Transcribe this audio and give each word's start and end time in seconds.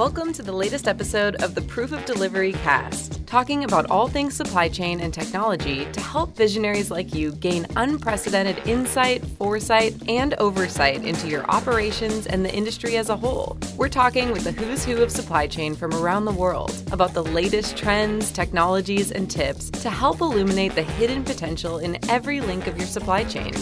Welcome 0.00 0.32
to 0.32 0.42
the 0.42 0.50
latest 0.50 0.88
episode 0.88 1.42
of 1.42 1.54
the 1.54 1.60
Proof 1.60 1.92
of 1.92 2.06
Delivery 2.06 2.52
cast, 2.52 3.26
talking 3.26 3.64
about 3.64 3.90
all 3.90 4.08
things 4.08 4.34
supply 4.34 4.66
chain 4.66 4.98
and 4.98 5.12
technology 5.12 5.84
to 5.92 6.00
help 6.00 6.34
visionaries 6.34 6.90
like 6.90 7.14
you 7.14 7.32
gain 7.32 7.66
unprecedented 7.76 8.66
insight, 8.66 9.22
foresight, 9.22 9.94
and 10.08 10.32
oversight 10.38 11.04
into 11.04 11.28
your 11.28 11.44
operations 11.50 12.26
and 12.26 12.42
the 12.42 12.54
industry 12.54 12.96
as 12.96 13.10
a 13.10 13.16
whole. 13.16 13.58
We're 13.76 13.90
talking 13.90 14.32
with 14.32 14.44
the 14.44 14.52
who's 14.52 14.86
who 14.86 15.02
of 15.02 15.12
supply 15.12 15.46
chain 15.46 15.74
from 15.74 15.92
around 15.92 16.24
the 16.24 16.32
world 16.32 16.72
about 16.90 17.12
the 17.12 17.22
latest 17.22 17.76
trends, 17.76 18.32
technologies, 18.32 19.12
and 19.12 19.30
tips 19.30 19.68
to 19.68 19.90
help 19.90 20.22
illuminate 20.22 20.74
the 20.74 20.82
hidden 20.82 21.24
potential 21.24 21.76
in 21.76 21.98
every 22.08 22.40
link 22.40 22.68
of 22.68 22.78
your 22.78 22.86
supply 22.86 23.22
chain. 23.22 23.52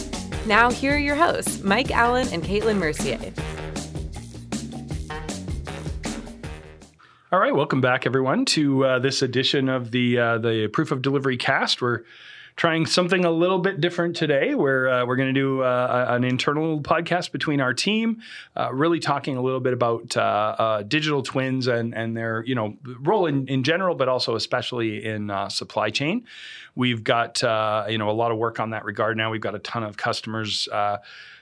Now, 0.46 0.70
here 0.70 0.94
are 0.94 0.98
your 0.98 1.16
hosts, 1.16 1.64
Mike 1.64 1.90
Allan 1.90 2.28
and 2.32 2.44
Kaitlin 2.44 2.78
Mercier. 2.78 3.32
All 7.30 7.38
right, 7.38 7.54
welcome 7.54 7.82
back, 7.82 8.06
everyone, 8.06 8.46
to 8.46 8.86
uh, 8.86 8.98
this 9.00 9.20
edition 9.20 9.68
of 9.68 9.90
the 9.90 10.18
uh, 10.18 10.38
the 10.38 10.66
Proof 10.68 10.92
of 10.92 11.02
Delivery 11.02 11.36
cast. 11.36 11.82
We're 11.82 12.04
trying 12.56 12.86
something 12.86 13.22
a 13.22 13.30
little 13.30 13.58
bit 13.58 13.82
different 13.82 14.16
today. 14.16 14.54
Where 14.54 14.88
uh, 14.88 15.04
we're 15.04 15.16
going 15.16 15.34
to 15.34 15.38
do 15.38 15.60
uh, 15.60 16.06
an 16.08 16.24
internal 16.24 16.80
podcast 16.80 17.30
between 17.30 17.60
our 17.60 17.74
team, 17.74 18.22
uh, 18.56 18.72
really 18.72 18.98
talking 18.98 19.36
a 19.36 19.42
little 19.42 19.60
bit 19.60 19.74
about 19.74 20.16
uh, 20.16 20.82
digital 20.88 21.22
twins 21.22 21.66
and 21.66 21.94
and 21.94 22.16
their 22.16 22.42
you 22.46 22.54
know 22.54 22.78
role 23.00 23.26
in, 23.26 23.46
in 23.46 23.62
general, 23.62 23.94
but 23.94 24.08
also 24.08 24.34
especially 24.34 25.04
in 25.04 25.30
supply 25.50 25.90
chain. 25.90 26.24
We've 26.76 27.04
got 27.04 27.42
you 27.42 27.98
know 27.98 28.08
a 28.08 28.16
lot 28.16 28.32
of 28.32 28.38
work 28.38 28.58
on 28.58 28.70
that 28.70 28.86
regard 28.86 29.18
now. 29.18 29.30
We've 29.30 29.38
got 29.38 29.54
a 29.54 29.58
ton 29.58 29.82
of 29.82 29.98
customers 29.98 30.66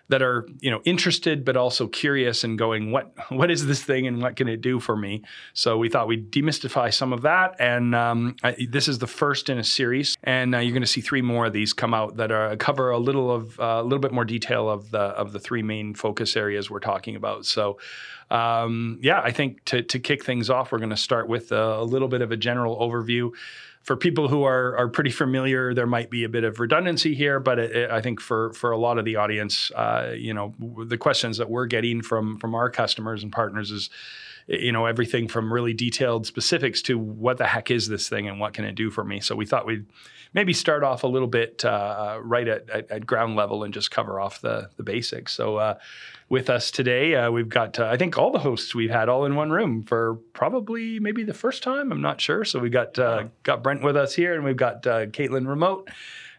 that 0.09 0.23
are 0.23 0.49
you 0.61 0.71
know 0.71 0.81
interested 0.85 1.45
but 1.45 1.57
also 1.57 1.89
curious 1.89 2.45
and 2.45 2.59
going 2.59 2.93
what 2.93 3.13
what 3.29 3.51
is 3.51 3.67
this 3.67 3.83
thing 3.83 4.07
and 4.07 4.23
what 4.23 4.37
can 4.37 4.49
it 4.49 4.61
do 4.61 4.81
for 4.81 4.97
me? 4.97 5.23
So 5.53 5.79
we 5.79 5.89
thought 5.89 6.07
we'd 6.07 6.31
demystify 6.31 6.93
some 6.93 7.13
of 7.13 7.23
that. 7.23 7.57
And 7.59 7.95
um, 7.95 8.37
I, 8.43 8.57
this 8.69 8.89
is 8.89 8.99
the 8.99 9.07
first 9.07 9.49
in 9.49 9.59
a 9.59 9.65
series. 9.65 10.17
And 10.23 10.55
uh, 10.55 10.59
you're 10.59 10.73
going 10.73 10.83
to 10.83 10.87
see 10.87 11.01
three 11.01 11.23
more 11.23 11.47
of 11.47 11.53
these 11.53 11.73
come 11.73 11.95
out 11.95 12.17
that 12.17 12.31
are 12.31 12.57
cover 12.57 12.91
a 12.91 12.99
little 12.99 13.31
of 13.31 13.59
uh, 13.59 13.81
a 13.81 13.83
little 13.83 13.99
bit 13.99 14.13
more 14.13 14.25
detail 14.25 14.69
of 14.69 14.91
the 14.91 14.99
of 14.99 15.33
the 15.33 15.41
three 15.41 15.63
main 15.63 15.95
focus 15.95 16.37
areas 16.37 16.71
we're 16.71 16.81
talking 16.81 17.17
about. 17.17 17.47
So 17.47 17.79
um, 18.31 18.99
yeah 19.03 19.21
i 19.21 19.31
think 19.31 19.65
to, 19.65 19.83
to 19.83 19.99
kick 19.99 20.25
things 20.25 20.51
off 20.51 20.73
we're 20.73 20.79
going 20.79 20.91
to 20.91 20.97
start 20.97 21.29
with 21.29 21.53
a, 21.53 21.79
a 21.79 21.85
little 21.85 22.09
bit 22.09 22.23
of 22.23 22.33
a 22.33 22.37
general 22.37 22.77
overview 22.79 23.31
for 23.87 23.97
people 23.97 24.27
who 24.27 24.43
are 24.43 24.77
are 24.77 24.89
pretty 24.89 25.13
familiar, 25.13 25.73
there 25.73 25.87
might 25.87 26.11
be 26.11 26.25
a 26.25 26.29
bit 26.29 26.43
of 26.43 26.59
redundancy 26.59 27.15
here, 27.15 27.39
but 27.39 27.61
it, 27.61 27.75
it, 27.75 27.91
I 27.91 28.01
think 28.01 28.21
for 28.21 28.53
for 28.53 28.73
a 28.73 28.77
lot 28.77 28.99
of 28.99 29.05
the 29.05 29.15
audience, 29.15 29.71
uh, 29.71 30.13
you 30.15 30.35
know, 30.35 30.55
the 30.59 30.99
questions 30.99 31.39
that 31.39 31.49
we're 31.49 31.67
getting 31.67 32.03
from 32.03 32.37
from 32.39 32.57
our 32.57 32.69
customers 32.69 33.23
and 33.23 33.31
partners 33.31 33.71
is, 33.71 33.89
you 34.47 34.73
know, 34.73 34.87
everything 34.87 35.29
from 35.29 35.53
really 35.53 35.75
detailed 35.75 36.27
specifics 36.27 36.83
to 36.83 36.99
what 36.99 37.39
the 37.39 37.47
heck 37.47 37.71
is 37.71 37.89
this 37.89 38.09
thing 38.09 38.29
and 38.29 38.39
what 38.39 38.53
can 38.53 38.65
it 38.65 38.75
do 38.75 38.91
for 38.91 39.05
me. 39.05 39.21
So 39.21 39.35
we 39.35 39.47
thought 39.47 39.67
we'd 39.67 39.87
maybe 40.35 40.53
start 40.53 40.85
off 40.85 41.03
a 41.03 41.07
little 41.07 41.29
bit 41.29 41.65
uh, 41.65 42.19
right 42.23 42.47
at, 42.47 42.69
at, 42.71 42.91
at, 42.91 43.07
ground 43.07 43.37
level 43.37 43.65
and 43.65 43.73
just 43.73 43.91
cover 43.91 44.21
off 44.21 44.41
the 44.41 44.71
the 44.77 44.83
basics. 44.83 45.33
So 45.33 45.57
uh, 45.57 45.75
with 46.29 46.51
us 46.51 46.71
today. 46.71 47.15
Uh, 47.15 47.31
we've 47.31 47.49
got, 47.49 47.79
uh, 47.79 47.87
I 47.87 47.97
think, 47.97 48.19
all 48.19 48.33
the 48.33 48.39
hosts 48.39 48.75
we've 48.75 48.91
had 48.91 49.09
all 49.09 49.25
in 49.25 49.37
one 49.37 49.51
room 49.51 49.83
for 49.83 50.15
probably 50.33 50.99
maybe 50.99 51.25
the 51.25 51.35
first 51.35 51.63
time. 51.63 51.93
I'm 51.93 52.01
not 52.01 52.21
sure. 52.21 52.45
So 52.45 52.59
we 52.59 52.71
got 52.71 52.99
uh, 52.99 53.25
got 53.43 53.63
Brent 53.63 53.83
with 53.83 53.97
us 53.97 54.15
here, 54.15 54.35
and 54.35 54.45
we've 54.45 54.57
got 54.57 54.87
uh, 54.87 55.07
Kaitlin 55.07 55.47
remote. 55.47 55.89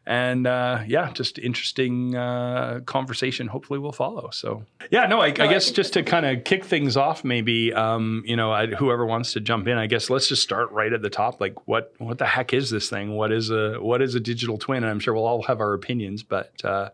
And 0.08 0.48
uh, 0.48 0.84
yeah, 0.88 1.12
just 1.12 1.38
interesting 1.38 2.16
uh, 2.16 2.80
conversation. 2.86 3.48
Hopefully, 3.48 3.78
will 3.78 3.92
follow. 3.92 4.30
So 4.32 4.64
yeah, 4.90 5.06
no, 5.06 5.20
I, 5.20 5.28
I 5.28 5.32
guess 5.32 5.70
just 5.70 5.92
to 5.94 6.04
kind 6.04 6.26
of 6.26 6.46
kick 6.46 6.64
things 6.64 6.96
off, 6.96 7.26
maybe 7.26 7.74
um, 7.74 8.24
you 8.26 8.38
know, 8.38 8.50
I, 8.52 8.68
whoever 8.68 9.06
wants 9.06 9.34
to 9.34 9.42
jump 9.42 9.68
in, 9.68 9.78
I 9.78 9.88
guess 9.88 10.10
let's 10.10 10.30
just 10.30 10.42
start 10.42 10.72
right 10.72 10.94
at 10.94 11.02
the 11.02 11.10
top. 11.10 11.42
Like, 11.42 11.68
what 11.68 11.94
what 11.98 12.20
the 12.20 12.26
heck 12.26 12.54
is 12.54 12.70
this 12.70 12.90
thing? 12.90 13.16
What 13.16 13.34
is 13.34 13.50
a 13.50 13.80
what 13.82 14.02
is 14.02 14.16
a 14.16 14.22
digital 14.22 14.58
twin? 14.58 14.84
And 14.84 14.90
I'm 14.90 15.02
sure 15.02 15.14
we'll 15.14 15.28
all 15.28 15.44
have 15.44 15.60
our 15.60 15.74
opinions, 15.74 16.24
but 16.24 16.54
uh, 16.64 16.90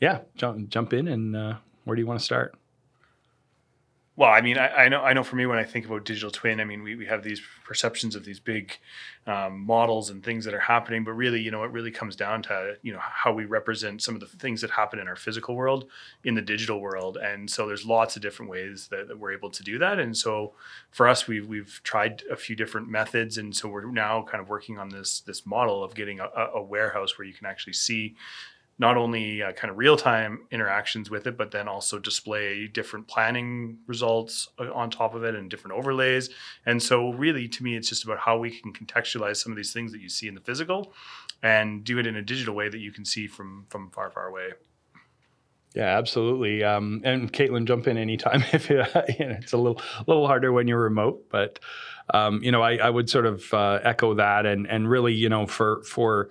yeah, 0.00 0.22
jump 0.34 0.68
jump 0.70 0.92
in 0.92 1.06
and 1.06 1.56
where 1.84 1.94
do 1.94 2.02
you 2.02 2.06
want 2.06 2.18
to 2.18 2.24
start? 2.24 2.56
Well, 4.20 4.28
I 4.28 4.42
mean, 4.42 4.58
I, 4.58 4.68
I, 4.68 4.88
know, 4.90 5.00
I 5.00 5.14
know. 5.14 5.24
For 5.24 5.36
me, 5.36 5.46
when 5.46 5.56
I 5.56 5.64
think 5.64 5.86
about 5.86 6.04
digital 6.04 6.30
twin, 6.30 6.60
I 6.60 6.64
mean, 6.64 6.82
we, 6.82 6.94
we 6.94 7.06
have 7.06 7.22
these 7.22 7.40
perceptions 7.64 8.14
of 8.14 8.22
these 8.22 8.38
big 8.38 8.76
um, 9.26 9.64
models 9.64 10.10
and 10.10 10.22
things 10.22 10.44
that 10.44 10.52
are 10.52 10.60
happening, 10.60 11.04
but 11.04 11.12
really, 11.12 11.40
you 11.40 11.50
know, 11.50 11.64
it 11.64 11.70
really 11.70 11.90
comes 11.90 12.16
down 12.16 12.42
to 12.42 12.74
you 12.82 12.92
know 12.92 12.98
how 13.00 13.32
we 13.32 13.46
represent 13.46 14.02
some 14.02 14.14
of 14.14 14.20
the 14.20 14.26
things 14.26 14.60
that 14.60 14.72
happen 14.72 14.98
in 14.98 15.08
our 15.08 15.16
physical 15.16 15.56
world 15.56 15.86
in 16.22 16.34
the 16.34 16.42
digital 16.42 16.82
world, 16.82 17.16
and 17.16 17.48
so 17.48 17.66
there's 17.66 17.86
lots 17.86 18.14
of 18.14 18.20
different 18.20 18.50
ways 18.50 18.88
that, 18.90 19.08
that 19.08 19.18
we're 19.18 19.32
able 19.32 19.50
to 19.50 19.62
do 19.62 19.78
that. 19.78 19.98
And 19.98 20.14
so, 20.14 20.52
for 20.90 21.08
us, 21.08 21.26
we've 21.26 21.46
we've 21.46 21.80
tried 21.82 22.22
a 22.30 22.36
few 22.36 22.54
different 22.54 22.90
methods, 22.90 23.38
and 23.38 23.56
so 23.56 23.70
we're 23.70 23.90
now 23.90 24.22
kind 24.30 24.42
of 24.42 24.50
working 24.50 24.78
on 24.78 24.90
this 24.90 25.20
this 25.20 25.46
model 25.46 25.82
of 25.82 25.94
getting 25.94 26.20
a, 26.20 26.28
a 26.56 26.62
warehouse 26.62 27.16
where 27.16 27.26
you 27.26 27.32
can 27.32 27.46
actually 27.46 27.72
see 27.72 28.16
not 28.80 28.96
only 28.96 29.42
uh, 29.42 29.52
kind 29.52 29.70
of 29.70 29.76
real 29.76 29.94
time 29.94 30.46
interactions 30.50 31.10
with 31.10 31.26
it, 31.26 31.36
but 31.36 31.50
then 31.50 31.68
also 31.68 31.98
display 31.98 32.66
different 32.66 33.06
planning 33.06 33.76
results 33.86 34.48
uh, 34.58 34.72
on 34.72 34.90
top 34.90 35.14
of 35.14 35.22
it 35.22 35.34
and 35.34 35.50
different 35.50 35.76
overlays. 35.76 36.30
And 36.64 36.82
so, 36.82 37.12
really, 37.12 37.46
to 37.46 37.62
me, 37.62 37.76
it's 37.76 37.90
just 37.90 38.04
about 38.04 38.18
how 38.18 38.38
we 38.38 38.50
can 38.50 38.72
contextualize 38.72 39.36
some 39.36 39.52
of 39.52 39.56
these 39.56 39.74
things 39.74 39.92
that 39.92 40.00
you 40.00 40.08
see 40.08 40.28
in 40.28 40.34
the 40.34 40.40
physical 40.40 40.94
and 41.42 41.84
do 41.84 41.98
it 41.98 42.06
in 42.06 42.16
a 42.16 42.22
digital 42.22 42.54
way 42.54 42.70
that 42.70 42.78
you 42.78 42.90
can 42.90 43.04
see 43.04 43.26
from 43.26 43.66
from 43.68 43.90
far, 43.90 44.10
far 44.10 44.26
away. 44.26 44.52
Yeah, 45.74 45.98
absolutely. 45.98 46.64
Um, 46.64 47.02
and 47.04 47.30
Kaitlin, 47.30 47.66
jump 47.66 47.86
in 47.86 47.98
anytime 47.98 48.42
if 48.52 48.70
you, 48.70 48.78
you 49.18 49.26
know, 49.26 49.36
it's 49.38 49.52
a 49.52 49.58
little 49.58 49.80
little 50.06 50.26
harder 50.26 50.52
when 50.52 50.66
you're 50.66 50.82
remote, 50.82 51.26
but 51.28 51.58
um, 52.14 52.42
you 52.42 52.50
know, 52.50 52.62
I, 52.62 52.76
I, 52.76 52.90
would 52.90 53.08
sort 53.08 53.24
of 53.24 53.54
uh, 53.54 53.78
echo 53.84 54.14
that, 54.14 54.46
and 54.46 54.66
and 54.66 54.88
really, 54.88 55.12
you 55.12 55.28
know, 55.28 55.46
for 55.46 55.82
for 55.84 56.30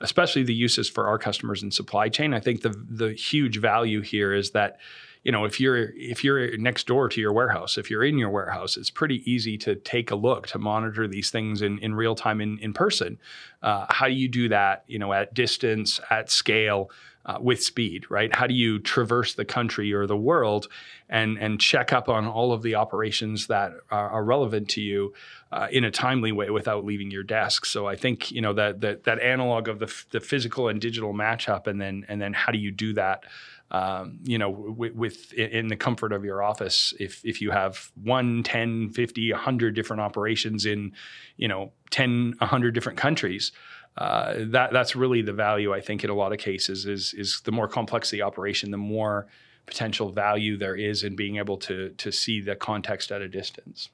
especially 0.00 0.42
the 0.42 0.54
uses 0.54 0.88
for 0.88 1.06
our 1.06 1.18
customers 1.18 1.62
in 1.62 1.70
supply 1.70 2.08
chain. 2.08 2.34
I 2.34 2.40
think 2.40 2.62
the 2.62 2.74
the 2.88 3.12
huge 3.12 3.58
value 3.58 4.00
here 4.00 4.32
is 4.32 4.52
that 4.52 4.78
you 5.24 5.32
know 5.32 5.44
if 5.44 5.60
you're 5.60 5.90
if 5.96 6.24
you're 6.24 6.56
next 6.56 6.86
door 6.86 7.08
to 7.08 7.20
your 7.20 7.32
warehouse 7.32 7.76
if 7.76 7.90
you're 7.90 8.04
in 8.04 8.16
your 8.18 8.30
warehouse 8.30 8.76
it's 8.76 8.90
pretty 8.90 9.22
easy 9.30 9.58
to 9.58 9.74
take 9.76 10.10
a 10.10 10.16
look 10.16 10.46
to 10.48 10.58
monitor 10.58 11.06
these 11.06 11.30
things 11.30 11.60
in, 11.62 11.78
in 11.80 11.94
real 11.94 12.14
time 12.14 12.40
in, 12.40 12.58
in 12.60 12.72
person 12.72 13.18
uh, 13.62 13.86
how 13.90 14.06
do 14.06 14.14
you 14.14 14.28
do 14.28 14.48
that 14.48 14.84
you 14.86 14.98
know 14.98 15.12
at 15.12 15.34
distance 15.34 16.00
at 16.10 16.30
scale 16.30 16.90
uh, 17.26 17.38
with 17.40 17.62
speed, 17.62 18.10
right? 18.10 18.34
How 18.34 18.46
do 18.46 18.54
you 18.54 18.78
traverse 18.78 19.34
the 19.34 19.44
country 19.44 19.92
or 19.92 20.06
the 20.06 20.16
world 20.16 20.68
and 21.08 21.38
and 21.38 21.60
check 21.60 21.92
up 21.92 22.08
on 22.08 22.26
all 22.26 22.52
of 22.52 22.62
the 22.62 22.76
operations 22.76 23.48
that 23.48 23.72
are, 23.90 24.10
are 24.10 24.24
relevant 24.24 24.68
to 24.70 24.80
you 24.80 25.12
uh, 25.52 25.68
in 25.70 25.84
a 25.84 25.90
timely 25.90 26.32
way 26.32 26.50
without 26.50 26.84
leaving 26.84 27.10
your 27.10 27.22
desk? 27.22 27.66
So 27.66 27.86
I 27.86 27.96
think 27.96 28.30
you 28.30 28.40
know 28.40 28.54
that 28.54 28.80
that 28.80 29.04
that 29.04 29.20
analog 29.20 29.68
of 29.68 29.78
the, 29.80 29.86
f- 29.86 30.06
the 30.10 30.20
physical 30.20 30.68
and 30.68 30.80
digital 30.80 31.12
matchup, 31.12 31.66
and 31.66 31.80
then 31.80 32.06
and 32.08 32.20
then 32.20 32.32
how 32.32 32.52
do 32.52 32.58
you 32.58 32.70
do 32.70 32.94
that? 32.94 33.24
Um, 33.72 34.18
you 34.24 34.36
know, 34.36 34.50
with, 34.50 34.94
with, 34.96 35.32
in 35.34 35.68
the 35.68 35.76
comfort 35.76 36.12
of 36.12 36.24
your 36.24 36.42
office, 36.42 36.92
if 36.98 37.24
if 37.24 37.40
you 37.40 37.52
have 37.52 37.92
one, 38.02 38.42
10, 38.42 38.90
50, 38.90 39.30
100 39.30 39.74
different 39.76 40.00
operations 40.00 40.66
in, 40.66 40.92
you 41.36 41.46
know, 41.46 41.70
10, 41.90 42.34
100 42.38 42.74
different 42.74 42.98
countries, 42.98 43.52
uh, 43.96 44.34
that 44.38 44.72
that's 44.72 44.94
really 44.94 45.22
the 45.22 45.32
value 45.32 45.72
I 45.74 45.80
think 45.80 46.04
in 46.04 46.10
a 46.10 46.14
lot 46.14 46.32
of 46.32 46.38
cases 46.38 46.86
is 46.86 47.12
is 47.14 47.40
the 47.44 47.52
more 47.52 47.68
complex 47.68 48.10
the 48.10 48.22
operation, 48.22 48.70
the 48.70 48.76
more 48.76 49.26
potential 49.66 50.10
value 50.10 50.56
there 50.56 50.74
is 50.74 51.02
in 51.02 51.16
being 51.16 51.36
able 51.36 51.56
to 51.58 51.90
to 51.90 52.10
see 52.10 52.40
the 52.40 52.56
context 52.56 53.12
at 53.12 53.20
a 53.20 53.28
distance. 53.28 53.90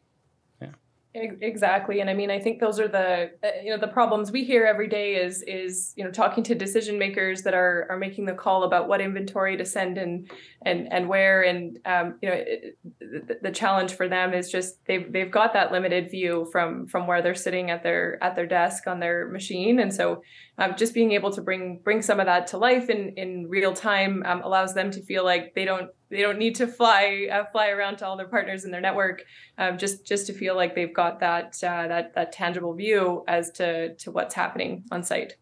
Exactly, 1.19 2.00
and 2.00 2.10
I 2.10 2.15
mean, 2.15 2.31
I 2.31 2.38
think 2.38 2.60
those 2.60 2.78
are 2.78 2.88
the 2.88 3.31
uh, 3.43 3.49
you 3.62 3.71
know 3.71 3.78
the 3.78 3.88
problems 3.88 4.31
we 4.31 4.44
hear 4.44 4.66
every 4.66 4.87
day 4.87 5.15
is 5.15 5.43
is 5.47 5.94
you 5.97 6.04
know 6.04 6.10
talking 6.10 6.44
to 6.44 6.54
decision 6.54 6.99
makers 6.99 7.43
that 7.43 7.54
are 7.54 7.87
are 7.88 7.97
making 7.97 8.27
the 8.27 8.34
call 8.34 8.65
about 8.65 8.87
what 8.87 9.00
inventory 9.00 9.57
to 9.57 9.65
send 9.65 9.97
and 9.97 10.30
and 10.66 10.92
and 10.92 11.09
where, 11.09 11.41
and 11.42 11.78
um, 11.86 12.18
you 12.21 12.28
know 12.28 12.34
it, 12.36 12.78
the, 13.01 13.39
the 13.45 13.51
challenge 13.51 13.95
for 13.95 14.09
them 14.09 14.34
is 14.34 14.51
just 14.51 14.84
they've 14.86 15.10
they've 15.10 15.30
got 15.30 15.54
that 15.54 15.72
limited 15.72 16.10
view 16.10 16.47
from 16.53 16.86
from 16.86 17.07
where 17.07 17.22
they're 17.22 17.34
sitting 17.34 17.71
at 17.71 17.83
their 17.83 18.22
at 18.22 18.36
their 18.36 18.47
desk 18.47 18.86
on 18.86 19.01
their 19.01 19.28
machine, 19.28 19.78
and 19.80 19.95
so 19.95 20.21
um, 20.59 20.74
just 20.77 20.92
being 20.92 21.12
able 21.12 21.33
to 21.33 21.41
bring 21.41 21.80
bring 21.83 22.03
some 22.03 22.21
of 22.21 22.27
that 22.27 22.47
to 22.48 22.59
life 22.59 22.91
in 22.91 23.15
in 23.16 23.47
real 23.48 23.72
time 23.72 24.22
um, 24.27 24.42
allows 24.42 24.74
them 24.74 24.91
to 24.91 25.03
feel 25.03 25.24
like 25.24 25.54
they 25.54 25.65
don't 25.65 25.89
they 26.09 26.23
don't 26.23 26.39
need 26.39 26.55
to 26.57 26.67
fly 26.67 27.29
uh, 27.31 27.45
fly 27.51 27.69
around 27.69 27.99
to 27.99 28.07
all 28.07 28.17
their 28.17 28.29
partners 28.29 28.65
in 28.65 28.71
their 28.71 28.81
network 28.81 29.25
um, 29.59 29.79
just 29.79 30.07
just 30.07 30.27
to 30.27 30.33
feel 30.33 30.55
like 30.55 30.75
they've 30.75 30.95
got 30.95 31.21
that 31.21 31.59
uh, 31.63 31.89
that 31.89 32.15
that 32.15 32.33
tangible 32.33 32.75
view 32.75 33.25
as 33.29 33.51
to 33.53 33.95
to 33.97 34.11
what's 34.11 34.35
happening 34.35 34.85
on 34.91 35.03
site. 35.03 35.35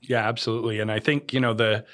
Yeah 0.00 0.26
absolutely. 0.26 0.80
And 0.80 0.90
i 0.90 1.00
think 1.00 1.32
you 1.32 1.40
know 1.40 1.54
the 1.54 1.84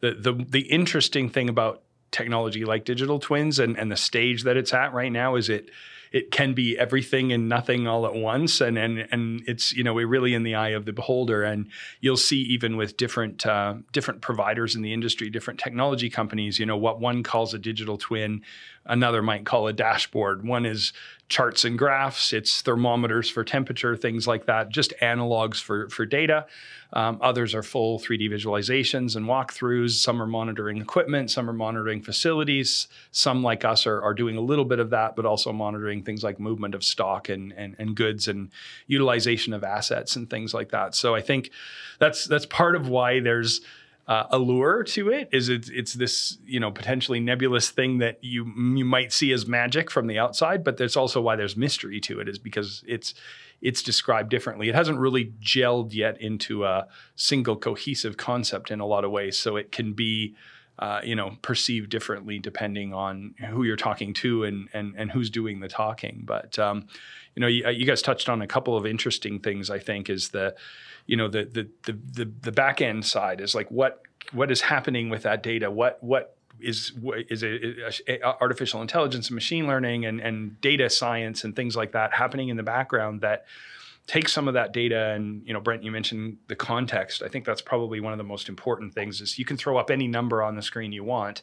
the 0.00 0.12
the, 0.12 0.32
the 0.32 0.60
interesting 0.60 1.28
thing 1.28 1.48
about 1.48 1.82
technology 2.10 2.64
like 2.64 2.84
digital 2.84 3.18
twins 3.18 3.58
and, 3.58 3.78
and 3.78 3.90
the 3.90 3.96
stage 3.96 4.44
that 4.44 4.56
it's 4.56 4.72
at 4.72 4.92
right 4.92 5.12
now 5.12 5.34
is 5.34 5.48
it 5.48 5.70
it 6.12 6.30
can 6.30 6.54
be 6.54 6.78
everything 6.78 7.32
and 7.32 7.48
nothing 7.48 7.86
all 7.86 8.06
at 8.06 8.14
once, 8.14 8.60
and 8.60 8.78
and 8.78 9.06
and 9.10 9.42
it's 9.46 9.72
you 9.72 9.84
know 9.84 9.94
we're 9.94 10.06
really 10.06 10.34
in 10.34 10.42
the 10.42 10.54
eye 10.54 10.70
of 10.70 10.84
the 10.84 10.92
beholder, 10.92 11.42
and 11.42 11.68
you'll 12.00 12.16
see 12.16 12.38
even 12.42 12.76
with 12.76 12.96
different 12.96 13.46
uh, 13.46 13.74
different 13.92 14.20
providers 14.20 14.74
in 14.74 14.82
the 14.82 14.92
industry, 14.92 15.30
different 15.30 15.60
technology 15.60 16.10
companies, 16.10 16.58
you 16.58 16.66
know 16.66 16.76
what 16.76 17.00
one 17.00 17.22
calls 17.22 17.54
a 17.54 17.58
digital 17.58 17.98
twin, 17.98 18.42
another 18.88 19.22
might 19.22 19.44
call 19.44 19.66
a 19.66 19.72
dashboard. 19.72 20.46
One 20.46 20.66
is 20.66 20.92
charts 21.28 21.64
and 21.64 21.76
graphs, 21.76 22.32
it's 22.32 22.62
thermometers 22.62 23.28
for 23.28 23.42
temperature, 23.42 23.96
things 23.96 24.28
like 24.28 24.46
that, 24.46 24.68
just 24.68 24.92
analogs 25.02 25.60
for 25.60 25.88
for 25.88 26.06
data. 26.06 26.46
Um, 26.92 27.18
others 27.20 27.54
are 27.54 27.64
full 27.64 27.98
3D 27.98 28.30
visualizations 28.30 29.16
and 29.16 29.26
walkthroughs. 29.26 29.90
Some 29.90 30.22
are 30.22 30.26
monitoring 30.26 30.78
equipment, 30.78 31.30
some 31.30 31.50
are 31.50 31.52
monitoring 31.52 32.00
facilities. 32.00 32.86
Some, 33.10 33.42
like 33.42 33.64
us, 33.64 33.86
are, 33.86 34.00
are 34.00 34.14
doing 34.14 34.36
a 34.36 34.40
little 34.40 34.64
bit 34.64 34.78
of 34.78 34.90
that, 34.90 35.16
but 35.16 35.26
also 35.26 35.52
monitoring 35.52 36.02
things 36.04 36.22
like 36.22 36.38
movement 36.38 36.74
of 36.74 36.84
stock 36.84 37.28
and, 37.28 37.52
and, 37.52 37.74
and 37.78 37.96
goods 37.96 38.28
and 38.28 38.50
utilization 38.86 39.52
of 39.52 39.64
assets 39.64 40.16
and 40.16 40.30
things 40.30 40.54
like 40.54 40.70
that. 40.70 40.94
So 40.94 41.14
I 41.14 41.20
think 41.20 41.50
that's 41.98 42.24
that's 42.26 42.46
part 42.46 42.76
of 42.76 42.88
why 42.88 43.20
there's 43.20 43.62
uh, 44.08 44.24
allure 44.30 44.84
to 44.84 45.10
it 45.10 45.28
is 45.32 45.48
it's, 45.48 45.68
it's 45.68 45.94
this 45.94 46.38
you 46.44 46.60
know 46.60 46.70
potentially 46.70 47.18
nebulous 47.18 47.70
thing 47.70 47.98
that 47.98 48.18
you 48.22 48.44
you 48.76 48.84
might 48.84 49.12
see 49.12 49.32
as 49.32 49.46
magic 49.46 49.90
from 49.90 50.06
the 50.06 50.16
outside 50.16 50.62
but 50.62 50.76
that's 50.76 50.96
also 50.96 51.20
why 51.20 51.34
there's 51.34 51.56
mystery 51.56 52.00
to 52.00 52.20
it 52.20 52.28
is 52.28 52.38
because 52.38 52.84
it's 52.86 53.14
it's 53.60 53.82
described 53.82 54.28
differently. 54.28 54.68
It 54.68 54.74
hasn't 54.74 54.98
really 54.98 55.32
gelled 55.40 55.94
yet 55.94 56.20
into 56.20 56.64
a 56.64 56.86
single 57.14 57.56
cohesive 57.56 58.16
concept 58.16 58.70
in 58.70 58.80
a 58.80 58.86
lot 58.86 59.04
of 59.04 59.10
ways. 59.10 59.38
So 59.38 59.56
it 59.56 59.72
can 59.72 59.92
be, 59.92 60.34
uh, 60.78 61.00
you 61.02 61.16
know, 61.16 61.36
perceived 61.42 61.90
differently 61.90 62.38
depending 62.38 62.92
on 62.92 63.34
who 63.50 63.64
you're 63.64 63.76
talking 63.76 64.12
to 64.14 64.44
and 64.44 64.68
and 64.74 64.94
and 64.96 65.10
who's 65.10 65.30
doing 65.30 65.60
the 65.60 65.68
talking. 65.68 66.22
But 66.24 66.58
um, 66.58 66.86
you 67.34 67.40
know, 67.40 67.46
you, 67.46 67.68
you 67.70 67.86
guys 67.86 68.02
touched 68.02 68.28
on 68.28 68.42
a 68.42 68.46
couple 68.46 68.76
of 68.76 68.86
interesting 68.86 69.40
things. 69.40 69.70
I 69.70 69.78
think 69.78 70.10
is 70.10 70.30
the, 70.30 70.54
you 71.06 71.16
know, 71.16 71.28
the 71.28 71.44
the 71.44 71.68
the 71.84 71.98
the, 72.24 72.32
the 72.42 72.52
back 72.52 72.80
end 72.80 73.06
side 73.06 73.40
is 73.40 73.54
like 73.54 73.70
what 73.70 74.02
what 74.32 74.50
is 74.50 74.62
happening 74.62 75.08
with 75.08 75.22
that 75.22 75.42
data. 75.42 75.70
What 75.70 76.02
what 76.02 76.36
is 76.60 76.92
is 77.30 77.42
a, 77.42 77.92
a, 78.08 78.22
artificial 78.22 78.82
intelligence 78.82 79.28
and 79.28 79.34
machine 79.34 79.66
learning 79.66 80.04
and, 80.04 80.20
and 80.20 80.60
data 80.60 80.90
science 80.90 81.44
and 81.44 81.54
things 81.54 81.76
like 81.76 81.92
that 81.92 82.12
happening 82.14 82.48
in 82.48 82.56
the 82.56 82.62
background 82.62 83.20
that 83.20 83.46
take 84.06 84.28
some 84.28 84.46
of 84.48 84.54
that 84.54 84.72
data 84.72 85.10
and 85.10 85.46
you 85.46 85.52
know 85.52 85.60
brent 85.60 85.82
you 85.82 85.90
mentioned 85.90 86.36
the 86.48 86.56
context 86.56 87.22
i 87.22 87.28
think 87.28 87.44
that's 87.44 87.62
probably 87.62 88.00
one 88.00 88.12
of 88.12 88.18
the 88.18 88.24
most 88.24 88.48
important 88.48 88.94
things 88.94 89.20
is 89.20 89.38
you 89.38 89.44
can 89.44 89.56
throw 89.56 89.76
up 89.76 89.90
any 89.90 90.06
number 90.06 90.42
on 90.42 90.56
the 90.56 90.62
screen 90.62 90.92
you 90.92 91.04
want 91.04 91.42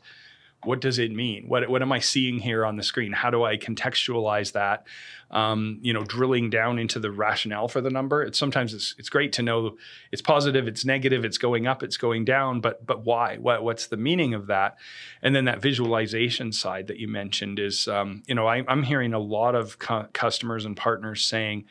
what 0.66 0.82
does 0.82 1.00
it 1.00 1.12
mean? 1.12 1.48
What, 1.48 1.68
what 1.70 1.82
am 1.82 1.92
I 1.92 2.00
seeing 2.00 2.40
here 2.40 2.66
on 2.66 2.76
the 2.76 2.84
screen? 2.84 3.12
How 3.12 3.30
do 3.30 3.44
I 3.44 3.58
contextualize 3.58 4.54
that? 4.54 4.86
Um, 5.32 5.80
you 5.82 5.94
know, 5.94 6.04
drilling 6.04 6.50
down 6.50 6.78
into 6.78 7.00
the 7.00 7.12
rationale 7.12 7.68
for 7.68 7.82
the 7.82 7.90
number. 7.90 8.22
It's 8.22 8.38
sometimes 8.38 8.74
it's 8.74 8.94
it's 9.00 9.10
great 9.10 9.34
to 9.34 9.42
know 9.42 9.78
it's 10.12 10.22
positive, 10.22 10.68
it's 10.68 10.86
negative, 10.86 11.26
it's 11.26 11.40
going 11.40 11.66
up, 11.66 11.82
it's 11.82 11.98
going 11.98 12.24
down, 12.24 12.62
but 12.62 12.86
but 12.86 13.04
why? 13.04 13.38
What 13.38 13.64
what's 13.64 13.88
the 13.88 13.98
meaning 13.98 14.34
of 14.34 14.48
that? 14.48 14.78
And 15.22 15.36
then 15.36 15.46
that 15.46 15.62
visualization 15.62 16.52
side 16.52 16.88
that 16.88 16.98
you 16.98 17.08
mentioned 17.08 17.58
is, 17.58 17.88
um, 17.88 18.22
you 18.28 18.36
know, 18.36 18.46
I, 18.46 18.64
am 18.72 18.84
hearing 18.84 19.14
a 19.14 19.20
lot 19.20 19.56
of 19.56 19.80
cu- 19.80 20.08
customers 20.14 20.66
and 20.66 20.78
partners 20.78 21.24
saying 21.24 21.66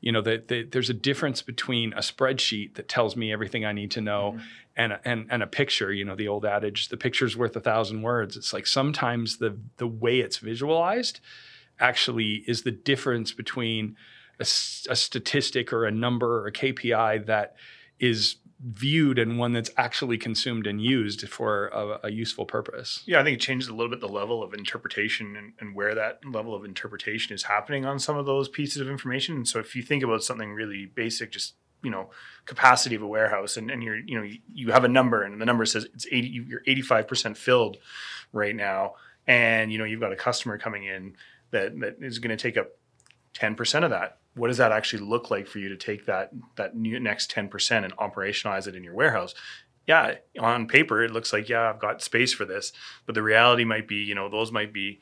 you 0.00 0.12
know 0.12 0.22
that 0.22 0.48
the, 0.48 0.64
there's 0.64 0.90
a 0.90 0.94
difference 0.94 1.42
between 1.42 1.92
a 1.92 1.98
spreadsheet 1.98 2.74
that 2.74 2.88
tells 2.88 3.16
me 3.16 3.32
everything 3.32 3.64
I 3.64 3.72
need 3.72 3.90
to 3.92 4.00
know 4.00 4.32
mm-hmm. 4.32 4.44
and, 4.76 4.92
a, 4.92 5.00
and 5.04 5.26
and 5.30 5.42
a 5.42 5.46
picture. 5.46 5.92
You 5.92 6.04
know 6.04 6.16
the 6.16 6.28
old 6.28 6.44
adage, 6.44 6.88
the 6.88 6.96
picture's 6.96 7.36
worth 7.36 7.54
a 7.56 7.60
thousand 7.60 8.02
words. 8.02 8.36
It's 8.36 8.52
like 8.52 8.66
sometimes 8.66 9.38
the 9.38 9.58
the 9.76 9.86
way 9.86 10.20
it's 10.20 10.38
visualized 10.38 11.20
actually 11.78 12.44
is 12.46 12.62
the 12.62 12.70
difference 12.70 13.32
between 13.32 13.96
a, 14.38 14.42
a 14.42 14.96
statistic 14.96 15.72
or 15.72 15.84
a 15.84 15.90
number 15.90 16.42
or 16.42 16.46
a 16.46 16.52
KPI 16.52 17.26
that 17.26 17.56
is 17.98 18.36
viewed 18.62 19.18
and 19.18 19.38
one 19.38 19.52
that's 19.52 19.70
actually 19.76 20.18
consumed 20.18 20.66
and 20.66 20.82
used 20.82 21.26
for 21.28 21.68
a, 21.68 22.00
a, 22.04 22.10
useful 22.10 22.44
purpose. 22.44 23.02
Yeah, 23.06 23.20
I 23.20 23.24
think 23.24 23.38
it 23.38 23.40
changes 23.40 23.68
a 23.68 23.74
little 23.74 23.88
bit 23.88 24.00
the 24.00 24.08
level 24.08 24.42
of 24.42 24.52
interpretation 24.52 25.34
and, 25.34 25.52
and, 25.58 25.74
where 25.74 25.94
that 25.94 26.20
level 26.26 26.54
of 26.54 26.64
interpretation 26.64 27.34
is 27.34 27.44
happening 27.44 27.86
on 27.86 27.98
some 27.98 28.18
of 28.18 28.26
those 28.26 28.50
pieces 28.50 28.82
of 28.82 28.90
information. 28.90 29.46
So 29.46 29.60
if 29.60 29.74
you 29.74 29.82
think 29.82 30.02
about 30.02 30.22
something 30.22 30.52
really 30.52 30.84
basic, 30.84 31.32
just 31.32 31.54
you 31.82 31.90
know, 31.90 32.10
capacity 32.44 32.94
of 32.94 33.02
a 33.02 33.06
warehouse 33.06 33.56
and, 33.56 33.70
and 33.70 33.82
you're, 33.82 33.96
you 33.96 34.18
know, 34.18 34.22
you, 34.22 34.38
you 34.52 34.72
have 34.72 34.84
a 34.84 34.88
number 34.88 35.22
and 35.22 35.40
the 35.40 35.46
number 35.46 35.64
says 35.64 35.86
it's 35.94 36.06
80, 36.10 36.28
you're 36.46 36.62
85% 36.66 37.38
filled 37.38 37.78
right 38.32 38.54
now. 38.54 38.94
And, 39.26 39.72
you 39.72 39.78
know, 39.78 39.84
you've 39.84 40.00
got 40.00 40.12
a 40.12 40.16
customer 40.16 40.58
coming 40.58 40.84
in 40.84 41.16
that, 41.50 41.78
that 41.80 41.96
is 42.00 42.18
going 42.18 42.36
to 42.36 42.36
take 42.36 42.58
up 42.58 42.72
10% 43.34 43.84
of 43.84 43.90
that 43.90 44.19
what 44.34 44.48
does 44.48 44.58
that 44.58 44.72
actually 44.72 45.02
look 45.02 45.30
like 45.30 45.46
for 45.46 45.58
you 45.58 45.68
to 45.68 45.76
take 45.76 46.06
that 46.06 46.30
that 46.56 46.76
next 46.76 47.30
10% 47.30 47.84
and 47.84 47.96
operationalize 47.96 48.66
it 48.66 48.74
in 48.74 48.84
your 48.84 48.94
warehouse? 48.94 49.34
Yeah 49.86 50.16
on 50.38 50.68
paper 50.68 51.02
it 51.02 51.10
looks 51.10 51.32
like 51.32 51.48
yeah 51.48 51.68
i've 51.68 51.80
got 51.80 52.02
space 52.02 52.32
for 52.32 52.44
this. 52.44 52.72
But 53.06 53.14
the 53.14 53.22
reality 53.22 53.64
might 53.64 53.88
be 53.88 53.96
you 53.96 54.14
know 54.14 54.28
those 54.28 54.52
might 54.52 54.72
be 54.72 55.00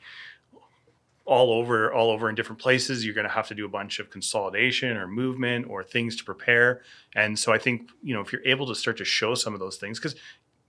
all 1.25 1.53
over 1.53 1.93
all 1.93 2.09
over 2.09 2.27
in 2.27 2.33
different 2.33 2.59
places. 2.59 3.05
You're 3.05 3.13
going 3.13 3.27
to 3.27 3.33
have 3.33 3.47
to 3.49 3.55
do 3.55 3.65
a 3.65 3.69
bunch 3.69 3.99
of 3.99 4.09
consolidation 4.09 4.97
or 4.97 5.07
movement 5.07 5.67
or 5.69 5.83
things 5.83 6.15
to 6.15 6.23
prepare. 6.23 6.81
And 7.15 7.37
so 7.37 7.53
i 7.53 7.59
think 7.59 7.91
you 8.01 8.13
know 8.15 8.21
if 8.21 8.33
you're 8.33 8.45
able 8.45 8.65
to 8.67 8.75
start 8.75 8.97
to 8.97 9.05
show 9.05 9.35
some 9.35 9.53
of 9.53 9.59
those 9.59 9.77
things 9.77 9.99
because 9.99 10.15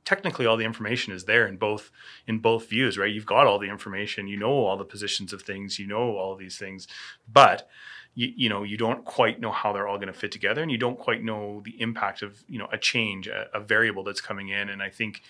technically 0.05 0.47
all 0.47 0.57
the 0.57 0.65
information 0.65 1.13
is 1.13 1.25
there 1.25 1.47
in 1.47 1.57
both 1.57 1.91
in 2.27 2.39
both 2.39 2.69
views 2.69 2.99
right? 2.99 3.13
You've 3.13 3.27
got 3.27 3.47
all 3.47 3.59
the 3.59 3.71
information. 3.71 4.29
You 4.29 4.37
know 4.37 4.53
all 4.53 4.77
the 4.77 4.85
positions 4.85 5.33
of 5.33 5.43
things. 5.43 5.79
You 5.79 5.87
know 5.87 6.17
all 6.17 6.37
these 6.37 6.59
things. 6.59 6.87
But 7.33 7.69
you, 8.15 8.33
you 8.37 8.49
know 8.49 8.63
you 8.63 8.77
don't 8.77 9.05
quite 9.05 9.41
know 9.41 9.53
how 9.53 9.73
they're 9.73 9.87
all 9.87 9.99
going 9.99 10.13
to 10.13 10.19
fit 10.19 10.33
together 10.33 10.63
and 10.63 10.71
you 10.71 10.79
don't 10.79 10.99
quite 10.99 11.23
know 11.23 11.63
the 11.65 11.81
impact 11.81 12.23
of 12.23 12.43
you 12.49 12.59
know 12.59 12.69
a 12.73 12.79
change 12.79 13.27
a, 13.29 13.49
a 13.55 13.61
variable 13.61 14.05
that's 14.05 14.21
coming 14.21 14.49
in. 14.49 14.69
And 14.69 14.83
i 14.83 14.91
think 14.91 15.23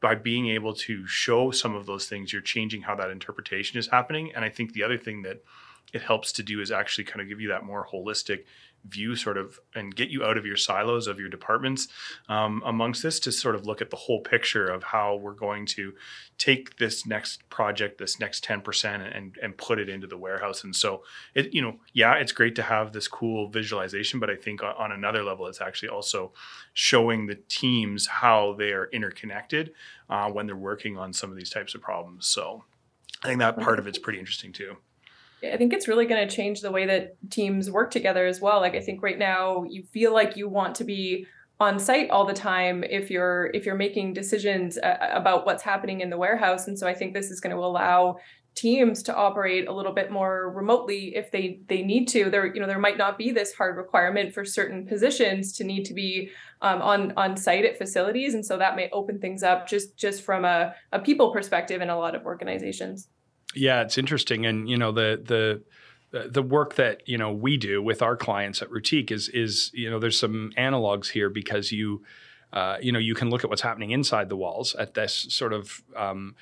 by 0.00 0.14
being 0.14 0.48
able 0.48 0.74
to 0.74 1.06
show 1.06 1.50
some 1.50 1.74
of 1.74 1.86
those 1.86 2.06
things 2.06 2.32
you're 2.32 2.42
changing 2.42 2.82
how 2.82 2.94
that 2.94 3.10
interpretation 3.10 3.78
is 3.78 3.88
happening. 3.88 4.32
And 4.34 4.44
i 4.44 4.48
think 4.48 4.72
the 4.72 4.82
other 4.82 4.98
thing 4.98 5.22
that 5.22 5.42
it 5.92 6.02
helps 6.02 6.32
to 6.32 6.42
do 6.42 6.60
is 6.60 6.70
actually 6.70 7.04
kind 7.04 7.20
of 7.20 7.28
give 7.28 7.40
you 7.40 7.48
that 7.48 7.64
more 7.64 7.86
holistic 7.92 8.44
view 8.84 9.16
sort 9.16 9.36
of 9.36 9.58
and 9.74 9.94
get 9.94 10.08
you 10.08 10.24
out 10.24 10.38
of 10.38 10.46
your 10.46 10.56
silos 10.56 11.06
of 11.06 11.18
your 11.18 11.28
departments 11.28 11.88
um, 12.28 12.62
amongst 12.64 13.02
this 13.02 13.18
to 13.20 13.32
sort 13.32 13.54
of 13.54 13.66
look 13.66 13.82
at 13.82 13.90
the 13.90 13.96
whole 13.96 14.20
picture 14.20 14.66
of 14.66 14.82
how 14.82 15.16
we're 15.16 15.32
going 15.32 15.66
to 15.66 15.94
take 16.38 16.76
this 16.78 17.04
next 17.04 17.48
project 17.50 17.98
this 17.98 18.20
next 18.20 18.44
10% 18.44 19.16
and 19.16 19.36
and 19.42 19.56
put 19.56 19.78
it 19.78 19.88
into 19.88 20.06
the 20.06 20.16
warehouse. 20.16 20.64
And 20.64 20.74
so 20.74 21.02
it 21.34 21.52
you 21.52 21.60
know 21.60 21.76
yeah 21.92 22.14
it's 22.14 22.32
great 22.32 22.54
to 22.56 22.62
have 22.62 22.92
this 22.92 23.08
cool 23.08 23.48
visualization 23.48 24.20
but 24.20 24.30
i 24.30 24.36
think 24.36 24.62
on 24.62 24.92
another 24.92 25.22
level 25.22 25.46
it's 25.46 25.60
actually 25.60 25.88
also 25.88 26.32
showing 26.72 27.26
the 27.26 27.38
teams 27.48 28.06
how 28.06 28.54
they 28.54 28.72
are 28.72 28.88
interconnected 28.92 29.72
uh, 30.08 30.30
when 30.30 30.46
they're 30.46 30.56
working 30.56 30.96
on 30.96 31.12
some 31.12 31.30
of 31.30 31.36
these 31.36 31.50
types 31.50 31.74
of 31.74 31.80
problems. 31.80 32.26
So 32.26 32.64
i 33.24 33.26
think 33.28 33.40
that 33.40 33.58
part 33.58 33.78
of 33.78 33.86
it's 33.86 33.98
pretty 33.98 34.18
interesting 34.18 34.52
too 34.52 34.76
I 35.42 35.56
think 35.56 35.72
it's 35.72 35.88
really 35.88 36.06
going 36.06 36.26
to 36.26 36.34
change 36.34 36.60
the 36.60 36.72
way 36.72 36.86
that 36.86 37.16
teams 37.30 37.70
work 37.70 37.90
together 37.90 38.26
as 38.26 38.40
well. 38.40 38.60
Like 38.60 38.74
I 38.74 38.80
think 38.80 39.02
right 39.02 39.18
now 39.18 39.64
you 39.64 39.84
feel 39.84 40.12
like 40.12 40.36
you 40.36 40.48
want 40.48 40.74
to 40.76 40.84
be 40.84 41.26
on 41.60 41.78
site 41.78 42.10
all 42.10 42.24
the 42.24 42.34
time 42.34 42.84
if 42.84 43.10
you're 43.10 43.50
if 43.52 43.66
you're 43.66 43.74
making 43.74 44.12
decisions 44.12 44.78
uh, 44.78 44.96
about 45.12 45.44
what's 45.44 45.62
happening 45.62 46.00
in 46.00 46.10
the 46.10 46.16
warehouse. 46.16 46.66
And 46.68 46.78
so 46.78 46.86
I 46.86 46.94
think 46.94 47.14
this 47.14 47.30
is 47.30 47.40
going 47.40 47.54
to 47.54 47.62
allow 47.62 48.18
teams 48.54 49.04
to 49.04 49.14
operate 49.14 49.68
a 49.68 49.72
little 49.72 49.92
bit 49.92 50.10
more 50.10 50.50
remotely 50.50 51.14
if 51.14 51.30
they 51.30 51.60
they 51.68 51.82
need 51.82 52.06
to. 52.08 52.30
There 52.30 52.46
you 52.52 52.60
know 52.60 52.66
there 52.66 52.78
might 52.78 52.98
not 52.98 53.18
be 53.18 53.30
this 53.30 53.54
hard 53.54 53.76
requirement 53.76 54.34
for 54.34 54.44
certain 54.44 54.86
positions 54.86 55.52
to 55.54 55.64
need 55.64 55.84
to 55.84 55.94
be 55.94 56.30
um, 56.62 56.80
on 56.82 57.12
on 57.16 57.36
site 57.36 57.64
at 57.64 57.78
facilities. 57.78 58.34
And 58.34 58.44
so 58.44 58.56
that 58.58 58.76
may 58.76 58.88
open 58.92 59.20
things 59.20 59.42
up 59.42 59.68
just 59.68 59.96
just 59.96 60.22
from 60.22 60.44
a, 60.44 60.74
a 60.92 60.98
people 61.00 61.32
perspective 61.32 61.80
in 61.80 61.90
a 61.90 61.98
lot 61.98 62.14
of 62.14 62.24
organizations 62.24 63.08
yeah, 63.54 63.82
it's 63.82 63.98
interesting, 63.98 64.46
and 64.46 64.68
you 64.68 64.76
know 64.76 64.92
the 64.92 65.20
the 65.24 65.62
the 66.10 66.42
work 66.42 66.74
that 66.76 67.06
you 67.06 67.18
know 67.18 67.32
we 67.32 67.56
do 67.56 67.82
with 67.82 68.02
our 68.02 68.16
clients 68.16 68.62
at 68.62 68.70
Routeique 68.70 69.10
is 69.10 69.28
is 69.28 69.70
you 69.74 69.90
know 69.90 69.98
there's 69.98 70.18
some 70.18 70.52
analogs 70.56 71.08
here 71.08 71.28
because 71.28 71.70
you 71.72 72.02
uh, 72.52 72.78
you 72.80 72.92
know 72.92 72.98
you 72.98 73.14
can 73.14 73.30
look 73.30 73.44
at 73.44 73.50
what's 73.50 73.62
happening 73.62 73.90
inside 73.90 74.28
the 74.28 74.36
walls 74.36 74.74
at 74.74 74.94
this 74.94 75.26
sort 75.30 75.52
of 75.52 75.82
um, 75.96 76.34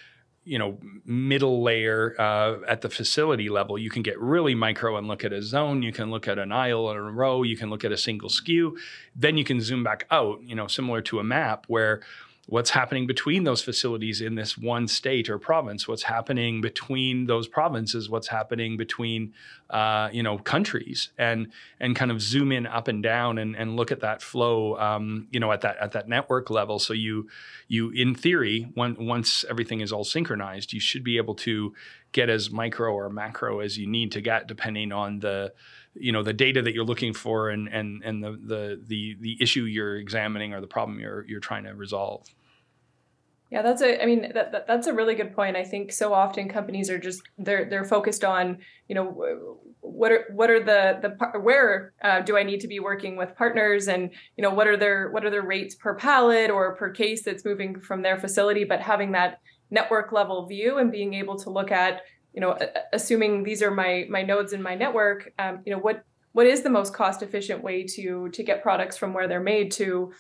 you 0.44 0.58
know 0.58 0.78
middle 1.04 1.62
layer 1.62 2.14
uh, 2.18 2.58
at 2.68 2.80
the 2.80 2.88
facility 2.88 3.48
level. 3.48 3.76
You 3.76 3.90
can 3.90 4.02
get 4.02 4.18
really 4.20 4.54
micro 4.54 4.96
and 4.96 5.08
look 5.08 5.24
at 5.24 5.32
a 5.32 5.42
zone. 5.42 5.82
You 5.82 5.92
can 5.92 6.10
look 6.10 6.28
at 6.28 6.38
an 6.38 6.52
aisle 6.52 6.88
and 6.90 6.98
a 6.98 7.02
row. 7.02 7.42
You 7.42 7.56
can 7.56 7.68
look 7.68 7.84
at 7.84 7.90
a 7.90 7.96
single 7.96 8.28
SKU. 8.28 8.72
Then 9.14 9.36
you 9.36 9.44
can 9.44 9.60
zoom 9.60 9.82
back 9.82 10.06
out 10.10 10.42
you 10.42 10.54
know 10.54 10.68
similar 10.68 11.02
to 11.02 11.18
a 11.18 11.24
map 11.24 11.64
where 11.66 12.02
what's 12.48 12.70
happening 12.70 13.06
between 13.08 13.42
those 13.42 13.60
facilities 13.60 14.20
in 14.20 14.36
this 14.36 14.56
one 14.56 14.86
state 14.86 15.28
or 15.28 15.38
province 15.38 15.88
what's 15.88 16.04
happening 16.04 16.60
between 16.60 17.26
those 17.26 17.48
provinces 17.48 18.08
what's 18.08 18.28
happening 18.28 18.76
between 18.76 19.32
uh, 19.70 20.08
you 20.12 20.22
know 20.22 20.38
countries 20.38 21.10
and 21.18 21.50
and 21.80 21.96
kind 21.96 22.10
of 22.10 22.20
zoom 22.22 22.52
in 22.52 22.66
up 22.66 22.86
and 22.86 23.02
down 23.02 23.38
and, 23.38 23.56
and 23.56 23.76
look 23.76 23.90
at 23.90 24.00
that 24.00 24.22
flow 24.22 24.78
um, 24.78 25.26
you 25.30 25.40
know 25.40 25.50
at 25.50 25.60
that 25.62 25.76
at 25.78 25.92
that 25.92 26.08
network 26.08 26.48
level. 26.50 26.78
So 26.78 26.92
you 26.92 27.28
you 27.68 27.90
in 27.90 28.14
theory 28.14 28.70
when, 28.74 29.06
once 29.06 29.44
everything 29.50 29.80
is 29.80 29.92
all 29.92 30.04
synchronized 30.04 30.72
you 30.72 30.80
should 30.80 31.02
be 31.02 31.16
able 31.16 31.34
to 31.34 31.74
get 32.12 32.30
as 32.30 32.50
micro 32.50 32.92
or 32.92 33.10
macro 33.10 33.60
as 33.60 33.76
you 33.76 33.86
need 33.86 34.12
to 34.12 34.20
get 34.20 34.46
depending 34.46 34.92
on 34.92 35.18
the 35.18 35.52
you 35.94 36.12
know 36.12 36.22
the 36.22 36.32
data 36.32 36.62
that 36.62 36.74
you're 36.74 36.84
looking 36.84 37.12
for 37.12 37.50
and 37.50 37.68
and 37.68 38.02
and 38.04 38.22
the 38.22 38.30
the 38.30 38.82
the, 38.86 39.16
the 39.20 39.42
issue 39.42 39.64
you're 39.64 39.96
examining 39.96 40.54
or 40.54 40.60
the 40.60 40.66
problem 40.66 41.00
you're 41.00 41.24
you're 41.26 41.40
trying 41.40 41.64
to 41.64 41.74
resolve 41.74 42.26
yeah, 43.50 43.62
that's 43.62 43.80
a. 43.80 44.02
I 44.02 44.06
mean, 44.06 44.32
that, 44.34 44.50
that, 44.50 44.66
that's 44.66 44.88
a 44.88 44.92
really 44.92 45.14
good 45.14 45.34
point. 45.34 45.56
I 45.56 45.62
think 45.62 45.92
so 45.92 46.12
often 46.12 46.48
companies 46.48 46.90
are 46.90 46.98
just 46.98 47.22
they're 47.38 47.64
they're 47.64 47.84
focused 47.84 48.24
on 48.24 48.58
you 48.88 48.94
know 48.96 49.60
what 49.80 50.10
are 50.10 50.24
what 50.32 50.50
are 50.50 50.58
the 50.58 50.98
the 51.00 51.38
where 51.38 51.92
uh, 52.02 52.20
do 52.20 52.36
I 52.36 52.42
need 52.42 52.60
to 52.60 52.68
be 52.68 52.80
working 52.80 53.16
with 53.16 53.36
partners 53.36 53.86
and 53.86 54.10
you 54.36 54.42
know 54.42 54.50
what 54.50 54.66
are 54.66 54.76
their 54.76 55.10
what 55.10 55.24
are 55.24 55.30
their 55.30 55.46
rates 55.46 55.76
per 55.76 55.94
pallet 55.94 56.50
or 56.50 56.74
per 56.74 56.90
case 56.90 57.22
that's 57.22 57.44
moving 57.44 57.80
from 57.80 58.02
their 58.02 58.18
facility, 58.18 58.64
but 58.64 58.80
having 58.80 59.12
that 59.12 59.38
network 59.70 60.10
level 60.10 60.44
view 60.46 60.78
and 60.78 60.90
being 60.90 61.14
able 61.14 61.38
to 61.38 61.50
look 61.50 61.70
at 61.70 62.02
you 62.34 62.40
know 62.40 62.58
assuming 62.92 63.44
these 63.44 63.62
are 63.62 63.70
my 63.70 64.06
my 64.10 64.22
nodes 64.22 64.54
in 64.54 64.60
my 64.60 64.74
network, 64.74 65.32
um, 65.38 65.60
you 65.64 65.72
know 65.72 65.78
what 65.78 66.04
what 66.32 66.48
is 66.48 66.62
the 66.62 66.70
most 66.70 66.92
cost 66.92 67.22
efficient 67.22 67.62
way 67.62 67.84
to 67.84 68.28
to 68.30 68.42
get 68.42 68.60
products 68.60 68.96
from 68.96 69.14
where 69.14 69.28
they're 69.28 69.38
made 69.38 69.70
to 69.70 70.12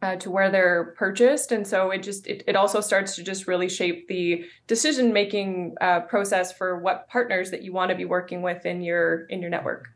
uh, 0.00 0.16
to 0.16 0.30
where 0.30 0.50
they're 0.50 0.94
purchased. 0.96 1.50
And 1.52 1.66
so 1.66 1.90
it 1.90 2.02
just 2.02 2.26
it, 2.26 2.44
it 2.46 2.56
also 2.56 2.80
starts 2.80 3.16
to 3.16 3.22
just 3.22 3.46
really 3.46 3.68
shape 3.68 4.08
the 4.08 4.44
decision 4.66 5.12
making 5.12 5.76
uh, 5.80 6.00
process 6.00 6.52
for 6.52 6.78
what 6.78 7.08
partners 7.08 7.50
that 7.50 7.62
you 7.62 7.72
want 7.72 7.90
to 7.90 7.96
be 7.96 8.04
working 8.04 8.42
with 8.42 8.64
in 8.64 8.82
your 8.82 9.24
in 9.26 9.40
your 9.40 9.50
network. 9.50 9.88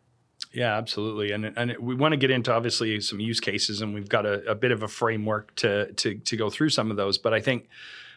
Yeah 0.52 0.76
absolutely. 0.76 1.32
And, 1.32 1.46
and 1.56 1.76
we 1.78 1.94
want 1.94 2.12
to 2.12 2.16
get 2.16 2.30
into 2.30 2.52
obviously 2.52 3.00
some 3.00 3.20
use 3.20 3.40
cases 3.40 3.80
and 3.80 3.94
we've 3.94 4.08
got 4.08 4.26
a, 4.26 4.50
a 4.50 4.54
bit 4.54 4.70
of 4.70 4.82
a 4.82 4.88
framework 4.88 5.54
to, 5.56 5.92
to 5.92 6.16
to 6.16 6.36
go 6.36 6.50
through 6.50 6.70
some 6.70 6.90
of 6.90 6.96
those. 6.96 7.18
But 7.18 7.32
i 7.32 7.40
think 7.40 7.68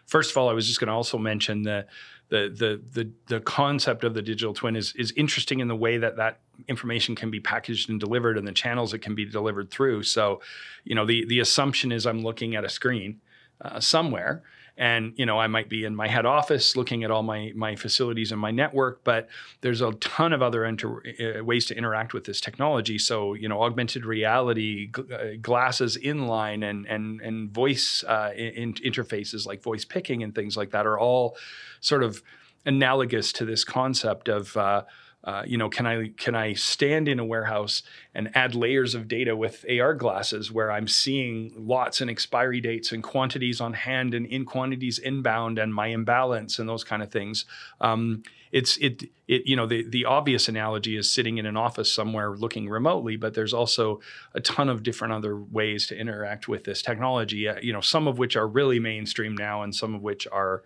first 0.05 0.31
of 0.31 0.37
all 0.37 0.49
i 0.49 0.53
was 0.53 0.67
just 0.67 0.79
going 0.79 0.87
to 0.87 0.93
also 0.93 1.17
mention 1.17 1.63
the 1.63 1.85
the 2.29 2.49
the 2.49 3.03
the 3.03 3.11
the 3.27 3.39
concept 3.39 4.03
of 4.03 4.13
the 4.13 4.21
digital 4.21 4.53
twin 4.53 4.75
is 4.75 4.93
is 4.95 5.11
interesting 5.11 5.59
in 5.59 5.67
the 5.67 5.75
way 5.75 5.97
that 5.97 6.17
that 6.17 6.39
information 6.67 7.15
can 7.15 7.31
be 7.31 7.39
packaged 7.39 7.89
and 7.89 7.99
delivered 7.99 8.37
and 8.37 8.47
the 8.47 8.51
channels 8.51 8.93
it 8.93 8.99
can 8.99 9.15
be 9.15 9.25
delivered 9.25 9.71
through. 9.71 10.03
So, 10.03 10.41
you 10.83 10.95
know, 10.95 11.05
the 11.05 11.25
the 11.25 11.39
assumption 11.39 11.91
is 11.91 12.05
I'm 12.05 12.23
looking 12.23 12.55
at 12.55 12.63
a 12.63 12.69
screen 12.69 13.21
uh, 13.61 13.79
somewhere 13.79 14.43
and 14.77 15.13
you 15.15 15.25
know 15.25 15.39
i 15.39 15.47
might 15.47 15.69
be 15.69 15.85
in 15.85 15.95
my 15.95 16.07
head 16.07 16.25
office 16.25 16.75
looking 16.75 17.03
at 17.03 17.11
all 17.11 17.23
my 17.23 17.51
my 17.55 17.75
facilities 17.75 18.31
and 18.31 18.41
my 18.41 18.51
network 18.51 19.03
but 19.03 19.29
there's 19.61 19.81
a 19.81 19.91
ton 19.93 20.33
of 20.33 20.41
other 20.41 20.65
inter- 20.65 21.01
uh, 21.19 21.43
ways 21.43 21.65
to 21.65 21.77
interact 21.77 22.13
with 22.13 22.25
this 22.25 22.41
technology 22.41 22.97
so 22.97 23.33
you 23.33 23.47
know 23.47 23.61
augmented 23.61 24.05
reality 24.05 24.91
g- 24.93 25.03
uh, 25.13 25.37
glasses 25.41 25.97
inline 26.03 26.67
and 26.69 26.85
and 26.87 27.21
and 27.21 27.51
voice 27.51 28.03
uh, 28.07 28.31
in- 28.35 28.73
interfaces 28.73 29.45
like 29.45 29.61
voice 29.61 29.85
picking 29.85 30.23
and 30.23 30.35
things 30.35 30.57
like 30.57 30.71
that 30.71 30.85
are 30.85 30.99
all 30.99 31.37
sort 31.79 32.03
of 32.03 32.21
analogous 32.65 33.31
to 33.31 33.45
this 33.45 33.63
concept 33.63 34.27
of 34.27 34.57
uh, 34.57 34.83
uh, 35.25 35.41
you 35.45 35.57
know, 35.57 35.69
can 35.69 35.87
I 35.87 36.09
can 36.17 36.35
I 36.35 36.53
stand 36.53 37.07
in 37.07 37.19
a 37.19 37.25
warehouse 37.25 37.81
and 38.13 38.29
add 38.35 38.53
layers 38.53 38.93
of 38.93 39.07
data 39.07 39.35
with 39.35 39.65
AR 39.67 39.95
glasses 39.95 40.51
where 40.51 40.71
I'm 40.71 40.87
seeing 40.87 41.51
lots 41.57 41.99
and 41.99 42.11
expiry 42.11 42.61
dates 42.61 42.91
and 42.91 43.01
quantities 43.01 43.59
on 43.59 43.73
hand 43.73 44.13
and 44.13 44.27
in 44.27 44.45
quantities 44.45 44.99
inbound 44.99 45.57
and 45.57 45.73
my 45.73 45.87
imbalance 45.87 46.59
and 46.59 46.69
those 46.69 46.83
kind 46.83 47.01
of 47.01 47.11
things. 47.11 47.45
Um, 47.81 48.21
it's 48.51 48.77
it 48.77 49.05
it 49.27 49.47
you 49.47 49.55
know 49.55 49.65
the 49.65 49.83
the 49.89 50.05
obvious 50.05 50.47
analogy 50.47 50.95
is 50.95 51.11
sitting 51.11 51.39
in 51.39 51.47
an 51.47 51.57
office 51.57 51.91
somewhere 51.91 52.35
looking 52.35 52.69
remotely, 52.69 53.15
but 53.15 53.33
there's 53.33 53.53
also 53.53 54.01
a 54.35 54.41
ton 54.41 54.69
of 54.69 54.83
different 54.83 55.11
other 55.11 55.35
ways 55.35 55.87
to 55.87 55.97
interact 55.97 56.47
with 56.47 56.65
this 56.65 56.83
technology. 56.83 57.49
Uh, 57.49 57.55
you 57.63 57.73
know, 57.73 57.81
some 57.81 58.07
of 58.07 58.19
which 58.19 58.35
are 58.35 58.47
really 58.47 58.79
mainstream 58.79 59.35
now, 59.35 59.63
and 59.63 59.73
some 59.73 59.95
of 59.95 60.03
which 60.03 60.27
are 60.31 60.61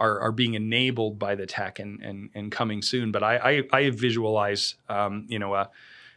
are, 0.00 0.18
are 0.20 0.32
being 0.32 0.54
enabled 0.54 1.18
by 1.18 1.34
the 1.34 1.46
tech 1.46 1.78
and, 1.78 2.02
and, 2.02 2.30
and 2.34 2.50
coming 2.50 2.82
soon. 2.82 3.12
But 3.12 3.22
I, 3.22 3.36
I, 3.36 3.78
I 3.78 3.90
visualize, 3.90 4.74
um, 4.88 5.26
you 5.28 5.38
know, 5.38 5.54
a, 5.54 5.70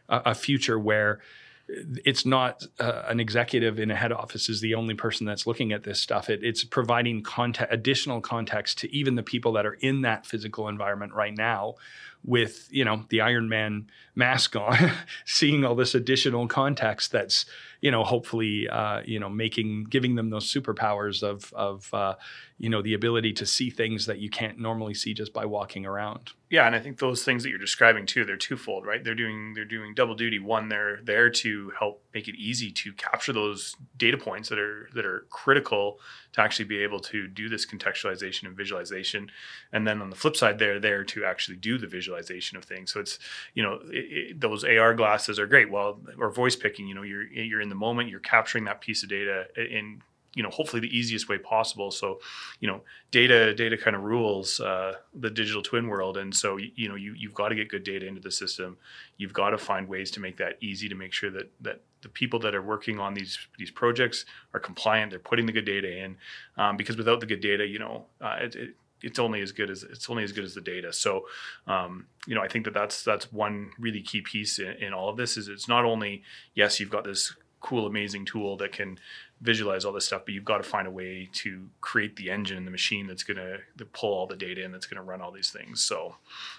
a 0.08 0.34
future 0.34 0.78
where 0.78 1.20
it's 1.68 2.26
not 2.26 2.62
uh, 2.78 3.02
an 3.06 3.20
executive 3.20 3.78
in 3.78 3.90
a 3.90 3.94
head 3.94 4.12
office 4.12 4.48
is 4.48 4.60
the 4.60 4.74
only 4.74 4.94
person 4.94 5.26
that's 5.26 5.46
looking 5.46 5.72
at 5.72 5.82
this 5.82 6.00
stuff. 6.00 6.28
It, 6.28 6.40
it's 6.42 6.62
providing 6.64 7.22
context, 7.22 7.72
additional 7.72 8.20
context 8.20 8.78
to 8.78 8.94
even 8.94 9.14
the 9.14 9.22
people 9.22 9.52
that 9.52 9.64
are 9.64 9.74
in 9.74 10.02
that 10.02 10.26
physical 10.26 10.68
environment 10.68 11.14
right 11.14 11.34
now 11.34 11.76
with 12.22 12.68
you 12.70 12.84
know 12.84 13.04
the 13.08 13.20
Iron 13.20 13.48
Man 13.48 13.86
mask 14.14 14.56
on, 14.56 14.92
seeing 15.24 15.64
all 15.64 15.74
this 15.74 15.94
additional 15.94 16.48
context 16.48 17.12
that's 17.12 17.46
you 17.84 17.90
know 17.90 18.02
hopefully 18.02 18.66
uh, 18.66 19.02
you 19.04 19.20
know 19.20 19.28
making 19.28 19.84
giving 19.84 20.14
them 20.14 20.30
those 20.30 20.50
superpowers 20.50 21.22
of 21.22 21.52
of 21.52 21.92
uh, 21.92 22.14
you 22.56 22.70
know 22.70 22.80
the 22.80 22.94
ability 22.94 23.34
to 23.34 23.44
see 23.44 23.68
things 23.68 24.06
that 24.06 24.18
you 24.18 24.30
can't 24.30 24.58
normally 24.58 24.94
see 24.94 25.12
just 25.12 25.34
by 25.34 25.44
walking 25.44 25.84
around. 25.84 26.32
Yeah, 26.50 26.66
and 26.66 26.76
I 26.76 26.78
think 26.78 26.98
those 26.98 27.24
things 27.24 27.42
that 27.42 27.50
you're 27.50 27.58
describing 27.58 28.06
too, 28.06 28.24
they're 28.24 28.36
twofold, 28.36 28.86
right? 28.86 29.02
They're 29.02 29.14
doing 29.14 29.54
they're 29.54 29.64
doing 29.64 29.92
double 29.92 30.14
duty. 30.14 30.38
One, 30.38 30.68
they're 30.68 31.00
there 31.02 31.28
to 31.28 31.72
help 31.78 32.02
make 32.14 32.28
it 32.28 32.36
easy 32.36 32.70
to 32.70 32.92
capture 32.92 33.32
those 33.32 33.76
data 33.96 34.16
points 34.16 34.48
that 34.48 34.58
are 34.58 34.88
that 34.94 35.04
are 35.04 35.26
critical 35.30 35.98
to 36.32 36.40
actually 36.40 36.66
be 36.66 36.78
able 36.78 37.00
to 37.00 37.26
do 37.26 37.48
this 37.48 37.66
contextualization 37.66 38.44
and 38.44 38.56
visualization. 38.56 39.30
And 39.72 39.86
then 39.86 40.00
on 40.00 40.10
the 40.10 40.16
flip 40.16 40.36
side, 40.36 40.58
they're 40.58 40.80
there 40.80 41.04
to 41.04 41.24
actually 41.24 41.56
do 41.56 41.76
the 41.76 41.86
visualization 41.86 42.56
of 42.56 42.64
things. 42.64 42.92
So 42.92 43.00
it's 43.00 43.18
you 43.54 43.62
know 43.62 43.80
it, 43.90 44.30
it, 44.30 44.40
those 44.40 44.64
AR 44.64 44.94
glasses 44.94 45.38
are 45.38 45.46
great. 45.46 45.70
Well, 45.70 46.00
or 46.18 46.30
voice 46.30 46.54
picking, 46.56 46.86
you 46.86 46.94
know, 46.94 47.02
you're 47.02 47.26
you're 47.26 47.60
in 47.60 47.68
the 47.68 47.73
moment, 47.74 48.08
you're 48.08 48.20
capturing 48.20 48.64
that 48.64 48.80
piece 48.80 49.02
of 49.02 49.08
data 49.08 49.46
in 49.56 50.02
you 50.34 50.42
know 50.42 50.50
hopefully 50.50 50.80
the 50.80 50.96
easiest 50.96 51.28
way 51.28 51.38
possible. 51.38 51.90
So 51.90 52.20
you 52.60 52.68
know 52.68 52.82
data 53.10 53.54
data 53.54 53.76
kind 53.76 53.96
of 53.96 54.02
rules 54.02 54.60
uh, 54.60 54.94
the 55.14 55.30
digital 55.30 55.62
twin 55.62 55.88
world. 55.88 56.16
And 56.16 56.34
so 56.34 56.56
you 56.56 56.88
know 56.88 56.96
you, 56.96 57.14
you've 57.16 57.34
got 57.34 57.48
to 57.48 57.54
get 57.54 57.68
good 57.68 57.84
data 57.84 58.06
into 58.06 58.20
the 58.20 58.30
system. 58.30 58.76
You've 59.16 59.32
got 59.32 59.50
to 59.50 59.58
find 59.58 59.88
ways 59.88 60.10
to 60.12 60.20
make 60.20 60.36
that 60.38 60.58
easy 60.60 60.88
to 60.88 60.94
make 60.94 61.12
sure 61.12 61.30
that 61.30 61.50
that 61.60 61.80
the 62.02 62.08
people 62.08 62.38
that 62.40 62.54
are 62.54 62.62
working 62.62 62.98
on 62.98 63.14
these 63.14 63.38
these 63.58 63.70
projects 63.70 64.26
are 64.52 64.60
compliant 64.60 65.10
they're 65.10 65.18
putting 65.18 65.46
the 65.46 65.52
good 65.52 65.64
data 65.64 66.04
in. 66.04 66.16
Um, 66.56 66.76
because 66.76 66.96
without 66.96 67.20
the 67.20 67.26
good 67.26 67.40
data 67.40 67.66
you 67.66 67.78
know 67.78 68.06
uh, 68.20 68.36
it, 68.40 68.56
it, 68.56 68.74
it's 69.04 69.18
only 69.18 69.42
as 69.42 69.52
good 69.52 69.70
as 69.70 69.82
it's 69.82 70.08
only 70.08 70.24
as 70.24 70.32
good 70.32 70.44
as 70.44 70.54
the 70.54 70.62
data. 70.62 70.92
So, 70.92 71.26
um, 71.66 72.06
you 72.26 72.34
know, 72.34 72.40
I 72.40 72.48
think 72.48 72.64
that 72.64 72.72
that's 72.72 73.04
that's 73.04 73.30
one 73.30 73.70
really 73.78 74.00
key 74.00 74.22
piece 74.22 74.58
in, 74.58 74.72
in, 74.80 74.94
all 74.94 75.10
of 75.10 75.18
this 75.18 75.36
is 75.36 75.46
it's 75.46 75.68
not 75.68 75.84
only 75.84 76.22
yes, 76.54 76.80
you've 76.80 76.90
got 76.90 77.04
this 77.04 77.34
cool, 77.64 77.86
amazing 77.86 78.26
tool 78.26 78.58
that 78.58 78.72
can 78.72 78.98
visualize 79.40 79.86
all 79.86 79.92
this 79.92 80.04
stuff, 80.04 80.22
but 80.26 80.34
you've 80.34 80.44
got 80.44 80.58
to 80.58 80.62
find 80.62 80.86
a 80.86 80.90
way 80.90 81.30
to 81.32 81.66
create 81.80 82.14
the 82.16 82.30
engine, 82.30 82.58
and 82.58 82.66
the 82.66 82.70
machine 82.70 83.06
that's 83.06 83.24
going 83.24 83.38
to 83.38 83.84
pull 83.86 84.12
all 84.12 84.26
the 84.26 84.36
data 84.36 84.62
in, 84.62 84.70
that's 84.70 84.86
going 84.86 85.02
to 85.02 85.02
run 85.02 85.22
all 85.22 85.32
these 85.32 85.50
things. 85.50 85.82
So 85.82 86.16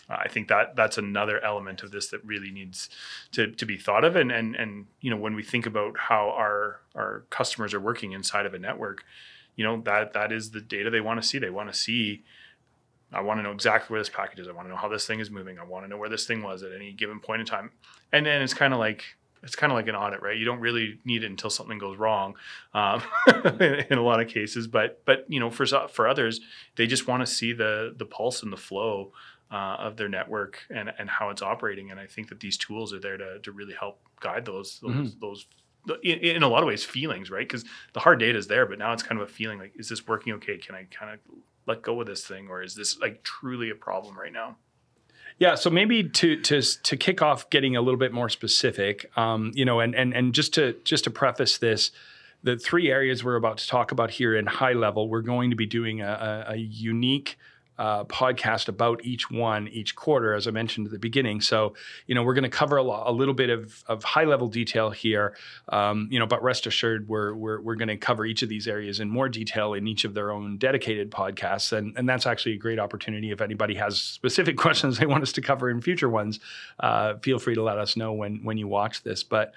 uh, 0.10 0.18
I 0.26 0.28
think 0.28 0.48
that 0.48 0.76
that's 0.76 0.98
another 0.98 1.40
element 1.44 1.84
of 1.84 1.92
this 1.92 2.08
that 2.08 2.26
really 2.26 2.50
needs 2.50 2.90
to, 3.34 3.52
to 3.52 3.66
be 3.68 3.78
thought 3.78 4.04
of. 4.04 4.16
And, 4.16 4.32
and, 4.32 4.56
and, 4.56 4.88
you 5.00 5.12
know, 5.12 5.18
when 5.18 5.36
we 5.36 5.44
think 5.44 5.68
about 5.68 5.96
how 5.96 6.32
our, 6.32 6.82
our 6.96 7.26
customers 7.30 7.76
are 7.76 7.80
working 7.80 8.12
inside 8.14 8.48
of 8.48 8.56
a 8.56 8.60
network, 8.60 9.04
you 9.56 9.64
know, 9.64 9.82
that, 9.82 10.14
that 10.14 10.32
is 10.32 10.52
the 10.52 10.62
data 10.62 10.90
they 10.90 11.02
want 11.02 11.22
to 11.22 11.28
see. 11.28 11.38
They 11.38 11.52
want 11.52 11.72
to 11.72 11.78
see, 11.78 12.24
I 13.14 13.22
want 13.22 13.38
to 13.38 13.44
know 13.44 13.52
exactly 13.52 13.94
where 13.94 14.02
this 14.02 14.10
package 14.10 14.40
is. 14.40 14.48
I 14.48 14.54
want 14.54 14.68
to 14.68 14.72
know 14.72 14.82
how 14.82 14.90
this 14.90 15.06
thing 15.06 15.20
is 15.20 15.30
moving. 15.30 15.60
I 15.60 15.66
want 15.66 15.86
to 15.86 15.88
know 15.88 15.98
where 15.98 16.10
this 16.10 16.26
thing 16.26 16.42
was 16.42 16.64
at 16.64 16.72
any 16.72 16.94
given 16.94 17.20
point 17.20 17.42
in 17.42 17.46
time. 17.46 17.70
And 18.12 18.26
then 18.26 18.42
it's 18.42 18.56
kind 18.56 18.74
of 18.74 18.80
like, 18.80 19.04
it's 19.46 19.56
kind 19.56 19.72
of 19.72 19.78
like 19.78 19.88
an 19.88 19.96
audit, 19.96 20.22
right? 20.22 20.38
You 20.38 20.44
don't 20.44 20.60
really 20.60 21.00
need 21.06 21.24
it 21.24 21.28
until 21.28 21.50
something 21.50 21.78
goes 21.78 21.98
wrong, 21.98 22.36
um, 22.74 23.02
in, 23.60 23.86
in, 23.92 23.98
a 23.98 24.02
lot 24.02 24.20
of 24.20 24.28
cases. 24.28 24.68
But 24.68 25.04
but 25.06 25.26
you 25.30 25.40
know, 25.40 25.50
for 25.50 25.66
for 25.66 26.08
others, 26.08 26.42
they 26.76 26.88
just 26.88 27.08
want 27.08 27.22
to 27.22 27.28
see 27.28 27.54
the 27.54 27.94
the 27.96 28.06
pulse 28.06 28.44
and 28.44 28.52
the 28.52 28.58
flow 28.58 29.14
uh, 29.52 29.78
of 29.80 29.98
their 29.98 30.10
network 30.10 30.60
and 30.70 30.92
and 30.98 31.10
how 31.10 31.30
it's 31.30 31.42
operating. 31.42 31.92
And 31.92 32.00
I 32.00 32.08
think 32.08 32.30
that 32.30 32.40
these 32.40 32.58
tools 32.58 32.92
are 32.92 33.00
there 33.00 33.18
to 33.18 33.40
to 33.40 33.52
really 33.52 33.76
help 33.76 34.00
guide 34.20 34.46
those 34.46 34.80
those, 34.82 34.92
mm-hmm. 34.92 35.20
those 35.20 35.46
in, 36.04 36.20
in, 36.20 36.44
a 36.44 36.48
lot 36.48 36.64
of 36.64 36.68
ways 36.68 36.84
feelings, 36.84 37.30
right? 37.30 37.48
Because 37.48 37.64
the 37.94 38.00
hard 38.00 38.20
data 38.20 38.38
is 38.38 38.48
there, 38.48 38.66
but 38.66 38.80
now 38.80 38.92
it's 38.92 39.04
kind 39.04 39.22
of 39.22 39.30
a 39.30 39.32
feeling 39.32 39.60
like, 39.60 39.74
is 39.76 39.88
this 39.88 40.08
working 40.08 40.34
okay? 40.34 40.58
Can 40.58 40.74
I 40.74 40.88
kind 40.90 41.14
of 41.14 41.20
let 41.68 41.84
go 41.84 42.02
of 42.02 42.08
this 42.08 42.26
thing, 42.26 42.48
or 42.50 42.64
is 42.64 42.74
this 42.74 43.00
like 43.00 43.22
truly 43.24 43.70
a 43.70 43.76
problem 43.76 44.18
right 44.18 44.34
now? 44.34 44.58
Yeah, 45.38 45.56
so 45.56 45.70
maybe 45.70 46.04
to 46.04 46.42
to 46.42 46.62
to 46.62 46.98
kick 46.98 47.22
off, 47.22 47.50
getting 47.50 47.76
a 47.76 47.82
little 47.82 48.00
bit 48.00 48.14
more 48.14 48.30
specific, 48.30 49.12
um, 49.18 49.52
you 49.54 49.66
know, 49.66 49.82
and 49.82 49.94
and 49.94 50.14
and 50.14 50.34
just 50.34 50.54
to 50.54 50.78
just 50.86 51.04
to 51.04 51.12
preface 51.12 51.58
this, 51.58 51.92
the 52.42 52.58
three 52.58 52.90
areas 52.90 53.24
we're 53.24 53.36
about 53.36 53.58
to 53.58 53.68
talk 53.68 53.92
about 53.92 54.12
here 54.12 54.36
in 54.36 54.46
high 54.46 54.74
level, 54.74 55.10
we're 55.10 55.22
going 55.22 55.50
to 55.50 55.56
be 55.56 55.66
doing 55.66 56.02
a, 56.02 56.46
a, 56.48 56.54
a 56.54 56.56
unique 56.56 57.38
uh, 57.78 58.06
podcast 58.06 58.68
about 58.68 59.04
each 59.04 59.30
one 59.30 59.68
each 59.68 59.96
quarter, 59.96 60.34
as 60.34 60.48
I 60.48 60.52
mentioned 60.52 60.88
at 60.88 60.94
the 60.94 61.00
beginning. 61.00 61.42
So, 61.42 61.74
you 62.08 62.16
know, 62.16 62.24
we're 62.24 62.34
going 62.34 62.44
to 62.44 62.50
cover 62.50 62.78
a, 62.78 62.84
lo- 62.84 63.04
a, 63.06 63.12
little 63.12 63.34
bit 63.34 63.50
of, 63.50 63.84
of 63.88 64.04
high 64.04 64.24
level 64.24 64.48
detail 64.48 64.92
here, 64.92 65.36
um, 65.70 66.08
you 66.12 66.20
know, 66.20 66.26
but 66.26 66.42
rest 66.42 66.68
assured, 66.68 67.08
we're, 67.08 67.34
we're, 67.34 67.60
we're 67.62 67.76
going 67.76 67.90
to 67.90 67.98
cover 67.98 68.26
each 68.26 68.44
of 68.44 68.50
these 68.50 68.68
areas 68.68 69.00
in 69.00 69.10
more 69.10 69.28
detail 69.28 69.74
in 69.74 69.88
each 69.88 70.06
of 70.06 70.14
their 70.14 70.32
own 70.32 70.58
dedicated 70.58 71.12
podcasts. 71.12 71.76
And, 71.76 71.98
and 71.98 72.08
that's 72.08 72.26
actually 72.26 72.54
a 72.54 72.58
great 72.58 72.80
opportunity. 72.80 73.32
If 73.32 73.42
anybody 73.42 73.76
has 73.76 74.00
specific 74.00 74.58
questions 74.66 74.98
they 74.98 75.06
want 75.06 75.24
us 75.24 75.34
to 75.34 75.42
cover 75.42 75.70
in 75.70 75.82
future 75.82 76.10
ones, 76.10 76.40
uh, 76.80 77.16
feel 77.18 77.40
free 77.40 77.56
to 77.56 77.64
let 77.64 77.78
us 77.78 77.98
know 77.98 78.14
when, 78.14 78.44
when 78.44 78.58
you 78.58 78.68
watch 78.68 79.04
this. 79.04 79.24
But 79.24 79.54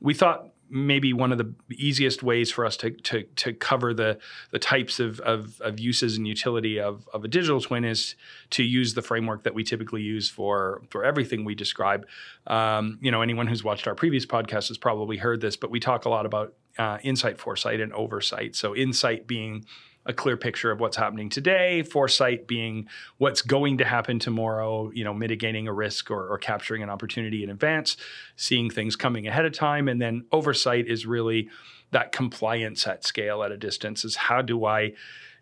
we 0.00 0.14
thought 0.14 0.50
maybe 0.68 1.12
one 1.12 1.32
of 1.32 1.38
the 1.38 1.54
easiest 1.70 2.22
ways 2.22 2.50
for 2.50 2.66
us 2.66 2.76
to, 2.76 2.90
to, 2.90 3.22
to 3.36 3.52
cover 3.52 3.94
the, 3.94 4.18
the 4.50 4.58
types 4.58 4.98
of, 4.98 5.20
of, 5.20 5.60
of, 5.60 5.78
uses 5.78 6.16
and 6.16 6.26
utility 6.26 6.80
of, 6.80 7.08
of 7.12 7.24
a 7.24 7.28
digital 7.28 7.60
twin 7.60 7.84
is 7.84 8.14
to 8.50 8.62
use 8.62 8.94
the 8.94 9.02
framework 9.02 9.44
that 9.44 9.54
we 9.54 9.62
typically 9.62 10.02
use 10.02 10.28
for, 10.28 10.82
for 10.90 11.04
everything 11.04 11.44
we 11.44 11.54
describe. 11.54 12.06
Um, 12.46 12.98
you 13.00 13.10
know, 13.10 13.22
anyone 13.22 13.46
who's 13.46 13.62
watched 13.62 13.86
our 13.86 13.94
previous 13.94 14.26
podcast 14.26 14.68
has 14.68 14.78
probably 14.78 15.18
heard 15.18 15.40
this, 15.40 15.56
but 15.56 15.70
we 15.70 15.80
talk 15.80 16.04
a 16.04 16.08
lot 16.08 16.26
about 16.26 16.54
uh, 16.78 16.98
insight, 17.02 17.38
foresight, 17.38 17.80
and 17.80 17.92
oversight. 17.92 18.56
So 18.56 18.74
insight 18.74 19.26
being 19.26 19.64
a 20.06 20.12
clear 20.12 20.36
picture 20.36 20.70
of 20.70 20.80
what's 20.80 20.96
happening 20.96 21.28
today, 21.28 21.82
foresight 21.82 22.46
being 22.46 22.88
what's 23.18 23.42
going 23.42 23.78
to 23.78 23.84
happen 23.84 24.18
tomorrow, 24.18 24.90
you 24.94 25.04
know, 25.04 25.12
mitigating 25.12 25.68
a 25.68 25.72
risk 25.72 26.10
or, 26.10 26.28
or 26.28 26.38
capturing 26.38 26.82
an 26.82 26.90
opportunity 26.90 27.42
in 27.42 27.50
advance, 27.50 27.96
seeing 28.36 28.70
things 28.70 28.96
coming 28.96 29.26
ahead 29.26 29.44
of 29.44 29.52
time. 29.52 29.88
And 29.88 30.00
then 30.00 30.24
oversight 30.32 30.86
is 30.86 31.06
really 31.06 31.48
that 31.90 32.12
compliance 32.12 32.86
at 32.86 33.04
scale 33.04 33.42
at 33.42 33.52
a 33.52 33.56
distance 33.56 34.04
is 34.04 34.16
how 34.16 34.42
do 34.42 34.64
I 34.64 34.92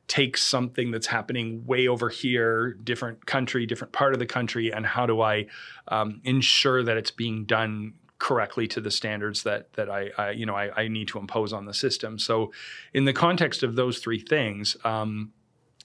take 0.07 0.37
something 0.37 0.91
that's 0.91 1.07
happening 1.07 1.65
way 1.67 1.89
over 1.89 2.09
here, 2.09 2.75
different 2.85 3.25
country, 3.25 3.67
different 3.67 3.93
part 3.93 4.13
of 4.13 4.19
the 4.19 4.27
country, 4.27 4.71
and 4.71 4.85
how 4.85 5.07
do 5.07 5.21
I 5.23 5.47
um, 5.89 6.21
ensure 6.25 6.83
that 6.83 6.97
it's 6.97 7.11
being 7.11 7.45
done 7.45 7.95
correctly 8.25 8.67
to 8.67 8.81
the 8.81 8.91
standards 8.91 9.43
that 9.43 9.71
that 9.75 9.91
I, 9.91 10.11
I 10.17 10.31
you 10.31 10.47
know 10.47 10.55
I, 10.57 10.85
I, 10.85 10.89
need 10.89 11.09
to 11.09 11.19
impose 11.19 11.53
on 11.53 11.67
the 11.67 11.75
system. 11.75 12.19
So, 12.19 12.53
in 12.95 13.05
the 13.05 13.13
context 13.13 13.63
of 13.63 13.77
those 13.77 13.99
three 13.99 14.19
things. 14.19 14.77
Um, 14.83 15.33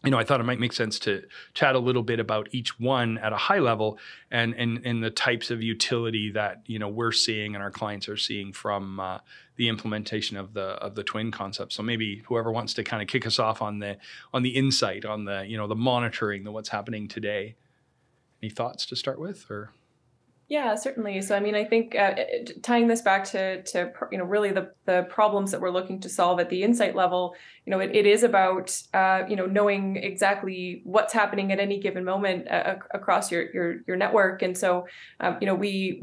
you 0.05 0.11
know, 0.11 0.17
I 0.17 0.23
thought 0.23 0.39
it 0.39 0.45
might 0.45 0.61
make 0.61 0.71
sense 0.71 0.97
to 0.99 1.23
chat 1.53 1.75
a 1.75 1.79
little 1.79 2.03
bit 2.03 2.21
about 2.21 2.47
each 2.53 2.79
one 2.79 3.17
at 3.17 3.33
a 3.33 3.35
high 3.35 3.59
level 3.59 3.99
and 4.31 4.53
and, 4.53 4.79
and 4.85 5.03
the 5.03 5.09
types 5.09 5.51
of 5.51 5.61
utility 5.61 6.31
that 6.31 6.61
you 6.67 6.79
know 6.79 6.87
we're 6.87 7.11
seeing 7.11 7.53
and 7.53 7.61
our 7.61 7.69
clients 7.69 8.07
are 8.07 8.15
seeing 8.15 8.53
from 8.53 9.01
uh, 9.01 9.17
the 9.57 9.67
implementation 9.67 10.37
of 10.37 10.53
the 10.53 10.61
of 10.61 10.95
the 10.95 11.03
twin 11.03 11.31
concept. 11.31 11.73
So 11.73 11.83
maybe 11.83 12.23
whoever 12.27 12.49
wants 12.49 12.73
to 12.75 12.83
kind 12.85 13.01
of 13.01 13.09
kick 13.09 13.27
us 13.27 13.39
off 13.39 13.61
on 13.61 13.79
the 13.79 13.97
on 14.33 14.41
the 14.43 14.51
insight, 14.51 15.03
on 15.03 15.25
the 15.25 15.43
you 15.45 15.57
know 15.57 15.67
the 15.67 15.75
monitoring, 15.75 16.45
the 16.45 16.51
what's 16.53 16.69
happening 16.69 17.09
today. 17.09 17.57
Any 18.41 18.49
thoughts 18.49 18.85
to 18.85 18.95
start 18.95 19.19
with, 19.19 19.51
or 19.51 19.73
yeah, 20.49 20.73
certainly. 20.73 21.21
So, 21.21 21.35
I 21.35 21.39
mean, 21.39 21.53
I 21.53 21.63
think 21.63 21.95
uh, 21.95 22.15
tying 22.63 22.87
this 22.87 23.03
back 23.03 23.23
to 23.25 23.61
to 23.61 23.91
you 24.11 24.17
know 24.17 24.23
really 24.23 24.51
the 24.51 24.71
the 24.85 25.03
problems 25.03 25.51
that 25.51 25.61
we're 25.61 25.69
looking 25.69 25.99
to 25.99 26.09
solve 26.09 26.39
at 26.39 26.49
the 26.49 26.63
insight 26.63 26.95
level, 26.95 27.35
you 27.67 27.71
know, 27.71 27.79
it, 27.79 27.95
it 27.95 28.07
is 28.07 28.23
about 28.23 28.75
uh, 28.95 29.21
you 29.29 29.35
know 29.35 29.45
knowing 29.45 29.97
exactly 29.97 30.81
what's 30.85 31.13
happening 31.13 31.51
at 31.51 31.59
any 31.59 31.79
given 31.79 32.03
moment 32.03 32.47
uh, 32.49 32.77
across 32.95 33.31
your 33.31 33.51
your 33.51 33.75
your 33.87 33.95
network. 33.95 34.41
And 34.41 34.57
so, 34.57 34.87
um, 35.19 35.37
you 35.39 35.45
know, 35.45 35.53
we, 35.53 36.01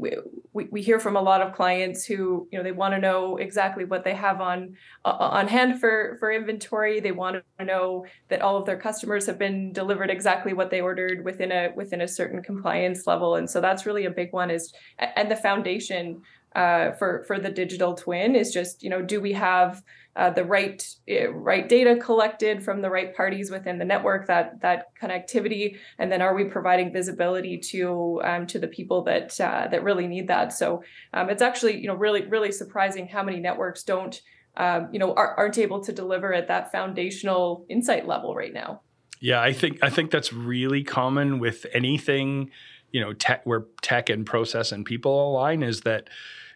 we 0.53 0.69
we 0.71 0.81
hear 0.81 1.01
from 1.01 1.17
a 1.17 1.21
lot 1.21 1.41
of 1.41 1.53
clients 1.53 2.05
who 2.05 2.47
you 2.49 2.57
know 2.57 2.63
they 2.63 2.71
want 2.71 2.93
to 2.93 3.01
know 3.01 3.35
exactly 3.35 3.83
what 3.83 4.05
they 4.05 4.13
have 4.13 4.39
on 4.39 4.77
uh, 5.03 5.09
on 5.09 5.49
hand 5.49 5.81
for 5.81 6.15
for 6.21 6.31
inventory. 6.31 7.01
They 7.01 7.11
want 7.11 7.43
to 7.59 7.65
know 7.65 8.05
that 8.29 8.41
all 8.41 8.55
of 8.55 8.65
their 8.65 8.79
customers 8.79 9.25
have 9.25 9.37
been 9.37 9.73
delivered 9.73 10.09
exactly 10.09 10.53
what 10.53 10.69
they 10.69 10.79
ordered 10.79 11.25
within 11.25 11.51
a 11.51 11.73
within 11.75 11.99
a 11.99 12.07
certain 12.07 12.41
compliance 12.41 13.05
level. 13.05 13.35
And 13.35 13.49
so 13.49 13.59
that's 13.59 13.85
really 13.85 14.05
a 14.05 14.09
big 14.09 14.31
is 14.51 14.73
and 14.99 15.29
the 15.29 15.35
foundation 15.35 16.21
uh, 16.55 16.91
for 16.93 17.23
for 17.27 17.39
the 17.39 17.49
digital 17.49 17.93
twin 17.93 18.35
is 18.35 18.51
just 18.51 18.81
you 18.81 18.89
know 18.89 19.01
do 19.01 19.21
we 19.21 19.33
have 19.33 19.83
uh, 20.17 20.31
the 20.31 20.43
right 20.43 20.83
uh, 21.09 21.31
right 21.31 21.69
data 21.69 21.95
collected 21.95 22.63
from 22.63 22.81
the 22.81 22.89
right 22.89 23.15
parties 23.15 23.51
within 23.51 23.77
the 23.77 23.85
network 23.85 24.25
that 24.25 24.59
that 24.61 24.87
connectivity? 24.99 25.77
And 25.99 26.11
then 26.11 26.23
are 26.23 26.33
we 26.33 26.45
providing 26.45 26.91
visibility 26.91 27.59
to 27.69 28.19
um, 28.23 28.47
to 28.47 28.57
the 28.57 28.67
people 28.67 29.03
that 29.03 29.39
uh, 29.39 29.67
that 29.69 29.83
really 29.83 30.07
need 30.07 30.27
that? 30.29 30.51
So 30.51 30.83
um, 31.13 31.29
it's 31.29 31.43
actually 31.43 31.79
you 31.79 31.87
know 31.87 31.93
really 31.93 32.25
really 32.25 32.51
surprising 32.51 33.07
how 33.07 33.21
many 33.21 33.39
networks 33.39 33.83
don't 33.83 34.19
um, 34.57 34.89
you 34.91 34.97
know 34.97 35.13
are, 35.13 35.35
aren't 35.35 35.59
able 35.59 35.81
to 35.83 35.93
deliver 35.93 36.33
at 36.33 36.47
that 36.47 36.71
foundational 36.71 37.67
insight 37.69 38.07
level 38.07 38.33
right 38.33 38.53
now. 38.53 38.81
Yeah 39.19 39.41
i 39.41 39.51
think 39.51 39.79
i 39.81 39.89
think 39.89 40.11
that's 40.11 40.31
really 40.31 40.83
common 40.83 41.39
with 41.39 41.65
anything 41.73 42.51
you 42.91 43.01
know 43.01 43.13
tech 43.13 43.45
where 43.45 43.65
tech 43.81 44.09
and 44.09 44.25
process 44.25 44.71
and 44.71 44.85
people 44.85 45.31
align 45.31 45.63
is 45.63 45.81
that 45.81 46.09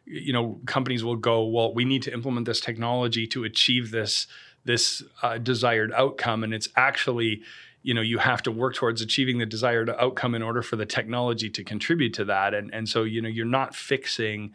you 0.05 0.33
know 0.33 0.59
companies 0.65 1.03
will 1.03 1.15
go 1.15 1.45
well 1.45 1.73
we 1.73 1.85
need 1.85 2.01
to 2.01 2.13
implement 2.13 2.45
this 2.45 2.59
technology 2.59 3.27
to 3.27 3.43
achieve 3.43 3.91
this 3.91 4.27
this 4.65 5.03
uh, 5.21 5.38
desired 5.38 5.91
outcome. 5.93 6.43
And 6.43 6.53
it's 6.53 6.69
actually 6.75 7.41
you 7.83 7.95
know 7.95 8.01
you 8.01 8.19
have 8.19 8.43
to 8.43 8.51
work 8.51 8.75
towards 8.75 9.01
achieving 9.01 9.39
the 9.39 9.45
desired 9.45 9.89
outcome 9.89 10.35
in 10.35 10.44
order 10.44 10.61
for 10.61 10.75
the 10.75 10.85
technology 10.85 11.50
to 11.50 11.63
contribute 11.63 12.13
to 12.13 12.25
that. 12.25 12.53
And 12.53 12.74
and 12.74 12.87
so 12.87 13.03
you 13.03 13.22
know 13.22 13.29
you're 13.29 13.46
not 13.46 13.75
fixing 13.75 14.53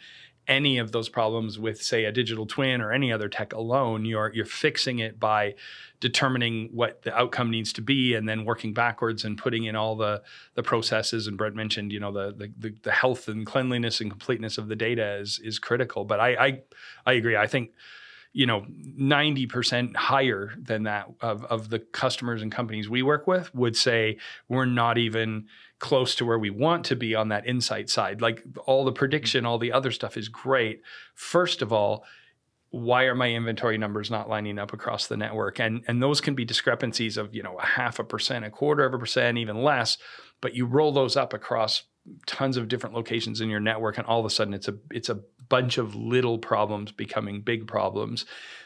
any 0.49 0.79
of 0.79 0.93
those 0.93 1.09
problems 1.09 1.59
with 1.59 1.83
say 1.83 2.05
a 2.05 2.13
digital 2.13 2.47
twin 2.47 2.81
or 2.81 2.93
any 2.93 3.13
other 3.13 3.29
tech 3.29 3.53
alone 3.53 4.05
you're 4.05 4.33
you're 4.33 4.45
fixing 4.45 5.01
it 5.01 5.19
by 5.19 5.55
determining 6.01 6.69
what 6.73 7.03
the 7.03 7.17
outcome 7.17 7.51
needs 7.51 7.73
to 7.73 7.81
be 7.81 8.15
and 8.15 8.29
then 8.29 8.45
working 8.45 8.75
backwards 8.75 9.25
and 9.25 9.39
putting 9.39 9.65
in 9.65 9.75
all 9.75 9.97
the 9.97 10.23
the 10.55 10.63
processes. 10.63 11.27
And 11.27 11.39
Brent 11.39 11.55
mentioned 11.55 11.93
you 11.93 12.01
know 12.01 12.13
the 12.13 12.51
the, 12.59 12.75
the 12.83 12.93
health 12.93 13.29
and 13.29 13.47
cleanliness 13.47 14.01
and 14.01 14.11
completeness 14.11 14.59
of 14.59 14.69
the 14.69 14.77
data 14.77 15.17
is 15.17 15.39
is 15.39 15.59
critical. 15.59 16.05
But 16.05 16.21
I 16.21 16.35
I, 16.35 16.63
I 17.07 17.13
agree. 17.15 17.37
I 17.37 17.47
think 17.47 17.71
you 18.37 18.44
know 18.44 18.66
90% 19.01 19.96
higher 19.96 20.53
than 20.61 20.83
that 20.83 21.07
of, 21.22 21.44
of 21.46 21.70
the 21.70 21.79
customers 21.79 22.42
and 22.42 22.53
companies 22.53 22.87
we 22.87 23.03
work 23.03 23.27
with 23.27 23.53
would 23.55 23.75
say 23.75 24.18
we're 24.46 24.66
not 24.66 24.99
even 24.99 25.46
close 25.79 26.14
to 26.16 26.27
where 26.27 26.38
we 26.38 26.51
want 26.51 26.85
to 26.85 26.96
be 26.96 27.14
on 27.14 27.31
that 27.31 27.46
insight 27.46 27.88
side. 27.88 28.20
Like 28.20 28.42
all 28.66 28.85
the 28.85 28.92
prediction 28.92 29.46
all 29.46 29.59
the 29.59 29.72
other 29.72 29.90
stuff 29.90 30.18
is 30.18 30.29
great. 30.29 30.83
First 31.14 31.62
of 31.62 31.72
all 31.72 32.05
why 32.70 33.05
are 33.05 33.14
my 33.14 33.31
inventory 33.31 33.79
numbers 33.79 34.11
not 34.11 34.29
lining 34.29 34.59
up 34.59 34.75
across 34.75 35.07
the 35.07 35.16
network? 35.16 35.59
And 35.59 35.83
and 35.88 36.03
those 36.03 36.20
can 36.20 36.35
be 36.35 36.44
discrepancies 36.44 37.16
of 37.16 37.35
you 37.35 37.42
know 37.42 37.57
a 37.57 37.64
half 37.64 37.99
a 37.99 38.05
percent 38.05 38.44
a 38.44 38.51
quarter 38.51 38.85
of 38.85 38.92
a 38.92 38.99
percent 38.99 39.38
even 39.38 39.62
less 39.62 39.96
but 40.42 40.55
you 40.55 40.66
roll 40.66 40.92
those 40.92 41.16
up 41.16 41.33
across 41.33 41.85
tons 42.27 42.57
of 42.57 42.68
different 42.68 42.94
locations 42.94 43.40
in 43.40 43.49
your 43.49 43.61
network 43.61 43.99
and 43.99 44.07
all 44.07 44.20
of 44.20 44.27
a 44.27 44.31
sudden 44.31 44.55
it's 44.55 44.68
a 44.68 44.75
it's 44.90 45.09
a 45.09 45.20
bunch 45.49 45.79
of 45.79 45.95
little 45.95 46.39
problems 46.39 46.93
becoming 46.93 47.41
big 47.41 47.67
problems 47.67 48.25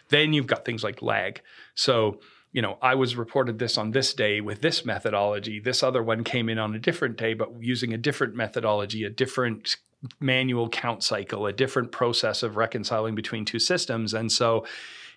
then 0.08 0.32
you've 0.32 0.46
got 0.46 0.64
things 0.64 0.82
like 0.82 1.02
lag 1.02 1.40
so 1.74 2.20
you 2.52 2.62
know 2.62 2.78
i 2.82 2.94
was 2.94 3.16
reported 3.16 3.58
this 3.58 3.78
on 3.78 3.90
this 3.90 4.14
day 4.14 4.40
with 4.40 4.60
this 4.60 4.84
methodology 4.84 5.60
this 5.60 5.82
other 5.82 6.02
one 6.02 6.24
came 6.24 6.48
in 6.48 6.58
on 6.58 6.74
a 6.74 6.78
different 6.78 7.16
day 7.16 7.34
but 7.34 7.50
using 7.60 7.92
a 7.92 7.98
different 7.98 8.34
methodology 8.34 9.04
a 9.04 9.10
different 9.10 9.76
manual 10.18 10.68
count 10.68 11.02
cycle, 11.02 11.46
a 11.46 11.52
different 11.52 11.92
process 11.92 12.42
of 12.42 12.56
reconciling 12.56 13.14
between 13.14 13.44
two 13.44 13.58
systems. 13.58 14.14
And 14.14 14.30
so 14.30 14.66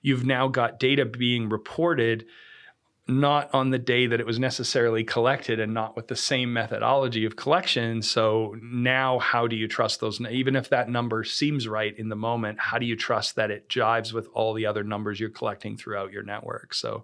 you've 0.02 0.26
now 0.26 0.48
got 0.48 0.80
data 0.80 1.06
being 1.06 1.50
reported 1.50 2.26
not 3.08 3.54
on 3.54 3.70
the 3.70 3.80
day 3.80 4.08
that 4.08 4.20
it 4.22 4.26
was 4.26 4.40
necessarily 4.40 5.04
collected 5.04 5.60
and 5.60 5.74
not 5.74 5.96
with 5.96 6.08
the 6.08 6.16
same 6.16 6.54
methodology 6.54 7.26
of 7.26 7.36
collection. 7.36 8.02
So 8.02 8.56
now, 8.62 9.20
how 9.20 9.46
do 9.46 9.58
you 9.58 9.68
trust 9.68 10.00
those? 10.00 10.22
Even 10.22 10.56
if 10.56 10.70
that 10.70 10.90
number 10.90 11.26
seems 11.26 11.68
right 11.68 11.98
in 11.98 12.08
the 12.08 12.16
moment, 12.16 12.60
how 12.60 12.78
do 12.78 12.86
you 12.86 12.96
trust 12.96 13.36
that 13.36 13.52
it 13.52 13.68
jives 13.68 14.14
with 14.14 14.30
all 14.34 14.54
the 14.54 14.66
other 14.66 14.84
numbers 14.84 15.20
you're 15.20 15.30
collecting 15.30 15.76
throughout 15.76 16.14
your 16.14 16.24
network? 16.24 16.74
So, 16.74 17.04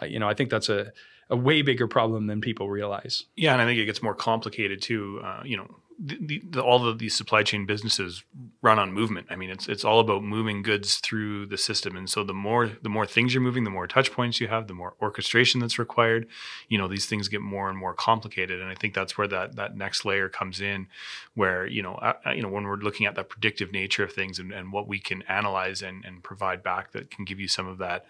uh, 0.00 0.06
you 0.06 0.20
know, 0.20 0.28
I 0.28 0.34
think 0.34 0.50
that's 0.50 0.68
a, 0.68 0.92
a 1.28 1.36
way 1.36 1.62
bigger 1.62 1.88
problem 1.88 2.28
than 2.28 2.40
people 2.40 2.70
realize. 2.70 3.24
Yeah, 3.34 3.54
and 3.54 3.62
I 3.62 3.66
think 3.66 3.80
it 3.80 3.86
gets 3.86 4.02
more 4.02 4.14
complicated 4.14 4.82
too. 4.82 5.20
Uh, 5.24 5.42
you 5.44 5.56
know, 5.56 5.66
the, 5.98 6.42
the, 6.50 6.62
all 6.62 6.86
of 6.86 6.98
these 6.98 7.14
supply 7.14 7.42
chain 7.42 7.66
businesses 7.66 8.24
run 8.62 8.78
on 8.78 8.92
movement. 8.92 9.26
I 9.30 9.36
mean, 9.36 9.50
it's 9.50 9.68
it's 9.68 9.84
all 9.84 10.00
about 10.00 10.24
moving 10.24 10.62
goods 10.62 10.96
through 10.96 11.46
the 11.46 11.58
system, 11.58 11.96
and 11.96 12.08
so 12.08 12.24
the 12.24 12.34
more 12.34 12.70
the 12.82 12.88
more 12.88 13.06
things 13.06 13.32
you're 13.32 13.42
moving, 13.42 13.64
the 13.64 13.70
more 13.70 13.86
touch 13.86 14.10
points 14.12 14.40
you 14.40 14.48
have, 14.48 14.66
the 14.66 14.74
more 14.74 14.94
orchestration 15.00 15.60
that's 15.60 15.78
required. 15.78 16.26
You 16.68 16.78
know, 16.78 16.88
these 16.88 17.06
things 17.06 17.28
get 17.28 17.40
more 17.40 17.68
and 17.68 17.78
more 17.78 17.94
complicated, 17.94 18.60
and 18.60 18.70
I 18.70 18.74
think 18.74 18.94
that's 18.94 19.16
where 19.16 19.28
that 19.28 19.56
that 19.56 19.76
next 19.76 20.04
layer 20.04 20.28
comes 20.28 20.60
in, 20.60 20.88
where 21.34 21.66
you 21.66 21.82
know 21.82 22.14
you 22.34 22.42
know 22.42 22.48
when 22.48 22.64
we're 22.64 22.76
looking 22.76 23.06
at 23.06 23.14
the 23.14 23.24
predictive 23.24 23.72
nature 23.72 24.04
of 24.04 24.12
things 24.12 24.38
and, 24.38 24.52
and 24.52 24.72
what 24.72 24.88
we 24.88 24.98
can 24.98 25.22
analyze 25.22 25.82
and, 25.82 26.04
and 26.04 26.22
provide 26.22 26.62
back 26.62 26.92
that 26.92 27.10
can 27.10 27.24
give 27.24 27.38
you 27.38 27.48
some 27.48 27.68
of 27.68 27.78
that 27.78 28.04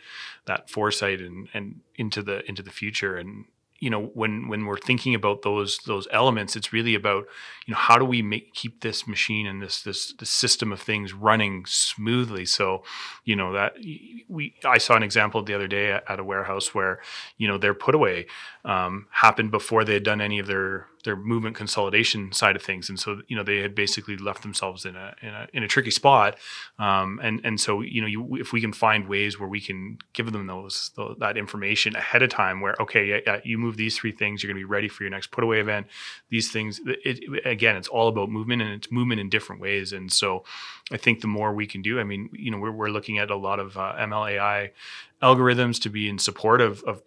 that 0.47 0.71
foresight 0.71 1.21
and 1.21 1.49
and 1.53 1.81
into 1.97 2.23
the 2.23 2.49
into 2.49 2.63
the 2.63 2.71
future 2.71 3.17
and 3.17 3.45
you 3.85 3.91
know 3.91 4.07
when 4.15 4.49
when 4.49 4.65
we're 4.65 4.79
thinking 4.79 5.15
about 5.15 5.43
those 5.43 5.77
those 5.85 6.09
elements 6.11 6.57
it's 6.57 6.73
really 6.73 6.95
about 6.95 7.27
you 7.67 7.75
know 7.75 7.79
how 7.79 7.99
do 7.99 8.05
we 8.07 8.23
make 8.23 8.55
keep 8.55 8.81
this 8.81 9.07
machine 9.07 9.47
and 9.47 9.61
this 9.61 9.83
this 9.83 10.15
this 10.15 10.31
system 10.31 10.73
of 10.73 10.81
things 10.81 11.13
running 11.13 11.67
smoothly? 11.67 12.47
So 12.47 12.83
you 13.25 13.37
know 13.37 13.53
that 13.53 13.75
we 14.27 14.55
i 14.65 14.79
saw 14.79 14.97
an 14.97 15.03
example 15.03 15.43
the 15.43 15.53
other 15.53 15.69
day 15.69 15.93
at 15.93 16.19
a 16.19 16.25
warehouse 16.25 16.75
where 16.75 17.03
you 17.37 17.47
know 17.47 17.59
their 17.59 17.75
put 17.75 17.95
away 17.95 18.27
um, 18.65 19.07
happened 19.11 19.51
before 19.51 19.85
they 19.85 19.93
had 19.93 20.03
done 20.03 20.23
any 20.23 20.39
of 20.39 20.47
their 20.47 20.87
their 21.05 21.17
movement 21.17 21.55
consolidation 21.55 22.33
side 22.33 22.57
of 22.57 22.63
things, 22.63 22.89
and 22.89 22.99
so 22.99 23.21
you 23.29 23.37
know 23.37 23.43
they 23.43 23.59
had 23.59 23.75
basically 23.75 24.17
left 24.17 24.43
themselves 24.43 24.85
in 24.85 24.97
a 24.97 25.15
in 25.23 25.29
a, 25.29 25.49
in 25.53 25.63
a 25.63 25.69
tricky 25.69 25.91
spot. 25.91 26.37
Um, 26.79 27.21
and 27.23 27.41
and 27.45 27.61
so 27.61 27.83
you 27.83 28.01
know 28.01 28.07
you, 28.07 28.37
if 28.37 28.53
we 28.53 28.61
can 28.61 28.73
find 28.73 29.09
ways 29.09 29.39
where 29.39 29.49
we 29.49 29.61
can 29.61 29.99
give 30.13 30.33
them 30.33 30.47
those, 30.47 30.91
that 31.19 31.37
information 31.37 31.95
ahead 31.95 32.23
of 32.23 32.31
time, 32.31 32.61
where 32.61 32.75
okay, 32.81 33.07
yeah, 33.07 33.21
yeah, 33.27 33.41
you 33.45 33.59
move 33.59 33.77
these 33.77 33.97
three 33.97 34.13
things, 34.13 34.43
you're 34.43 34.53
going 34.53 34.61
to 34.61 34.67
be 34.67 34.71
ready 34.71 34.89
for 34.89 35.03
your 35.05 35.11
next 35.11 35.31
put 35.31 35.45
away 35.45 35.61
event. 35.61 35.87
These 36.31 36.51
things, 36.51 36.81
it, 36.85 37.47
again, 37.47 37.77
it's 37.77 37.89
all 37.89 38.09
about 38.09 38.31
movement, 38.31 38.63
and 38.63 38.73
it's 38.73 38.91
movement 38.91 39.21
in 39.21 39.29
different 39.29 39.61
ways. 39.61 39.93
And 39.93 40.13
so 40.13 40.45
I 40.91 40.97
think 40.97 41.21
the 41.21 41.29
more 41.29 41.53
we 41.53 41.67
can 41.67 41.83
do, 41.83 42.01
I 42.01 42.05
mean, 42.05 42.31
you 42.33 42.51
know, 42.51 42.59
we're 42.59 42.73
we're 42.73 42.89
looking 42.89 43.19
at 43.19 43.31
a 43.31 43.37
lot 43.37 43.61
of 43.61 43.77
uh, 43.77 43.95
MLAI 43.99 44.71
algorithms 45.23 45.81
to 45.81 45.89
be 45.89 46.09
in 46.09 46.19
support 46.19 46.61
of 46.61 46.83
of 46.85 47.03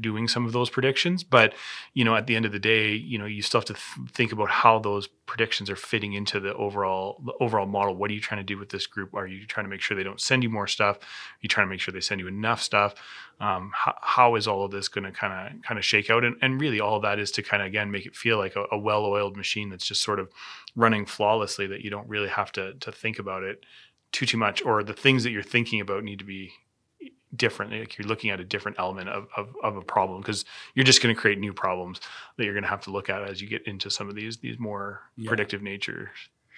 doing 0.00 0.26
some 0.26 0.46
of 0.46 0.52
those 0.52 0.70
predictions. 0.70 1.22
But 1.22 1.54
you 1.94 2.04
know 2.04 2.16
at 2.16 2.26
the 2.26 2.34
end 2.34 2.44
of 2.44 2.52
the 2.52 2.58
day 2.58 2.92
you 2.92 3.18
know 3.18 3.26
you 3.26 3.42
still 3.42 3.60
have 3.60 3.66
to 3.66 3.74
th- 3.74 4.10
think 4.10 4.32
about 4.32 4.48
how 4.48 4.78
those 4.78 5.06
predictions 5.26 5.68
are 5.70 5.76
fitting 5.76 6.14
into 6.14 6.40
the 6.40 6.54
overall 6.54 7.20
the 7.24 7.32
overall 7.40 7.66
model. 7.66 7.94
What 7.94 8.10
are 8.10 8.14
you 8.14 8.20
trying 8.20 8.40
to 8.40 8.44
do 8.44 8.58
with 8.58 8.70
this 8.70 8.86
group? 8.86 9.14
Are 9.14 9.26
you 9.26 9.46
trying 9.46 9.64
to 9.64 9.70
make 9.70 9.80
sure 9.80 9.96
they 9.96 10.02
don't 10.02 10.20
send 10.20 10.42
you 10.42 10.50
more 10.50 10.66
stuff? 10.66 10.96
Are 10.96 11.40
you 11.40 11.48
trying 11.48 11.66
to 11.66 11.70
make 11.70 11.80
sure 11.80 11.92
they 11.92 12.00
send 12.00 12.20
you 12.20 12.28
enough 12.28 12.62
stuff? 12.62 12.94
Um, 13.38 13.70
how, 13.74 13.94
how 14.00 14.34
is 14.36 14.48
all 14.48 14.64
of 14.64 14.70
this 14.70 14.88
going 14.88 15.04
to 15.04 15.12
kind 15.12 15.54
of 15.54 15.62
kind 15.62 15.78
of 15.78 15.84
shake 15.84 16.10
out? 16.10 16.24
And, 16.24 16.36
and 16.42 16.60
really 16.60 16.80
all 16.80 16.96
of 16.96 17.02
that 17.02 17.18
is 17.18 17.30
to 17.32 17.42
kind 17.42 17.62
of 17.62 17.68
again 17.68 17.90
make 17.90 18.06
it 18.06 18.16
feel 18.16 18.38
like 18.38 18.56
a, 18.56 18.64
a 18.72 18.78
well-oiled 18.78 19.36
machine 19.36 19.68
that's 19.68 19.86
just 19.86 20.02
sort 20.02 20.18
of 20.18 20.30
running 20.74 21.06
flawlessly 21.06 21.66
that 21.66 21.82
you 21.82 21.90
don't 21.90 22.08
really 22.08 22.28
have 22.28 22.50
to 22.52 22.74
to 22.74 22.90
think 22.90 23.18
about 23.18 23.42
it 23.42 23.64
too 24.12 24.26
too 24.26 24.38
much 24.38 24.64
or 24.64 24.82
the 24.82 24.94
things 24.94 25.24
that 25.24 25.30
you're 25.30 25.42
thinking 25.42 25.80
about 25.80 26.02
need 26.02 26.18
to 26.18 26.24
be 26.24 26.52
different. 27.36 27.72
Like 27.72 27.98
you're 27.98 28.08
looking 28.08 28.30
at 28.30 28.40
a 28.40 28.44
different 28.44 28.78
element 28.78 29.08
of, 29.08 29.28
of, 29.36 29.54
of 29.62 29.76
a 29.76 29.82
problem 29.82 30.20
because 30.20 30.44
you're 30.74 30.84
just 30.84 31.02
going 31.02 31.14
to 31.14 31.20
create 31.20 31.38
new 31.38 31.52
problems 31.52 32.00
that 32.36 32.44
you're 32.44 32.54
going 32.54 32.64
to 32.64 32.70
have 32.70 32.82
to 32.82 32.90
look 32.90 33.10
at 33.10 33.22
as 33.22 33.40
you 33.40 33.48
get 33.48 33.66
into 33.66 33.90
some 33.90 34.08
of 34.08 34.14
these 34.14 34.38
these 34.38 34.58
more 34.58 35.02
yeah. 35.16 35.28
predictive 35.28 35.62
nature 35.62 36.10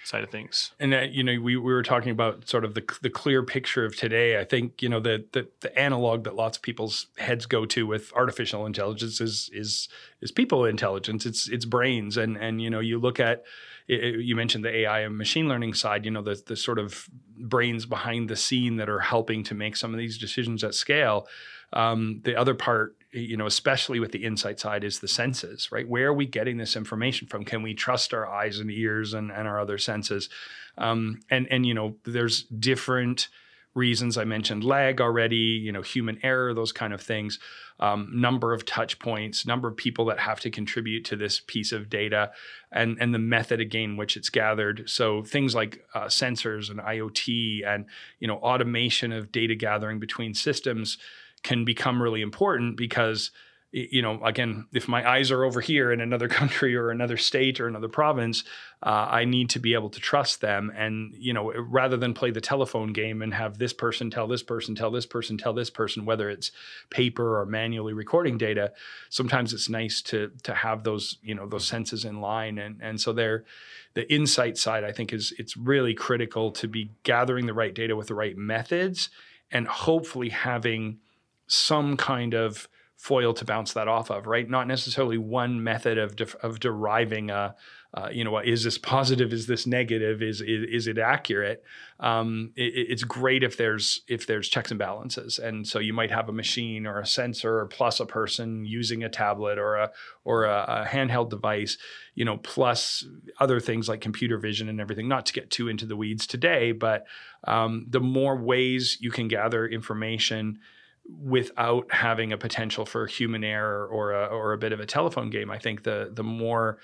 side 0.03 0.23
of 0.23 0.29
things. 0.29 0.71
And 0.79 0.93
uh, 0.93 1.01
you 1.01 1.23
know, 1.23 1.33
we, 1.33 1.55
we 1.57 1.73
were 1.73 1.83
talking 1.83 2.11
about 2.11 2.47
sort 2.47 2.65
of 2.65 2.73
the 2.73 2.83
the 3.01 3.09
clear 3.09 3.43
picture 3.43 3.85
of 3.85 3.95
today. 3.95 4.39
I 4.39 4.43
think 4.43 4.81
you 4.81 4.89
know 4.89 4.99
the, 4.99 5.25
the 5.31 5.47
the 5.61 5.77
analog 5.77 6.23
that 6.23 6.35
lots 6.35 6.57
of 6.57 6.63
people's 6.63 7.07
heads 7.17 7.45
go 7.45 7.65
to 7.65 7.85
with 7.85 8.13
artificial 8.13 8.65
intelligence 8.65 9.21
is 9.21 9.49
is 9.53 9.89
is 10.21 10.31
people 10.31 10.65
intelligence. 10.65 11.25
It's 11.25 11.47
it's 11.47 11.65
brains, 11.65 12.17
and 12.17 12.37
and 12.37 12.61
you 12.61 12.69
know, 12.69 12.79
you 12.79 12.99
look 12.99 13.19
at 13.19 13.43
it, 13.89 14.23
you 14.23 14.35
mentioned 14.35 14.63
the 14.63 14.75
AI 14.77 15.01
and 15.01 15.17
machine 15.17 15.49
learning 15.49 15.73
side, 15.73 16.05
you 16.05 16.11
know, 16.11 16.21
the, 16.21 16.41
the 16.45 16.55
sort 16.55 16.77
of 16.77 17.09
brains 17.37 17.85
behind 17.85 18.29
the 18.29 18.35
scene 18.35 18.77
that 18.77 18.87
are 18.87 18.99
helping 18.99 19.43
to 19.45 19.55
make 19.55 19.75
some 19.75 19.93
of 19.93 19.97
these 19.97 20.17
decisions 20.17 20.63
at 20.63 20.75
scale. 20.75 21.27
Um, 21.73 22.21
the 22.23 22.35
other 22.35 22.53
part, 22.53 22.95
you 23.11 23.35
know, 23.35 23.47
especially 23.47 23.99
with 23.99 24.11
the 24.11 24.23
insight 24.23 24.59
side, 24.59 24.83
is 24.83 24.99
the 24.99 25.07
senses, 25.07 25.71
right? 25.71 25.87
Where 25.89 26.07
are 26.07 26.13
we 26.13 26.27
getting 26.27 26.57
this 26.57 26.75
information 26.75 27.27
from? 27.27 27.43
Can 27.43 27.63
we 27.63 27.73
trust 27.73 28.13
our 28.13 28.27
eyes 28.27 28.59
and 28.59 28.69
ears 28.69 29.15
and, 29.15 29.31
and 29.31 29.47
our 29.47 29.59
other 29.59 29.79
senses? 29.79 30.29
Um, 30.77 31.21
and 31.29 31.47
and 31.51 31.65
you 31.65 31.73
know, 31.73 31.95
there's 32.05 32.43
different 32.43 33.27
reasons. 33.75 34.17
I 34.17 34.23
mentioned 34.23 34.63
lag 34.63 34.99
already, 34.99 35.35
you 35.35 35.71
know, 35.71 35.81
human 35.81 36.19
error, 36.23 36.53
those 36.53 36.71
kind 36.71 36.93
of 36.93 37.01
things 37.01 37.39
um, 37.79 38.09
number 38.13 38.53
of 38.53 38.65
touch 38.65 38.99
points, 38.99 39.45
number 39.45 39.67
of 39.67 39.77
people 39.77 40.05
that 40.05 40.19
have 40.19 40.39
to 40.41 40.51
contribute 40.51 41.05
to 41.05 41.15
this 41.15 41.39
piece 41.39 41.71
of 41.71 41.89
data, 41.89 42.31
and 42.71 42.97
and 42.99 43.13
the 43.13 43.19
method 43.19 43.59
again 43.59 43.95
which 43.95 44.17
it's 44.17 44.29
gathered. 44.29 44.89
So 44.89 45.23
things 45.23 45.55
like 45.55 45.85
uh, 45.93 46.05
sensors 46.05 46.69
and 46.69 46.79
IoT 46.79 47.65
and 47.65 47.85
you 48.19 48.27
know 48.27 48.37
automation 48.37 49.11
of 49.11 49.31
data 49.31 49.55
gathering 49.55 49.99
between 49.99 50.33
systems 50.33 50.97
can 51.41 51.63
become 51.63 52.01
really 52.01 52.21
important 52.21 52.75
because 52.75 53.31
you 53.71 54.01
know, 54.01 54.23
again, 54.23 54.65
if 54.73 54.87
my 54.87 55.07
eyes 55.07 55.29
are 55.29 55.43
over 55.43 55.61
here 55.61 55.91
in 55.91 56.01
another 56.01 56.27
country 56.39 56.75
or 56.75 56.89
another 56.89 57.17
state 57.17 57.59
or 57.59 57.67
another 57.67 57.87
province, 57.87 58.43
uh, 58.81 59.07
I 59.09 59.25
need 59.25 59.51
to 59.51 59.59
be 59.59 59.75
able 59.75 59.89
to 59.91 59.99
trust 59.99 60.41
them. 60.41 60.71
And, 60.75 61.13
you 61.15 61.33
know, 61.33 61.53
rather 61.53 61.95
than 61.95 62.15
play 62.15 62.31
the 62.31 62.41
telephone 62.41 62.93
game 62.93 63.21
and 63.21 63.33
have 63.33 63.59
this 63.59 63.73
person 63.73 64.09
tell 64.09 64.27
this 64.27 64.41
person, 64.41 64.73
tell 64.73 64.89
this 64.89 65.05
person, 65.05 65.37
tell 65.37 65.53
this 65.53 65.69
person, 65.69 66.05
whether 66.05 66.29
it's 66.29 66.51
paper 66.89 67.39
or 67.39 67.45
manually 67.45 67.93
recording 67.93 68.37
data, 68.39 68.71
sometimes 69.09 69.53
it's 69.53 69.69
nice 69.69 70.01
to 70.03 70.31
to 70.43 70.53
have 70.55 70.83
those, 70.83 71.17
you 71.21 71.35
know, 71.35 71.47
those 71.47 71.67
senses 71.67 72.05
in 72.05 72.21
line. 72.21 72.57
And 72.57 72.81
and 72.81 72.99
so 72.99 73.13
there, 73.13 73.45
the 73.93 74.11
insight 74.11 74.57
side, 74.57 74.83
I 74.83 74.91
think, 74.91 75.13
is 75.13 75.31
it's 75.37 75.55
really 75.55 75.93
critical 75.93 76.51
to 76.53 76.67
be 76.67 76.91
gathering 77.03 77.45
the 77.45 77.53
right 77.53 77.73
data 77.73 77.95
with 77.95 78.07
the 78.07 78.15
right 78.15 78.37
methods 78.37 79.09
and 79.51 79.67
hopefully 79.67 80.29
having 80.29 80.99
some 81.47 81.97
kind 81.97 82.33
of 82.33 82.67
foil 82.99 83.33
to 83.33 83.45
bounce 83.45 83.71
that 83.71 83.87
off 83.87 84.11
of, 84.11 84.27
right? 84.27 84.49
Not 84.49 84.67
necessarily 84.67 85.17
one 85.17 85.63
method 85.63 85.97
of 85.97 86.17
de- 86.17 86.37
of 86.43 86.59
deriving 86.59 87.29
a, 87.29 87.55
uh, 87.93 88.09
you 88.11 88.25
know, 88.25 88.37
is 88.39 88.65
this 88.65 88.77
positive? 88.77 89.31
Is 89.31 89.47
this 89.47 89.65
negative? 89.65 90.21
Is 90.21 90.41
is, 90.41 90.65
is 90.69 90.87
it 90.87 90.97
accurate? 90.97 91.63
Um, 92.01 92.51
it, 92.57 92.73
it's 92.89 93.05
great 93.05 93.41
if 93.41 93.55
there's 93.55 94.01
if 94.09 94.27
there's 94.27 94.49
checks 94.49 94.69
and 94.69 94.77
balances, 94.77 95.39
and 95.39 95.65
so 95.65 95.79
you 95.79 95.93
might 95.93 96.11
have 96.11 96.27
a 96.27 96.33
machine 96.33 96.85
or 96.85 96.99
a 96.99 97.05
sensor 97.05 97.65
plus 97.67 98.01
a 98.01 98.05
person 98.05 98.65
using 98.65 99.01
a 99.01 99.09
tablet 99.09 99.57
or 99.57 99.77
a 99.77 99.91
or 100.25 100.43
a, 100.43 100.83
a 100.83 100.85
handheld 100.85 101.29
device, 101.29 101.77
you 102.15 102.25
know, 102.25 102.35
plus 102.35 103.05
other 103.39 103.61
things 103.61 103.87
like 103.87 104.01
computer 104.01 104.37
vision 104.37 104.67
and 104.67 104.81
everything. 104.81 105.07
Not 105.07 105.25
to 105.27 105.33
get 105.33 105.49
too 105.49 105.69
into 105.69 105.85
the 105.85 105.95
weeds 105.95 106.27
today, 106.27 106.73
but 106.73 107.05
um, 107.45 107.85
the 107.89 108.01
more 108.01 108.35
ways 108.35 108.97
you 108.99 109.09
can 109.09 109.29
gather 109.29 109.65
information 109.65 110.59
without 111.07 111.91
having 111.91 112.31
a 112.33 112.37
potential 112.37 112.85
for 112.85 113.07
human 113.07 113.43
error 113.43 113.87
or 113.87 114.11
a, 114.11 114.25
or 114.25 114.53
a 114.53 114.57
bit 114.57 114.71
of 114.71 114.79
a 114.79 114.85
telephone 114.85 115.29
game. 115.29 115.49
I 115.49 115.57
think 115.57 115.83
the 115.83 116.11
the 116.13 116.23
more 116.23 116.79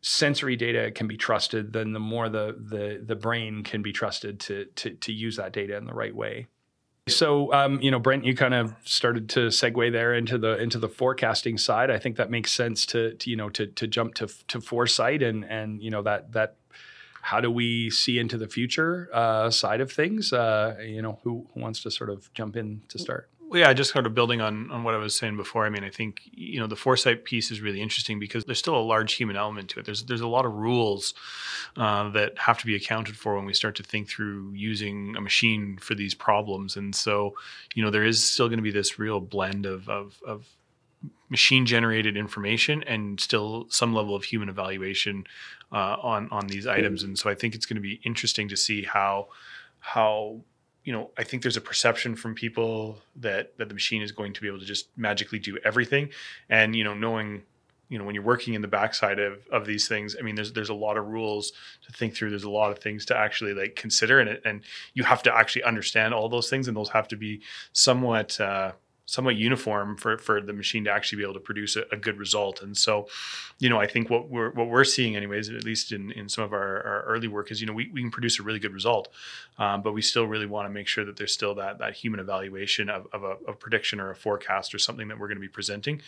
sensory 0.00 0.56
data 0.56 0.90
can 0.90 1.06
be 1.06 1.16
trusted, 1.16 1.72
then 1.72 1.92
the 1.92 2.00
more 2.00 2.28
the 2.28 2.56
the 2.58 3.02
the 3.04 3.16
brain 3.16 3.62
can 3.62 3.82
be 3.82 3.92
trusted 3.92 4.40
to 4.40 4.66
to 4.76 4.90
to 4.90 5.12
use 5.12 5.36
that 5.36 5.52
data 5.52 5.76
in 5.76 5.86
the 5.86 5.94
right 5.94 6.14
way. 6.14 6.46
So, 7.06 7.52
um, 7.52 7.82
you 7.82 7.90
know, 7.90 7.98
Brent, 7.98 8.24
you 8.24 8.34
kind 8.34 8.54
of 8.54 8.74
started 8.84 9.28
to 9.30 9.48
segue 9.48 9.92
there 9.92 10.14
into 10.14 10.38
the 10.38 10.56
into 10.56 10.78
the 10.78 10.88
forecasting 10.88 11.58
side. 11.58 11.90
I 11.90 11.98
think 11.98 12.16
that 12.16 12.30
makes 12.30 12.50
sense 12.50 12.86
to, 12.86 13.14
to 13.14 13.30
you 13.30 13.36
know 13.36 13.50
to 13.50 13.66
to 13.66 13.86
jump 13.86 14.14
to 14.14 14.28
to 14.48 14.60
foresight 14.60 15.22
and 15.22 15.44
and 15.44 15.82
you 15.82 15.90
know 15.90 16.02
that 16.02 16.32
that 16.32 16.56
how 17.20 17.40
do 17.40 17.50
we 17.50 17.88
see 17.88 18.18
into 18.18 18.36
the 18.36 18.46
future 18.46 19.08
uh, 19.12 19.50
side 19.50 19.80
of 19.80 19.90
things? 19.90 20.30
Uh, 20.30 20.76
you 20.82 21.00
know, 21.00 21.20
who, 21.24 21.46
who 21.54 21.60
wants 21.60 21.82
to 21.82 21.90
sort 21.90 22.10
of 22.10 22.30
jump 22.34 22.54
in 22.54 22.82
to 22.88 22.98
start? 22.98 23.30
Well, 23.48 23.60
yeah, 23.60 23.72
just 23.72 23.92
kind 23.92 24.06
of 24.06 24.14
building 24.14 24.40
on 24.40 24.70
on 24.70 24.84
what 24.84 24.94
I 24.94 24.98
was 24.98 25.14
saying 25.14 25.36
before. 25.36 25.66
I 25.66 25.70
mean, 25.70 25.84
I 25.84 25.90
think 25.90 26.22
you 26.32 26.58
know 26.58 26.66
the 26.66 26.76
foresight 26.76 27.24
piece 27.24 27.50
is 27.50 27.60
really 27.60 27.80
interesting 27.80 28.18
because 28.18 28.44
there's 28.44 28.58
still 28.58 28.76
a 28.76 28.82
large 28.82 29.14
human 29.14 29.36
element 29.36 29.68
to 29.70 29.80
it. 29.80 29.86
There's 29.86 30.04
there's 30.04 30.20
a 30.20 30.28
lot 30.28 30.46
of 30.46 30.54
rules 30.54 31.14
uh, 31.76 32.08
that 32.10 32.38
have 32.38 32.58
to 32.58 32.66
be 32.66 32.74
accounted 32.74 33.16
for 33.16 33.36
when 33.36 33.44
we 33.44 33.54
start 33.54 33.74
to 33.76 33.82
think 33.82 34.08
through 34.08 34.52
using 34.54 35.14
a 35.16 35.20
machine 35.20 35.76
for 35.78 35.94
these 35.94 36.14
problems. 36.14 36.76
And 36.76 36.94
so, 36.94 37.34
you 37.74 37.82
know, 37.84 37.90
there 37.90 38.04
is 38.04 38.24
still 38.24 38.48
going 38.48 38.58
to 38.58 38.62
be 38.62 38.70
this 38.70 38.98
real 38.98 39.20
blend 39.20 39.66
of 39.66 39.88
of, 39.88 40.20
of 40.26 40.46
machine 41.28 41.66
generated 41.66 42.16
information 42.16 42.82
and 42.84 43.20
still 43.20 43.66
some 43.68 43.94
level 43.94 44.14
of 44.14 44.24
human 44.24 44.48
evaluation 44.48 45.24
uh, 45.70 45.96
on 46.02 46.28
on 46.30 46.46
these 46.46 46.66
items. 46.66 47.02
And 47.02 47.18
so, 47.18 47.28
I 47.28 47.34
think 47.34 47.54
it's 47.54 47.66
going 47.66 47.76
to 47.76 47.82
be 47.82 48.00
interesting 48.04 48.48
to 48.48 48.56
see 48.56 48.82
how 48.84 49.28
how 49.80 50.40
you 50.84 50.92
know, 50.92 51.10
I 51.16 51.24
think 51.24 51.42
there's 51.42 51.56
a 51.56 51.62
perception 51.62 52.14
from 52.14 52.34
people 52.34 52.98
that 53.16 53.56
that 53.58 53.68
the 53.68 53.74
machine 53.74 54.02
is 54.02 54.12
going 54.12 54.34
to 54.34 54.40
be 54.40 54.46
able 54.46 54.60
to 54.60 54.66
just 54.66 54.88
magically 54.96 55.38
do 55.38 55.58
everything, 55.64 56.10
and 56.48 56.76
you 56.76 56.84
know, 56.84 56.94
knowing, 56.94 57.42
you 57.88 57.98
know, 57.98 58.04
when 58.04 58.14
you're 58.14 58.24
working 58.24 58.52
in 58.52 58.60
the 58.60 58.68
backside 58.68 59.18
of 59.18 59.46
of 59.50 59.64
these 59.64 59.88
things, 59.88 60.14
I 60.18 60.22
mean, 60.22 60.34
there's 60.34 60.52
there's 60.52 60.68
a 60.68 60.74
lot 60.74 60.98
of 60.98 61.06
rules 61.06 61.52
to 61.86 61.92
think 61.92 62.14
through. 62.14 62.30
There's 62.30 62.44
a 62.44 62.50
lot 62.50 62.70
of 62.70 62.78
things 62.78 63.06
to 63.06 63.16
actually 63.16 63.54
like 63.54 63.76
consider 63.76 64.20
and 64.20 64.38
and 64.44 64.62
you 64.92 65.04
have 65.04 65.22
to 65.22 65.34
actually 65.34 65.62
understand 65.62 66.12
all 66.12 66.28
those 66.28 66.50
things, 66.50 66.68
and 66.68 66.76
those 66.76 66.90
have 66.90 67.08
to 67.08 67.16
be 67.16 67.40
somewhat. 67.72 68.38
Uh, 68.38 68.72
somewhat 69.06 69.36
uniform 69.36 69.96
for, 69.96 70.16
for 70.16 70.40
the 70.40 70.52
machine 70.52 70.84
to 70.84 70.90
actually 70.90 71.18
be 71.18 71.22
able 71.22 71.34
to 71.34 71.40
produce 71.40 71.76
a, 71.76 71.84
a, 71.92 71.96
good 71.96 72.18
result. 72.18 72.62
And 72.62 72.76
so, 72.76 73.06
you 73.58 73.68
know, 73.68 73.78
I 73.78 73.86
think 73.86 74.08
what 74.08 74.30
we're 74.30 74.50
what 74.52 74.68
we're 74.68 74.84
seeing, 74.84 75.14
anyways, 75.14 75.50
at 75.50 75.64
least 75.64 75.92
in, 75.92 76.10
in 76.12 76.28
some 76.28 76.44
of 76.44 76.52
our, 76.52 76.82
our 76.82 77.02
early 77.02 77.28
work, 77.28 77.50
is 77.50 77.60
you 77.60 77.66
know 77.66 77.74
we, 77.74 77.90
we 77.92 78.00
can 78.00 78.10
produce 78.10 78.40
a 78.40 78.42
really 78.42 78.58
good 78.58 78.72
result, 78.72 79.08
um, 79.58 79.82
but 79.82 79.92
we 79.92 80.00
still 80.00 80.26
really 80.26 80.46
want 80.46 80.66
to 80.66 80.70
make 80.70 80.88
sure 80.88 81.04
that 81.04 81.16
there's 81.16 81.34
still 81.34 81.54
that 81.56 81.78
that 81.78 81.94
human 81.94 82.20
evaluation 82.20 82.88
of, 82.88 83.06
of 83.12 83.24
a, 83.24 83.36
a 83.48 83.52
prediction 83.52 84.00
or 84.00 84.10
a 84.10 84.16
forecast 84.16 84.74
or 84.74 84.78
something 84.78 85.08
that 85.08 85.18
we're 85.18 85.28
going 85.28 85.36
to 85.36 85.42
be 85.42 85.48
presenting 85.48 86.00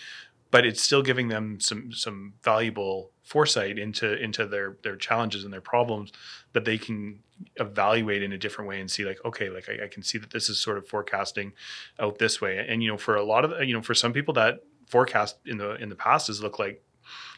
but 0.50 0.64
it's 0.64 0.82
still 0.82 1.02
giving 1.02 1.28
them 1.28 1.58
some 1.60 1.92
some 1.92 2.32
valuable 2.42 3.10
foresight 3.22 3.78
into 3.78 4.16
into 4.22 4.46
their 4.46 4.76
their 4.82 4.96
challenges 4.96 5.44
and 5.44 5.52
their 5.52 5.60
problems 5.60 6.12
that 6.52 6.64
they 6.64 6.78
can 6.78 7.18
evaluate 7.56 8.22
in 8.22 8.32
a 8.32 8.38
different 8.38 8.68
way 8.68 8.80
and 8.80 8.90
see 8.90 9.04
like 9.04 9.18
okay 9.24 9.50
like 9.50 9.68
I, 9.68 9.84
I, 9.84 9.88
can 9.88 10.02
see 10.02 10.18
that 10.18 10.30
this 10.30 10.48
is 10.48 10.58
sort 10.60 10.78
of 10.78 10.88
forecasting 10.88 11.52
out 11.98 12.18
this 12.18 12.40
way. 12.40 12.64
And 12.66 12.82
you 12.82 12.90
know 12.90 12.96
for 12.96 13.16
a 13.16 13.24
lot 13.24 13.44
of 13.44 13.66
you 13.66 13.74
know 13.74 13.82
for 13.82 13.94
some 13.94 14.12
people 14.12 14.34
that 14.34 14.60
forecast 14.86 15.36
in 15.44 15.58
the 15.58 15.74
in 15.74 15.88
the 15.88 15.96
past 15.96 16.28
has 16.28 16.42
looked 16.42 16.58
like 16.58 16.82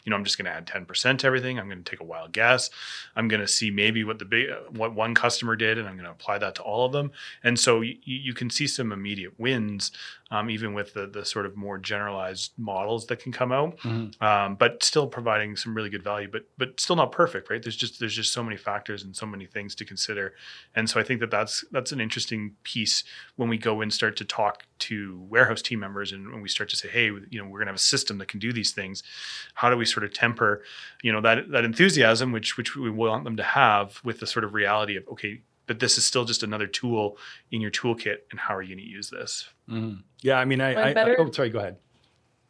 you 0.03 0.09
know, 0.09 0.15
I'm 0.15 0.23
just 0.23 0.37
going 0.37 0.45
to 0.45 0.51
add 0.51 0.65
10% 0.65 1.19
to 1.19 1.27
everything. 1.27 1.59
I'm 1.59 1.67
going 1.67 1.83
to 1.83 1.89
take 1.89 1.99
a 1.99 2.05
wild 2.05 2.31
guess. 2.31 2.69
I'm 3.15 3.27
going 3.27 3.41
to 3.41 3.47
see 3.47 3.71
maybe 3.71 4.03
what 4.03 4.19
the 4.19 4.25
big, 4.25 4.49
what 4.71 4.95
one 4.95 5.15
customer 5.15 5.55
did, 5.55 5.77
and 5.77 5.87
I'm 5.87 5.95
going 5.95 6.05
to 6.05 6.11
apply 6.11 6.37
that 6.39 6.55
to 6.55 6.61
all 6.61 6.85
of 6.85 6.91
them. 6.91 7.11
And 7.43 7.59
so 7.59 7.81
you, 7.81 7.95
you 8.03 8.33
can 8.33 8.49
see 8.49 8.67
some 8.67 8.91
immediate 8.91 9.39
wins, 9.39 9.91
um, 10.31 10.49
even 10.49 10.73
with 10.73 10.93
the 10.93 11.07
the 11.07 11.25
sort 11.25 11.45
of 11.45 11.57
more 11.57 11.77
generalized 11.77 12.51
models 12.57 13.07
that 13.07 13.19
can 13.19 13.31
come 13.31 13.51
out, 13.51 13.77
mm-hmm. 13.79 14.23
um, 14.23 14.55
but 14.55 14.83
still 14.83 15.07
providing 15.07 15.55
some 15.55 15.73
really 15.75 15.89
good 15.89 16.03
value, 16.03 16.29
but 16.31 16.45
but 16.57 16.79
still 16.79 16.95
not 16.95 17.11
perfect, 17.11 17.49
right? 17.49 17.61
There's 17.61 17.75
just 17.75 17.99
there's 17.99 18.15
just 18.15 18.31
so 18.31 18.43
many 18.43 18.57
factors 18.57 19.03
and 19.03 19.15
so 19.15 19.25
many 19.25 19.45
things 19.45 19.73
to 19.75 19.85
consider. 19.85 20.33
And 20.75 20.89
so 20.89 20.99
I 20.99 21.03
think 21.03 21.19
that 21.21 21.31
that's 21.31 21.65
that's 21.71 21.91
an 21.91 21.99
interesting 21.99 22.55
piece 22.63 23.03
when 23.37 23.49
we 23.49 23.57
go 23.57 23.81
and 23.81 23.91
start 23.91 24.15
to 24.17 24.25
talk 24.25 24.65
to 24.79 25.25
warehouse 25.29 25.61
team 25.61 25.79
members 25.79 26.11
and 26.11 26.31
when 26.31 26.41
we 26.41 26.49
start 26.49 26.69
to 26.69 26.75
say, 26.75 26.87
hey, 26.87 27.05
you 27.05 27.39
know, 27.39 27.43
we're 27.43 27.59
going 27.59 27.65
to 27.65 27.71
have 27.71 27.75
a 27.75 27.79
system 27.79 28.17
that 28.19 28.27
can 28.27 28.39
do 28.39 28.53
these 28.53 28.71
things. 28.71 29.03
How 29.55 29.69
do 29.69 29.77
we 29.77 29.85
sort 29.89 30.03
of 30.03 30.13
temper, 30.13 30.63
you 31.01 31.11
know, 31.11 31.21
that 31.21 31.49
that 31.51 31.65
enthusiasm 31.65 32.31
which 32.31 32.57
which 32.57 32.75
we 32.75 32.89
want 32.89 33.23
them 33.23 33.37
to 33.37 33.43
have 33.43 33.99
with 34.03 34.19
the 34.19 34.27
sort 34.27 34.43
of 34.43 34.53
reality 34.53 34.95
of 34.95 35.07
okay, 35.09 35.41
but 35.67 35.79
this 35.79 35.97
is 35.97 36.05
still 36.05 36.25
just 36.25 36.43
another 36.43 36.67
tool 36.67 37.17
in 37.51 37.61
your 37.61 37.71
toolkit, 37.71 38.17
and 38.31 38.39
how 38.39 38.55
are 38.55 38.61
you 38.61 38.75
going 38.75 38.85
to 38.85 38.91
use 38.91 39.09
this? 39.09 39.49
Mm-hmm. 39.69 40.01
Yeah, 40.21 40.39
I 40.39 40.45
mean, 40.45 40.61
I, 40.61 40.89
I, 40.89 40.93
better, 40.93 41.15
I, 41.19 41.23
oh, 41.23 41.31
sorry, 41.31 41.49
go 41.49 41.59
ahead. 41.59 41.77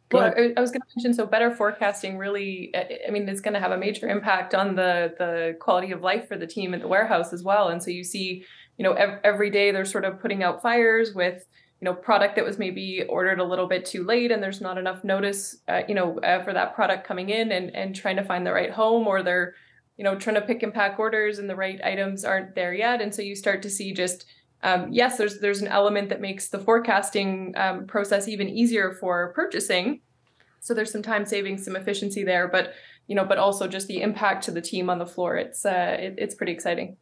Go 0.08 0.18
well, 0.18 0.32
ahead. 0.32 0.54
I 0.56 0.60
was 0.60 0.70
going 0.70 0.80
to 0.80 0.86
mention 0.96 1.14
so 1.14 1.26
better 1.26 1.54
forecasting 1.54 2.18
really. 2.18 2.72
I 2.74 3.10
mean, 3.10 3.28
it's 3.28 3.40
going 3.40 3.54
to 3.54 3.60
have 3.60 3.72
a 3.72 3.78
major 3.78 4.08
impact 4.08 4.54
on 4.54 4.74
the 4.74 5.14
the 5.18 5.56
quality 5.60 5.92
of 5.92 6.02
life 6.02 6.28
for 6.28 6.36
the 6.36 6.46
team 6.46 6.74
at 6.74 6.80
the 6.80 6.88
warehouse 6.88 7.32
as 7.32 7.42
well. 7.42 7.68
And 7.68 7.82
so 7.82 7.90
you 7.90 8.04
see, 8.04 8.44
you 8.76 8.84
know, 8.84 8.92
every, 8.94 9.18
every 9.22 9.50
day 9.50 9.70
they're 9.70 9.84
sort 9.84 10.04
of 10.04 10.20
putting 10.20 10.42
out 10.42 10.62
fires 10.62 11.14
with 11.14 11.46
you 11.80 11.86
know 11.86 11.94
product 11.94 12.36
that 12.36 12.44
was 12.44 12.58
maybe 12.58 13.04
ordered 13.08 13.40
a 13.40 13.44
little 13.44 13.66
bit 13.66 13.86
too 13.86 14.04
late 14.04 14.30
and 14.30 14.42
there's 14.42 14.60
not 14.60 14.76
enough 14.76 15.02
notice 15.02 15.58
uh, 15.68 15.82
you 15.88 15.94
know 15.94 16.18
uh, 16.20 16.42
for 16.42 16.52
that 16.52 16.74
product 16.74 17.06
coming 17.06 17.30
in 17.30 17.52
and 17.52 17.74
and 17.74 17.96
trying 17.96 18.16
to 18.16 18.24
find 18.24 18.46
the 18.46 18.52
right 18.52 18.70
home 18.70 19.06
or 19.06 19.22
they're 19.22 19.54
you 20.00 20.04
know 20.04 20.16
trying 20.16 20.36
to 20.36 20.40
pick 20.40 20.62
and 20.62 20.72
pack 20.72 20.98
orders 20.98 21.38
and 21.38 21.48
the 21.48 21.54
right 21.54 21.78
items 21.84 22.24
aren't 22.24 22.54
there 22.54 22.72
yet. 22.72 23.02
And 23.02 23.14
so 23.14 23.20
you 23.20 23.36
start 23.36 23.60
to 23.62 23.70
see 23.70 23.92
just 23.92 24.24
um, 24.62 24.90
yes 24.90 25.18
there's 25.18 25.40
there's 25.40 25.60
an 25.60 25.68
element 25.68 26.08
that 26.08 26.22
makes 26.22 26.48
the 26.48 26.58
forecasting 26.58 27.54
um, 27.56 27.86
process 27.86 28.26
even 28.26 28.48
easier 28.48 28.92
for 28.98 29.32
purchasing. 29.34 30.00
So 30.60 30.72
there's 30.74 30.90
some 30.90 31.02
time 31.02 31.24
saving 31.24 31.58
some 31.58 31.76
efficiency 31.76 32.24
there 32.24 32.48
but 32.48 32.72
you 33.08 33.14
know 33.14 33.24
but 33.24 33.36
also 33.36 33.68
just 33.68 33.88
the 33.88 34.00
impact 34.00 34.44
to 34.44 34.50
the 34.50 34.62
team 34.62 34.88
on 34.88 34.98
the 34.98 35.06
floor 35.06 35.36
it's 35.36 35.66
uh, 35.66 35.96
it, 35.98 36.14
it's 36.16 36.34
pretty 36.34 36.52
exciting 36.52 36.96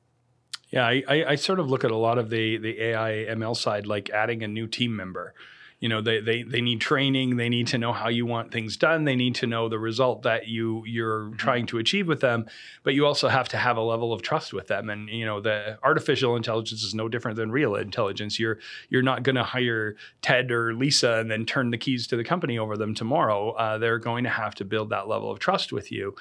yeah, 0.70 0.86
I, 0.86 1.02
I, 1.08 1.34
sort 1.36 1.60
of 1.60 1.70
look 1.70 1.84
at 1.84 1.90
a 1.90 1.96
lot 1.96 2.18
of 2.18 2.28
the 2.28 2.58
the 2.58 2.80
AI 2.82 3.26
ML 3.30 3.56
side 3.56 3.86
like 3.86 4.10
adding 4.10 4.42
a 4.42 4.48
new 4.48 4.66
team 4.66 4.94
member. 4.94 5.34
You 5.80 5.88
know, 5.88 6.02
they, 6.02 6.20
they 6.20 6.42
they 6.42 6.60
need 6.60 6.80
training. 6.80 7.36
They 7.36 7.48
need 7.48 7.68
to 7.68 7.78
know 7.78 7.92
how 7.92 8.08
you 8.08 8.26
want 8.26 8.50
things 8.50 8.76
done. 8.76 9.04
They 9.04 9.14
need 9.14 9.36
to 9.36 9.46
know 9.46 9.68
the 9.68 9.78
result 9.78 10.22
that 10.22 10.48
you 10.48 10.84
you're 10.84 11.20
mm-hmm. 11.20 11.36
trying 11.36 11.66
to 11.66 11.78
achieve 11.78 12.08
with 12.08 12.20
them. 12.20 12.46
But 12.82 12.94
you 12.94 13.06
also 13.06 13.28
have 13.28 13.48
to 13.50 13.56
have 13.56 13.76
a 13.76 13.80
level 13.80 14.12
of 14.12 14.20
trust 14.20 14.52
with 14.52 14.66
them. 14.66 14.90
And 14.90 15.08
you 15.08 15.24
know, 15.24 15.40
the 15.40 15.78
artificial 15.84 16.36
intelligence 16.36 16.82
is 16.82 16.94
no 16.94 17.08
different 17.08 17.36
than 17.36 17.52
real 17.52 17.76
intelligence. 17.76 18.38
You're 18.40 18.58
you're 18.90 19.02
not 19.02 19.22
going 19.22 19.36
to 19.36 19.44
hire 19.44 19.96
Ted 20.20 20.50
or 20.50 20.74
Lisa 20.74 21.14
and 21.14 21.30
then 21.30 21.46
turn 21.46 21.70
the 21.70 21.78
keys 21.78 22.08
to 22.08 22.16
the 22.16 22.24
company 22.24 22.58
over 22.58 22.76
them 22.76 22.94
tomorrow. 22.94 23.52
Uh, 23.52 23.78
they're 23.78 24.00
going 24.00 24.24
to 24.24 24.30
have 24.30 24.56
to 24.56 24.64
build 24.64 24.90
that 24.90 25.08
level 25.08 25.30
of 25.30 25.38
trust 25.38 25.72
with 25.72 25.92
you 25.92 26.14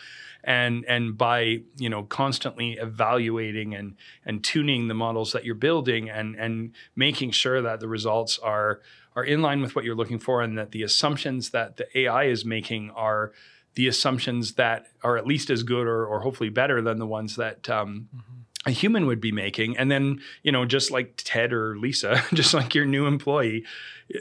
and 0.48 0.86
and 0.88 1.18
by 1.18 1.60
you 1.76 1.90
know 1.90 2.04
constantly 2.04 2.74
evaluating 2.74 3.76
and 3.76 3.96
and 4.26 4.44
tuning 4.44 4.88
the 4.88 4.94
models 4.94 5.34
that 5.34 5.44
you're 5.44 5.54
building 5.54 6.10
and 6.10 6.36
and 6.36 6.72
making 6.96 7.30
sure 7.30 7.62
that 7.62 7.82
the 7.82 7.88
results 7.88 8.40
are 8.40 8.80
are 9.16 9.26
in 9.26 9.42
line 9.42 9.62
with 9.62 9.76
what 9.76 9.84
you're 9.84 9.96
looking 9.96 10.18
for 10.18 10.42
and 10.42 10.58
that 10.58 10.72
the 10.72 10.82
assumptions 10.82 11.50
that 11.50 11.76
the 11.76 12.00
AI 12.00 12.24
is 12.24 12.46
making 12.46 12.90
are 12.92 13.34
the 13.76 13.88
assumptions 13.88 14.54
that 14.54 14.88
are 15.04 15.18
at 15.18 15.28
least 15.28 15.50
as 15.50 15.64
good 15.64 15.86
or, 15.86 16.06
or 16.06 16.22
hopefully 16.22 16.50
better 16.50 16.82
than 16.82 16.98
the 16.98 17.06
ones 17.06 17.36
that 17.36 17.70
um, 17.70 18.08
mm-hmm 18.16 18.38
a 18.68 18.72
human 18.72 19.06
would 19.06 19.22
be 19.22 19.32
making. 19.32 19.78
And 19.78 19.90
then, 19.90 20.20
you 20.44 20.52
know, 20.52 20.66
just 20.66 20.92
like 20.92 21.14
Ted 21.16 21.54
or 21.54 21.78
Lisa, 21.78 22.22
just 22.34 22.54
like 22.54 22.76
your 22.76 22.86
new 22.86 23.08
employee, 23.08 23.64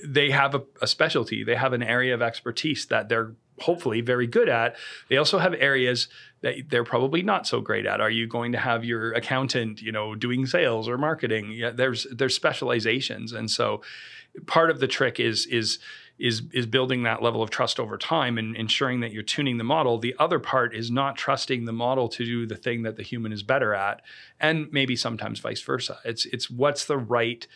they 0.07 0.31
have 0.31 0.55
a, 0.55 0.63
a, 0.81 0.87
specialty. 0.87 1.43
They 1.43 1.57
have 1.57 1.73
an 1.73 1.83
area 1.83 2.15
of 2.15 2.23
expertise 2.23 2.87
that 2.87 3.09
they're 3.09 3.35
hopefully 3.61 4.01
very 4.01 4.27
good 4.27 4.49
at. 4.49 4.77
They 5.09 5.17
also 5.17 5.39
have 5.39 5.55
areas 5.55 6.09
that 6.43 6.55
they're 6.69 6.85
probably 6.85 7.23
not 7.23 7.47
so 7.47 7.61
great 7.61 7.87
at. 7.87 8.01
Are 8.01 8.11
you 8.11 8.27
going 8.27 8.53
to 8.53 8.59
have 8.59 8.85
your 8.85 9.13
accountant, 9.13 9.83
you 9.83 9.93
know, 9.93 10.15
doing 10.15 10.47
sales 10.47 10.89
or 10.89 10.99
marketing? 10.99 11.53
Yeah, 11.53 11.71
there's 11.71 12.07
there's 12.13 12.35
specializations, 12.35 13.33
and 13.33 13.51
so 13.51 13.83
part 14.47 14.71
of 14.71 14.81
the 14.81 14.87
trick 14.87 15.19
is 15.19 15.47
is 15.47 15.79
is 16.19 16.43
is 16.53 16.67
building 16.67 17.03
that 17.03 17.23
level 17.23 17.43
of 17.43 17.51
trust 17.51 17.79
over 17.79 17.99
time 17.99 18.39
and 18.39 18.57
ensuring 18.57 19.01
that 19.01 19.13
you're 19.13 19.23
tuning 19.23 19.59
the 19.59 19.65
model. 19.65 19.99
The 19.99 20.15
other 20.19 20.39
part 20.39 20.75
is 20.75 20.91
not 20.91 21.17
trusting 21.17 21.65
the 21.65 21.73
model 21.73 22.09
to 22.09 22.25
do 22.25 22.47
the 22.47 22.57
thing 22.57 22.83
that 22.83 22.97
the 22.97 23.03
human 23.03 23.33
is 23.33 23.43
better 23.43 23.75
at, 23.75 24.03
and 24.41 24.69
maybe 24.73 24.97
sometimes 24.97 25.41
vice 25.41 25.63
versa. 25.63 25.99
It's 26.05 26.25
it's 26.27 26.51
what's 26.51 26.87
the 26.87 26.99
right 26.99 27.47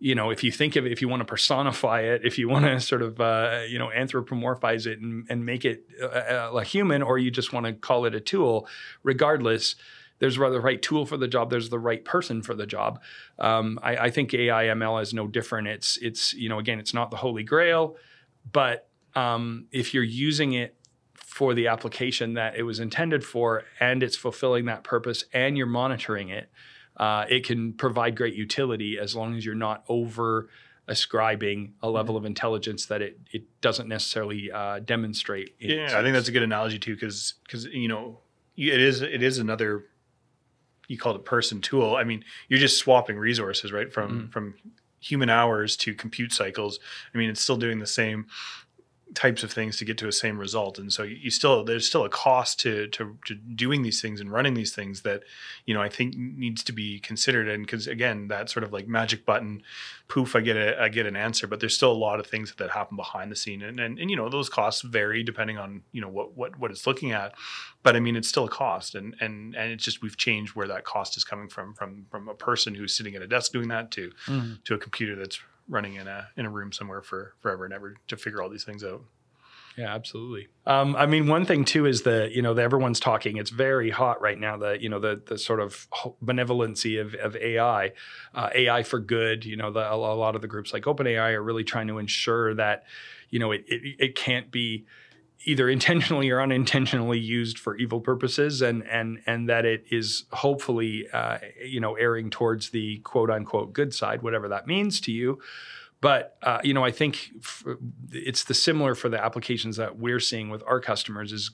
you 0.00 0.14
know, 0.14 0.30
if 0.30 0.42
you 0.42 0.50
think 0.50 0.76
of 0.76 0.86
it, 0.86 0.92
if 0.92 1.02
you 1.02 1.08
want 1.08 1.20
to 1.20 1.26
personify 1.26 2.00
it, 2.00 2.22
if 2.24 2.38
you 2.38 2.48
want 2.48 2.64
to 2.64 2.80
sort 2.92 3.02
of, 3.02 3.20
uh, 3.20 3.60
you 3.68 3.78
know, 3.78 3.90
anthropomorphize 3.94 4.86
it 4.86 4.98
and, 4.98 5.26
and 5.28 5.44
make 5.44 5.64
it 5.64 5.84
a, 6.02 6.50
a, 6.52 6.64
human, 6.64 7.02
or 7.02 7.18
you 7.18 7.30
just 7.30 7.52
want 7.52 7.66
to 7.66 7.74
call 7.74 8.06
it 8.06 8.14
a 8.14 8.20
tool, 8.20 8.66
regardless, 9.02 9.76
there's 10.18 10.36
the 10.36 10.60
right 10.60 10.80
tool 10.80 11.04
for 11.06 11.16
the 11.16 11.28
job. 11.28 11.50
There's 11.50 11.68
the 11.68 11.78
right 11.78 12.04
person 12.04 12.42
for 12.42 12.54
the 12.54 12.66
job. 12.66 13.00
Um, 13.38 13.78
I, 13.82 13.96
I, 13.96 14.10
think 14.10 14.34
AI 14.34 14.64
ML 14.64 15.02
is 15.02 15.14
no 15.14 15.26
different. 15.26 15.68
It's, 15.68 15.98
it's, 15.98 16.34
you 16.34 16.48
know, 16.48 16.58
again, 16.58 16.78
it's 16.78 16.92
not 16.92 17.10
the 17.10 17.16
holy 17.18 17.42
grail, 17.42 17.96
but 18.50 18.88
um, 19.14 19.66
if 19.70 19.94
you're 19.94 20.02
using 20.02 20.52
it 20.54 20.76
for 21.14 21.54
the 21.54 21.68
application 21.68 22.34
that 22.34 22.56
it 22.56 22.62
was 22.64 22.80
intended 22.80 23.24
for 23.24 23.64
and 23.78 24.02
it's 24.02 24.16
fulfilling 24.16 24.66
that 24.66 24.84
purpose 24.84 25.24
and 25.32 25.56
you're 25.56 25.66
monitoring 25.66 26.28
it, 26.28 26.50
uh, 27.00 27.24
it 27.30 27.46
can 27.46 27.72
provide 27.72 28.14
great 28.14 28.34
utility 28.34 28.98
as 28.98 29.16
long 29.16 29.34
as 29.34 29.44
you're 29.44 29.54
not 29.54 29.82
over 29.88 30.50
ascribing 30.86 31.72
a 31.82 31.88
level 31.88 32.14
of 32.16 32.26
intelligence 32.26 32.86
that 32.86 33.00
it 33.00 33.18
it 33.32 33.60
doesn't 33.62 33.88
necessarily 33.88 34.52
uh, 34.52 34.80
demonstrate. 34.80 35.54
Yeah, 35.58 35.98
I 35.98 36.02
think 36.02 36.12
that's 36.12 36.28
a 36.28 36.32
good 36.32 36.42
analogy 36.42 36.78
too, 36.78 36.94
because 36.94 37.34
because 37.44 37.64
you 37.64 37.88
know 37.88 38.20
it 38.54 38.80
is 38.80 39.00
it 39.00 39.22
is 39.22 39.38
another 39.38 39.86
you 40.88 40.98
call 40.98 41.16
it 41.16 41.24
person 41.24 41.62
tool. 41.62 41.96
I 41.96 42.04
mean, 42.04 42.22
you're 42.48 42.60
just 42.60 42.76
swapping 42.76 43.16
resources, 43.16 43.72
right? 43.72 43.90
From 43.90 44.10
mm-hmm. 44.10 44.30
from 44.30 44.54
human 45.00 45.30
hours 45.30 45.76
to 45.78 45.94
compute 45.94 46.34
cycles. 46.34 46.80
I 47.14 47.16
mean, 47.16 47.30
it's 47.30 47.40
still 47.40 47.56
doing 47.56 47.78
the 47.78 47.86
same 47.86 48.26
types 49.14 49.42
of 49.42 49.52
things 49.52 49.76
to 49.76 49.84
get 49.84 49.98
to 49.98 50.08
a 50.08 50.12
same 50.12 50.38
result. 50.38 50.78
And 50.78 50.92
so 50.92 51.02
you 51.02 51.30
still 51.30 51.64
there's 51.64 51.86
still 51.86 52.04
a 52.04 52.08
cost 52.08 52.60
to, 52.60 52.86
to, 52.88 53.18
to 53.26 53.34
doing 53.34 53.82
these 53.82 54.00
things 54.00 54.20
and 54.20 54.30
running 54.30 54.54
these 54.54 54.74
things 54.74 55.02
that 55.02 55.22
you 55.66 55.74
know 55.74 55.82
i 55.82 55.88
think 55.88 56.16
needs 56.16 56.62
to 56.64 56.72
be 56.72 57.00
considered. 57.00 57.48
And 57.48 57.66
because 57.66 57.86
again 57.86 58.28
that 58.28 58.50
sort 58.50 58.64
of 58.64 58.72
like 58.72 58.86
magic 58.86 59.24
button 59.24 59.62
poof 60.08 60.34
i 60.34 60.40
get 60.40 60.56
a 60.56 60.80
i 60.80 60.88
get 60.88 61.06
an 61.06 61.16
answer. 61.16 61.46
But 61.46 61.60
there's 61.60 61.74
still 61.74 61.92
a 61.92 61.94
lot 61.94 62.20
of 62.20 62.26
things 62.26 62.54
that 62.54 62.70
happen 62.70 62.96
behind 62.96 63.30
the 63.32 63.36
scene. 63.36 63.62
And 63.62 63.80
and, 63.80 63.98
and 63.98 64.10
you 64.10 64.16
know 64.16 64.28
those 64.28 64.48
costs 64.48 64.82
vary 64.82 65.22
depending 65.22 65.58
on 65.58 65.82
you 65.92 66.00
know 66.00 66.08
what 66.08 66.36
what 66.36 66.58
what 66.58 66.70
it's 66.70 66.86
looking 66.86 67.12
at. 67.12 67.34
But 67.82 67.96
i 67.96 68.00
mean 68.00 68.16
it's 68.16 68.28
still 68.28 68.44
a 68.44 68.50
cost. 68.50 68.94
And 68.94 69.16
and 69.20 69.54
and 69.56 69.72
it's 69.72 69.84
just 69.84 70.02
we've 70.02 70.16
changed 70.16 70.54
where 70.54 70.68
that 70.68 70.84
cost 70.84 71.16
is 71.16 71.24
coming 71.24 71.48
from 71.48 71.74
from 71.74 72.06
from 72.10 72.28
a 72.28 72.34
person 72.34 72.74
who's 72.74 72.94
sitting 72.94 73.14
at 73.14 73.22
a 73.22 73.26
desk 73.26 73.52
doing 73.52 73.68
that 73.68 73.90
to 73.92 74.12
mm-hmm. 74.26 74.52
to 74.64 74.74
a 74.74 74.78
computer 74.78 75.16
that's 75.16 75.40
running 75.70 75.94
in 75.94 76.06
a 76.06 76.28
in 76.36 76.44
a 76.44 76.50
room 76.50 76.72
somewhere 76.72 77.00
for 77.00 77.34
forever 77.40 77.64
and 77.64 77.72
ever 77.72 77.96
to 78.08 78.16
figure 78.16 78.42
all 78.42 78.50
these 78.50 78.64
things 78.64 78.84
out. 78.84 79.02
Yeah, 79.78 79.94
absolutely. 79.94 80.48
Um, 80.66 80.96
I 80.96 81.06
mean, 81.06 81.28
one 81.28 81.46
thing 81.46 81.64
too 81.64 81.86
is 81.86 82.02
that 82.02 82.32
you 82.32 82.42
know 82.42 82.52
everyone's 82.52 83.00
talking. 83.00 83.36
It's 83.36 83.50
very 83.50 83.90
hot 83.90 84.20
right 84.20 84.38
now. 84.38 84.56
The 84.56 84.82
you 84.82 84.88
know 84.88 84.98
the 84.98 85.22
the 85.24 85.38
sort 85.38 85.60
of 85.60 85.88
benevolency 86.22 87.00
of, 87.00 87.14
of 87.14 87.36
AI, 87.36 87.92
uh, 88.34 88.50
AI 88.54 88.82
for 88.82 88.98
good. 88.98 89.44
You 89.44 89.56
know, 89.56 89.70
the, 89.70 89.90
a 89.90 89.96
lot 89.96 90.34
of 90.34 90.42
the 90.42 90.48
groups 90.48 90.72
like 90.72 90.84
OpenAI 90.84 91.32
are 91.34 91.42
really 91.42 91.64
trying 91.64 91.86
to 91.86 91.98
ensure 91.98 92.54
that 92.54 92.84
you 93.30 93.38
know 93.38 93.52
it 93.52 93.64
it, 93.68 93.96
it 93.98 94.14
can't 94.16 94.50
be 94.50 94.86
either 95.44 95.68
intentionally 95.68 96.30
or 96.30 96.40
unintentionally 96.40 97.18
used 97.18 97.58
for 97.58 97.76
evil 97.76 98.00
purposes 98.00 98.62
and 98.62 98.86
and 98.86 99.20
and 99.26 99.48
that 99.48 99.64
it 99.64 99.84
is 99.90 100.24
hopefully 100.32 101.08
uh, 101.12 101.38
you 101.64 101.80
know 101.80 101.94
erring 101.94 102.30
towards 102.30 102.70
the 102.70 102.98
quote 102.98 103.30
unquote 103.30 103.72
good 103.72 103.94
side 103.94 104.22
whatever 104.22 104.48
that 104.48 104.66
means 104.66 105.00
to 105.00 105.12
you. 105.12 105.38
But 106.02 106.38
uh, 106.42 106.60
you 106.64 106.72
know 106.72 106.84
i 106.84 106.90
think 106.90 107.30
f- 107.40 107.64
it's 108.10 108.44
the 108.44 108.54
similar 108.54 108.94
for 108.94 109.08
the 109.08 109.22
applications 109.22 109.76
that 109.76 109.98
we're 109.98 110.20
seeing 110.20 110.48
with 110.48 110.62
our 110.66 110.80
customers 110.80 111.32
is 111.32 111.50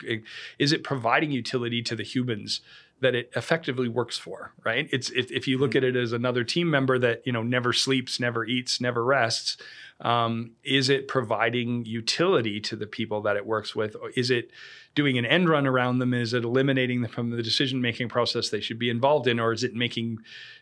is 0.59 0.72
it 0.72 0.85
providing 0.85 1.33
utility 1.33 1.83
to 1.83 1.96
the 1.96 2.05
humans 2.05 2.61
that 3.00 3.14
it 3.14 3.30
effectively 3.37 3.88
works 3.88 4.16
for, 4.16 4.52
right? 4.64 4.88
It's 4.90 5.11
if, 5.11 5.30
if 5.30 5.46
you 5.46 5.59
look 5.59 5.72
mm-hmm. 5.72 5.78
at 5.78 5.85
it 5.85 5.96
as 5.96 6.12
another 6.12 6.44
team 6.44 6.70
member 6.70 6.98
that 6.98 7.22
you 7.26 7.32
know 7.32 7.42
never 7.42 7.72
sleeps, 7.72 8.18
never 8.18 8.44
eats, 8.44 8.80
never 8.80 9.04
rests, 9.04 9.56
um, 10.00 10.52
is 10.64 10.88
it 10.88 11.09
providing 11.09 11.85
utility 11.85 12.61
to 12.61 12.76
the 12.76 12.87
people 12.87 13.22
that 13.22 13.37
it 13.37 13.46
works 13.46 13.74
with? 13.74 13.96
Or 13.96 14.11
is 14.11 14.30
it 14.30 14.50
doing 14.96 15.18
an 15.18 15.24
end 15.24 15.48
run 15.48 15.66
around 15.66 16.00
them? 16.00 16.12
Is 16.12 16.35
it 16.35 16.42
eliminating 16.42 17.02
them 17.02 17.11
from 17.12 17.30
the 17.30 17.42
decision 17.42 17.80
making 17.80 18.09
process 18.09 18.48
they 18.48 18.61
should 18.61 18.78
be 18.78 18.90
involved 18.90 19.28
in, 19.28 19.38
or 19.38 19.52
is 19.52 19.62
it 19.62 19.74
making 19.74 20.18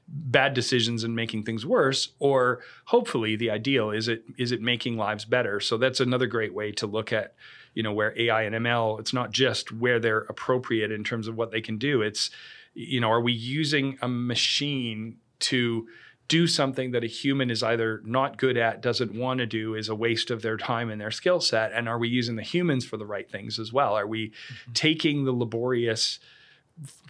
bad 0.06 0.52
decisions 0.52 1.04
and 1.04 1.16
making 1.16 1.44
things 1.44 1.64
worse? 1.64 2.10
Or 2.18 2.60
hopefully, 2.86 3.36
the 3.36 3.50
ideal 3.50 3.90
is 3.90 4.08
it 4.08 4.24
is 4.36 4.52
it 4.52 4.60
making 4.60 4.98
lives 4.98 5.24
better? 5.24 5.60
So 5.60 5.78
that's 5.78 6.00
another 6.00 6.26
great 6.26 6.52
way 6.52 6.72
to 6.72 6.86
look 6.86 7.12
at 7.12 7.34
you 7.72 7.82
know 7.82 7.92
where 7.92 8.12
AI 8.20 8.42
and 8.42 8.54
ML. 8.54 9.00
It's 9.00 9.14
not 9.14 9.30
just 9.30 9.72
where 9.72 9.98
they're 9.98 10.26
appropriate 10.28 10.92
in 10.92 11.04
terms 11.04 11.28
of 11.28 11.36
what 11.36 11.50
they 11.50 11.62
can 11.62 11.78
do. 11.78 12.02
It's 12.02 12.30
you 12.74 13.00
know, 13.00 13.10
are 13.10 13.20
we 13.20 13.32
using 13.32 13.98
a 14.02 14.08
machine 14.08 15.18
to 15.38 15.86
do 16.28 16.46
something 16.46 16.92
that 16.92 17.04
a 17.04 17.08
human 17.08 17.50
is 17.50 17.62
either 17.62 18.00
not 18.04 18.38
good 18.38 18.56
at, 18.56 18.80
doesn't 18.80 19.14
want 19.14 19.38
to 19.38 19.46
do, 19.46 19.74
is 19.74 19.88
a 19.88 19.94
waste 19.94 20.30
of 20.30 20.42
their 20.42 20.56
time 20.56 20.90
and 20.90 21.00
their 21.00 21.10
skill 21.10 21.40
set? 21.40 21.72
And 21.72 21.88
are 21.88 21.98
we 21.98 22.08
using 22.08 22.37
the 22.37 22.42
humans 22.42 22.84
for 22.84 22.96
the 22.96 23.06
right 23.06 23.30
things 23.30 23.58
as 23.58 23.72
well? 23.72 23.94
Are 23.94 24.06
we 24.06 24.28
mm-hmm. 24.28 24.72
taking 24.72 25.24
the 25.24 25.32
laborious 25.32 26.18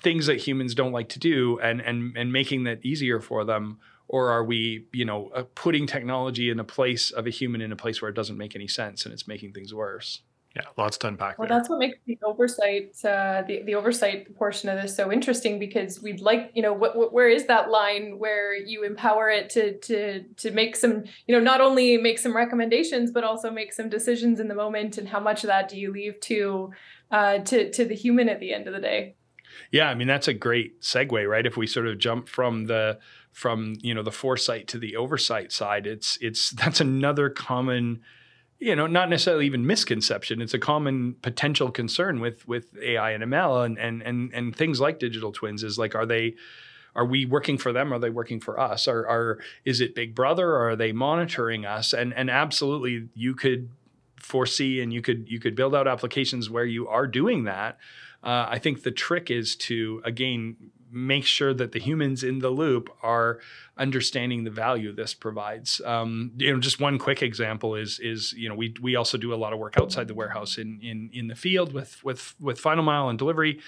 things 0.03 0.27
that 0.27 0.39
humans 0.39 0.75
don't 0.75 0.93
like 0.93 1.09
to 1.09 1.19
do 1.19 1.59
and 1.61 1.81
and 1.81 2.15
and 2.17 2.33
making 2.33 2.65
that 2.65 2.85
easier 2.85 3.21
for 3.21 3.45
them? 3.45 3.79
Or 4.07 4.29
are 4.31 4.45
we, 4.45 4.87
you 4.93 5.07
know, 5.07 5.31
uh, 5.35 5.45
putting 5.55 5.87
technology 5.87 6.51
in 6.51 6.61
a 6.61 6.65
place 6.65 7.11
of 7.11 7.27
a 7.27 7.31
human 7.31 7.63
in 7.63 7.73
a 7.73 7.77
place 7.77 8.03
where 8.03 8.11
it 8.11 8.15
doesn't 8.15 8.37
make 8.37 8.55
any 8.55 8.69
sense 8.69 9.05
and 9.05 9.13
it's 9.15 9.27
making 9.27 9.53
things 9.53 9.73
worse? 9.73 10.21
Yeah, 10.55 10.63
lots 10.77 10.99
to 10.99 11.09
unpack. 11.09 11.37
Well, 11.37 11.49
there. 11.49 11.59
that's 11.59 11.69
what 11.69 11.81
makes 11.81 11.99
the 12.07 12.17
oversight, 12.25 12.95
uh, 13.05 13.43
the 13.47 13.63
the 13.65 13.75
oversight 13.75 14.37
portion 14.37 14.69
of 14.69 14.81
this 14.81 14.97
so 14.97 15.11
interesting 15.11 15.59
because 15.59 16.01
we'd 16.01 16.21
like, 16.21 16.53
you 16.55 16.63
know, 16.63 16.73
what, 16.73 16.97
what, 16.97 17.13
where 17.13 17.29
is 17.29 17.47
that 17.47 17.71
line 17.71 18.21
where 18.21 18.55
you 18.55 18.85
empower 18.85 19.29
it 19.29 19.51
to 19.51 19.77
to 19.79 20.23
to 20.23 20.53
make 20.53 20.77
some, 20.77 21.03
you 21.27 21.35
know, 21.35 21.41
not 21.41 21.61
only 21.61 21.97
make 21.97 22.21
some 22.21 22.37
recommendations 22.37 23.11
but 23.11 23.25
also 23.25 23.51
make 23.51 23.73
some 23.73 23.89
decisions 23.89 24.39
in 24.39 24.47
the 24.47 24.55
moment, 24.55 24.97
and 24.97 25.09
how 25.09 25.19
much 25.19 25.43
of 25.43 25.49
that 25.49 25.69
do 25.69 25.77
you 25.77 25.93
leave 25.93 26.21
to 26.21 26.71
uh, 27.11 27.39
to 27.39 27.73
to 27.73 27.85
the 27.85 27.97
human 27.97 28.29
at 28.29 28.39
the 28.39 28.55
end 28.55 28.69
of 28.69 28.75
the 28.75 28.81
day? 28.81 29.17
Yeah, 29.73 29.89
I 29.89 29.95
mean 29.97 30.07
that's 30.07 30.29
a 30.29 30.35
great 30.35 30.81
segue, 30.83 31.29
right? 31.29 31.47
If 31.47 31.57
we 31.57 31.67
sort 31.67 31.89
of 31.89 31.99
jump 31.99 32.29
from 32.29 32.67
the 32.67 33.01
from 33.33 33.75
you 33.81 33.93
know 33.93 34.05
the 34.05 34.13
foresight 34.13 34.69
to 34.69 34.79
the 34.79 34.95
oversight 34.95 35.51
side, 35.51 35.89
it's 35.89 36.17
it's 36.21 36.51
that's 36.63 36.81
another 36.81 37.29
common 37.29 38.03
you 38.59 38.75
know, 38.77 38.87
not 38.87 39.11
necessarily 39.11 39.47
even 39.47 39.67
misconception. 39.67 40.41
It's 40.41 40.55
a 40.55 40.59
common 40.59 41.17
potential 41.23 41.71
concern 41.71 42.21
with 42.21 42.47
with 42.47 42.77
AI 42.81 43.11
and 43.11 43.25
ML 43.25 43.67
and 43.67 43.79
and 43.79 44.03
and 44.03 44.33
and 44.33 44.57
things 44.57 44.81
like 44.81 44.99
digital 44.99 45.33
twins 45.33 45.63
is 45.63 45.79
like, 45.79 45.95
are 45.95 46.07
they 46.07 46.35
are 46.95 47.05
we 47.05 47.27
working 47.27 47.59
for 47.59 47.73
them? 47.73 47.93
Are 47.93 47.99
they 47.99 48.11
working 48.11 48.41
for 48.41 48.59
us? 48.59 48.87
Are 48.87 49.07
are 49.07 49.39
is 49.65 49.81
it 49.81 49.95
Big 49.95 50.15
Brother 50.15 50.49
or 50.51 50.71
are 50.71 50.77
they 50.77 50.93
monitoring 50.93 51.67
us? 51.67 51.93
And 51.93 52.15
and 52.15 52.31
absolutely 52.31 53.09
you 53.15 53.35
could 53.35 53.71
foresee 54.17 54.81
and 54.81 54.93
you 54.93 55.03
could 55.03 55.29
you 55.29 55.41
could 55.41 55.55
build 55.55 55.75
out 55.75 55.87
applications 55.87 56.49
where 56.49 56.65
you 56.65 56.89
are 56.89 57.07
doing 57.07 57.45
that. 57.45 57.79
Uh, 58.23 58.47
I 58.49 58.59
think 58.59 58.83
the 58.83 58.91
trick 58.91 59.31
is 59.31 59.57
to 59.57 60.01
again 60.05 60.57
make 60.91 61.25
sure 61.25 61.53
that 61.55 61.73
the 61.73 61.81
humans 61.81 62.23
in 62.23 62.39
the 62.39 62.51
loop 62.51 62.91
are 63.03 63.41
understanding 63.77 64.45
the 64.45 64.51
value 64.51 64.93
this 64.93 65.15
provides. 65.15 65.81
Um, 65.85 66.33
you 66.37 66.53
know, 66.53 66.61
just 66.61 66.81
one 66.81 66.99
quick 66.99 67.23
example 67.23 67.75
is 67.75 67.99
is 67.99 68.33
you 68.35 68.49
know 68.49 68.55
we 68.55 68.75
we 68.81 68.97
also 68.97 69.19
do 69.19 69.35
a 69.35 69.37
lot 69.37 69.53
of 69.53 69.59
work 69.59 69.75
outside 69.79 70.09
the 70.09 70.15
warehouse 70.15 70.59
in 70.59 70.81
in 70.83 71.11
in 71.13 71.29
the 71.29 71.35
field 71.35 71.73
with 71.73 72.03
with 72.05 72.35
with 72.41 72.59
final 72.59 72.85
mile 72.85 73.09
and 73.09 73.19
delivery. 73.19 73.61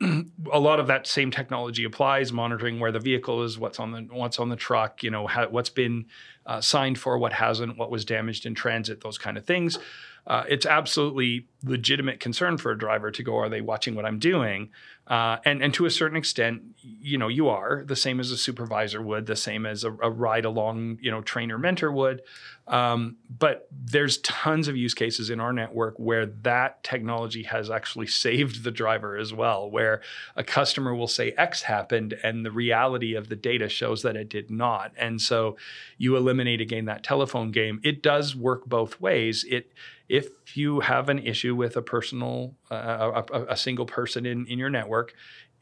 a 0.52 0.58
lot 0.58 0.80
of 0.80 0.86
that 0.86 1.06
same 1.06 1.30
technology 1.30 1.84
applies, 1.84 2.32
monitoring 2.32 2.80
where 2.80 2.90
the 2.90 2.98
vehicle 2.98 3.42
is, 3.42 3.58
what's 3.58 3.78
on 3.78 3.92
the 3.92 4.00
what's 4.10 4.38
on 4.38 4.48
the 4.48 4.56
truck, 4.56 5.02
you 5.02 5.10
know, 5.10 5.26
how, 5.26 5.48
what's 5.48 5.68
been 5.68 6.06
uh, 6.46 6.60
signed 6.60 6.98
for, 6.98 7.18
what 7.18 7.34
hasn't, 7.34 7.76
what 7.76 7.90
was 7.90 8.04
damaged 8.04 8.46
in 8.46 8.54
transit, 8.54 9.02
those 9.02 9.18
kind 9.18 9.36
of 9.36 9.44
things 9.44 9.78
uh, 10.26 10.44
it's 10.48 10.66
absolutely 10.66 11.46
legitimate 11.64 12.20
concern 12.20 12.56
for 12.56 12.70
a 12.70 12.78
driver 12.78 13.10
to 13.10 13.22
go, 13.22 13.36
are 13.38 13.48
they 13.48 13.60
watching 13.60 13.94
what 13.94 14.04
I'm 14.04 14.18
doing? 14.18 14.70
Uh, 15.06 15.38
and 15.44 15.60
and 15.60 15.74
to 15.74 15.86
a 15.86 15.90
certain 15.90 16.16
extent, 16.16 16.62
you 16.82 17.18
know, 17.18 17.26
you 17.26 17.48
are 17.48 17.82
the 17.84 17.96
same 17.96 18.20
as 18.20 18.30
a 18.30 18.36
supervisor 18.36 19.02
would, 19.02 19.26
the 19.26 19.34
same 19.34 19.66
as 19.66 19.82
a, 19.82 19.90
a 19.90 20.08
ride 20.08 20.44
along, 20.44 20.98
you 21.00 21.10
know, 21.10 21.20
trainer 21.20 21.58
mentor 21.58 21.90
would. 21.90 22.22
Um, 22.68 23.16
but 23.28 23.66
there's 23.72 24.18
tons 24.18 24.68
of 24.68 24.76
use 24.76 24.94
cases 24.94 25.28
in 25.28 25.40
our 25.40 25.52
network 25.52 25.96
where 25.98 26.26
that 26.26 26.84
technology 26.84 27.42
has 27.42 27.68
actually 27.68 28.06
saved 28.06 28.62
the 28.62 28.70
driver 28.70 29.16
as 29.16 29.34
well, 29.34 29.68
where 29.68 30.00
a 30.36 30.44
customer 30.44 30.94
will 30.94 31.08
say 31.08 31.32
X 31.32 31.62
happened 31.62 32.14
and 32.22 32.46
the 32.46 32.52
reality 32.52 33.14
of 33.16 33.28
the 33.28 33.34
data 33.34 33.68
shows 33.68 34.02
that 34.02 34.14
it 34.14 34.28
did 34.28 34.48
not. 34.48 34.92
And 34.96 35.20
so 35.20 35.56
you 35.98 36.16
eliminate 36.16 36.60
again 36.60 36.84
that 36.84 37.02
telephone 37.02 37.50
game. 37.50 37.80
It 37.82 38.00
does 38.00 38.36
work 38.36 38.66
both 38.66 39.00
ways. 39.00 39.44
It 39.48 39.72
if 40.10 40.56
you 40.56 40.80
have 40.80 41.08
an 41.08 41.20
issue 41.20 41.54
with 41.54 41.76
a 41.76 41.82
personal, 41.82 42.56
uh, 42.68 43.22
a, 43.32 43.44
a, 43.50 43.56
single 43.56 43.86
person 43.86 44.26
in, 44.26 44.44
in 44.46 44.58
your 44.58 44.68
network, 44.68 45.14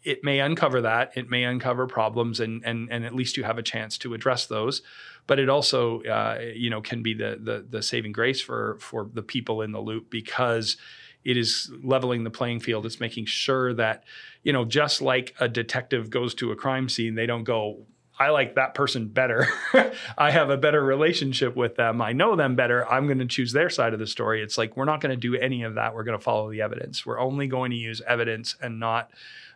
it 0.03 0.25
may 0.25 0.41
uncover 0.41 0.81
that. 0.81 1.13
It 1.17 1.29
may 1.29 1.45
uncover 1.45 1.87
problems, 1.87 2.41
and 2.41 2.65
and 2.65 2.89
and 2.91 3.05
at 3.05 3.15
least 3.15 3.37
you 3.37 3.45
have 3.45 3.59
a 3.59 3.63
chance 3.63 3.99
to 3.99 4.15
address 4.15 4.47
those. 4.47 4.81
But 5.27 5.39
it 5.39 5.51
also, 5.51 6.03
uh, 6.05 6.39
you 6.55 6.71
know, 6.71 6.81
can 6.81 7.03
be 7.03 7.13
the, 7.13 7.39
the 7.39 7.67
the 7.69 7.83
saving 7.83 8.13
grace 8.13 8.41
for 8.41 8.79
for 8.81 9.11
the 9.13 9.23
people 9.23 9.61
in 9.61 9.73
the 9.73 9.81
loop 9.81 10.09
because 10.09 10.79
it 11.25 11.37
is 11.37 11.71
leveling 11.83 12.25
the 12.25 12.31
playing 12.31 12.61
field. 12.61 12.87
It's 12.87 13.01
making 13.01 13.27
sure 13.27 13.75
that, 13.75 14.05
you 14.45 14.53
know, 14.55 14.65
just 14.65 15.03
like 15.03 15.35
a 15.39 15.49
detective 15.49 16.09
goes 16.09 16.35
to 16.37 16.53
a 16.53 16.57
crime 16.57 16.89
scene, 16.89 17.17
they 17.17 17.27
don't 17.27 17.45
go, 17.45 17.85
I 18.19 18.31
like 18.31 18.57
that 18.57 18.75
person 18.75 19.09
better. 19.09 19.47
I 20.19 20.31
have 20.31 20.51
a 20.51 20.57
better 20.57 20.83
relationship 20.83 21.55
with 21.55 21.77
them. 21.77 22.03
I 22.03 22.13
know 22.13 22.35
them 22.35 22.57
better. 22.57 22.87
I'm 22.89 23.07
going 23.07 23.21
to 23.21 23.27
choose 23.27 23.53
their 23.53 23.71
side 23.71 23.93
of 23.93 24.01
the 24.01 24.07
story. 24.07 24.43
It's 24.43 24.59
like 24.59 24.77
we're 24.77 24.87
not 24.87 25.01
going 25.01 25.15
to 25.15 25.17
do 25.17 25.37
any 25.37 25.63
of 25.63 25.77
that. 25.77 25.95
We're 25.95 26.05
going 26.05 26.19
to 26.19 26.25
follow 26.25 26.51
the 26.51 26.61
evidence. 26.63 27.07
We're 27.07 27.21
only 27.21 27.47
going 27.47 27.71
to 27.71 27.77
use 27.77 28.03
evidence 28.07 28.57
and 28.61 28.81
not, 28.81 29.13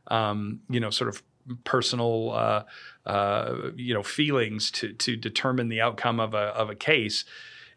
um, 0.07 0.61
you 0.71 0.79
know, 0.79 0.91
sort 0.91 1.09
of 1.09 1.23
personal, 1.65 2.31
uh, 2.33 2.63
uh, 3.05 3.71
you 3.75 3.95
know, 3.95 4.03
feelings 4.03 4.71
to 4.73 4.93
to 4.93 5.17
determine 5.17 5.69
the 5.69 5.81
outcome 5.81 6.21
of 6.21 6.35
a 6.35 6.39
of 6.39 6.71
a 6.71 6.77
case. 6.77 7.25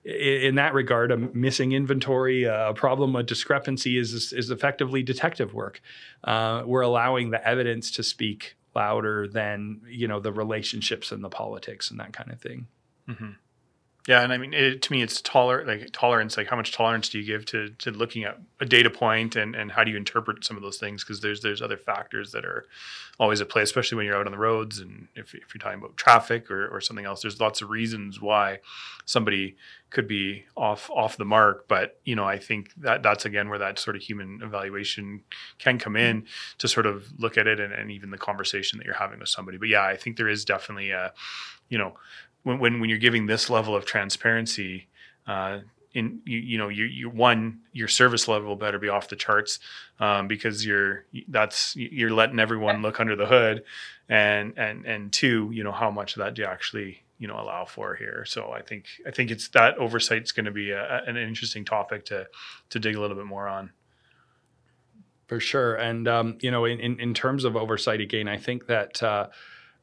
In 0.03 0.53
that 0.55 0.75
regard, 0.75 1.11
a 1.11 1.17
missing 1.17 1.71
inventory, 1.71 2.43
a 2.43 2.73
problem, 2.75 3.15
a 3.15 3.23
discrepancy 3.23 3.97
is 3.97 4.13
is 4.33 4.51
effectively 4.51 5.01
detective 5.01 5.55
work. 5.55 5.81
Uh, 6.23 6.61
we're 6.63 6.81
allowing 6.81 7.31
the 7.31 7.47
evidence 7.47 7.89
to 7.89 8.03
speak 8.03 8.55
louder 8.75 9.27
than 9.27 9.81
you 9.87 10.07
know 10.07 10.19
the 10.19 10.31
relationships 10.31 11.11
and 11.11 11.23
the 11.23 11.29
politics 11.29 11.89
and 11.89 11.99
that 11.99 12.13
kind 12.13 12.31
of 12.31 12.41
thing. 12.41 12.67
Mm-hmm. 13.07 13.31
Yeah, 14.07 14.21
and 14.21 14.31
I 14.31 14.37
mean, 14.37 14.53
it, 14.53 14.83
to 14.83 14.91
me, 14.91 15.01
it's 15.01 15.19
toler 15.19 15.65
like 15.65 15.89
tolerance. 15.91 16.37
Like, 16.37 16.47
how 16.47 16.55
much 16.55 16.71
tolerance 16.71 17.09
do 17.09 17.17
you 17.17 17.25
give 17.25 17.43
to 17.47 17.69
to 17.79 17.89
looking 17.89 18.23
at 18.23 18.37
a 18.59 18.65
data 18.65 18.91
point, 18.91 19.35
and 19.35 19.55
and 19.55 19.71
how 19.71 19.83
do 19.83 19.89
you 19.89 19.97
interpret 19.97 20.45
some 20.45 20.55
of 20.55 20.61
those 20.61 20.77
things? 20.77 21.03
Because 21.03 21.21
there's 21.21 21.41
there's 21.41 21.59
other 21.59 21.77
factors 21.77 22.31
that 22.31 22.45
are 22.45 22.65
always 23.19 23.41
at 23.41 23.49
play, 23.49 23.63
especially 23.63 23.95
when 23.95 24.05
you're 24.05 24.15
out 24.15 24.27
on 24.27 24.31
the 24.31 24.37
roads, 24.37 24.77
and 24.77 25.07
if, 25.15 25.33
if 25.33 25.55
you're 25.55 25.59
talking 25.59 25.79
about 25.79 25.97
traffic 25.97 26.51
or, 26.51 26.67
or 26.67 26.81
something 26.81 27.05
else. 27.05 27.23
There's 27.23 27.39
lots 27.41 27.63
of 27.63 27.71
reasons 27.71 28.21
why 28.21 28.59
somebody 29.05 29.55
could 29.89 30.07
be 30.07 30.45
off 30.55 30.87
off 30.91 31.17
the 31.17 31.25
mark. 31.25 31.67
But 31.67 31.99
you 32.03 32.15
know, 32.15 32.25
I 32.25 32.37
think 32.37 32.75
that 32.77 33.01
that's 33.01 33.25
again 33.25 33.49
where 33.49 33.59
that 33.59 33.79
sort 33.79 33.95
of 33.95 34.03
human 34.03 34.39
evaluation 34.43 35.21
can 35.57 35.79
come 35.79 35.95
in 35.95 36.27
to 36.59 36.67
sort 36.67 36.85
of 36.85 37.11
look 37.17 37.39
at 37.39 37.47
it, 37.47 37.59
and, 37.59 37.73
and 37.73 37.89
even 37.89 38.11
the 38.11 38.19
conversation 38.19 38.77
that 38.77 38.85
you're 38.85 38.93
having 38.93 39.17
with 39.17 39.29
somebody. 39.29 39.57
But 39.57 39.69
yeah, 39.69 39.83
I 39.83 39.97
think 39.97 40.17
there 40.17 40.29
is 40.29 40.45
definitely 40.45 40.91
a 40.91 41.11
you 41.69 41.79
know 41.79 41.95
when 42.45 42.59
when, 42.59 42.79
when 42.79 42.89
you're 42.89 42.99
giving 42.99 43.25
this 43.25 43.49
level 43.49 43.75
of 43.75 43.85
transparency, 43.85 44.87
uh, 45.27 45.59
in 45.93 46.21
you, 46.25 46.37
you 46.37 46.57
know 46.57 46.69
you, 46.69 46.85
you 46.85 47.09
one 47.09 47.59
your 47.73 47.87
service 47.87 48.27
level 48.27 48.55
better 48.55 48.77
be 48.77 48.87
off 48.87 49.09
the 49.09 49.15
charts 49.15 49.59
um, 49.99 50.27
because 50.27 50.65
you're 50.65 51.05
that's 51.27 51.75
you're 51.75 52.11
letting 52.11 52.39
everyone 52.39 52.81
look 52.81 52.99
under 52.99 53.15
the 53.15 53.25
hood, 53.25 53.63
and 54.07 54.53
and 54.57 54.85
and 54.85 55.11
two 55.11 55.49
you 55.51 55.63
know 55.63 55.71
how 55.71 55.89
much 55.89 56.15
of 56.15 56.19
that 56.19 56.35
do 56.35 56.43
you 56.43 56.47
actually 56.47 57.01
you 57.17 57.27
know 57.27 57.39
allow 57.39 57.65
for 57.65 57.95
here. 57.95 58.25
So 58.25 58.51
I 58.51 58.61
think 58.61 58.85
I 59.07 59.11
think 59.11 59.31
it's 59.31 59.47
that 59.49 59.77
oversight's 59.77 60.31
going 60.31 60.45
to 60.45 60.51
be 60.51 60.71
a, 60.71 61.03
an 61.07 61.17
interesting 61.17 61.65
topic 61.65 62.05
to 62.05 62.27
to 62.69 62.79
dig 62.79 62.95
a 62.95 63.01
little 63.01 63.17
bit 63.17 63.25
more 63.25 63.47
on. 63.47 63.71
For 65.27 65.39
sure, 65.39 65.73
and 65.73 66.07
um, 66.07 66.37
you 66.41 66.51
know, 66.51 66.65
in, 66.65 66.79
in, 66.79 66.99
in 66.99 67.13
terms 67.15 67.45
of 67.45 67.55
oversight, 67.55 67.99
again, 67.99 68.27
I 68.27 68.37
think 68.37 68.67
that 68.67 69.01
uh, 69.01 69.29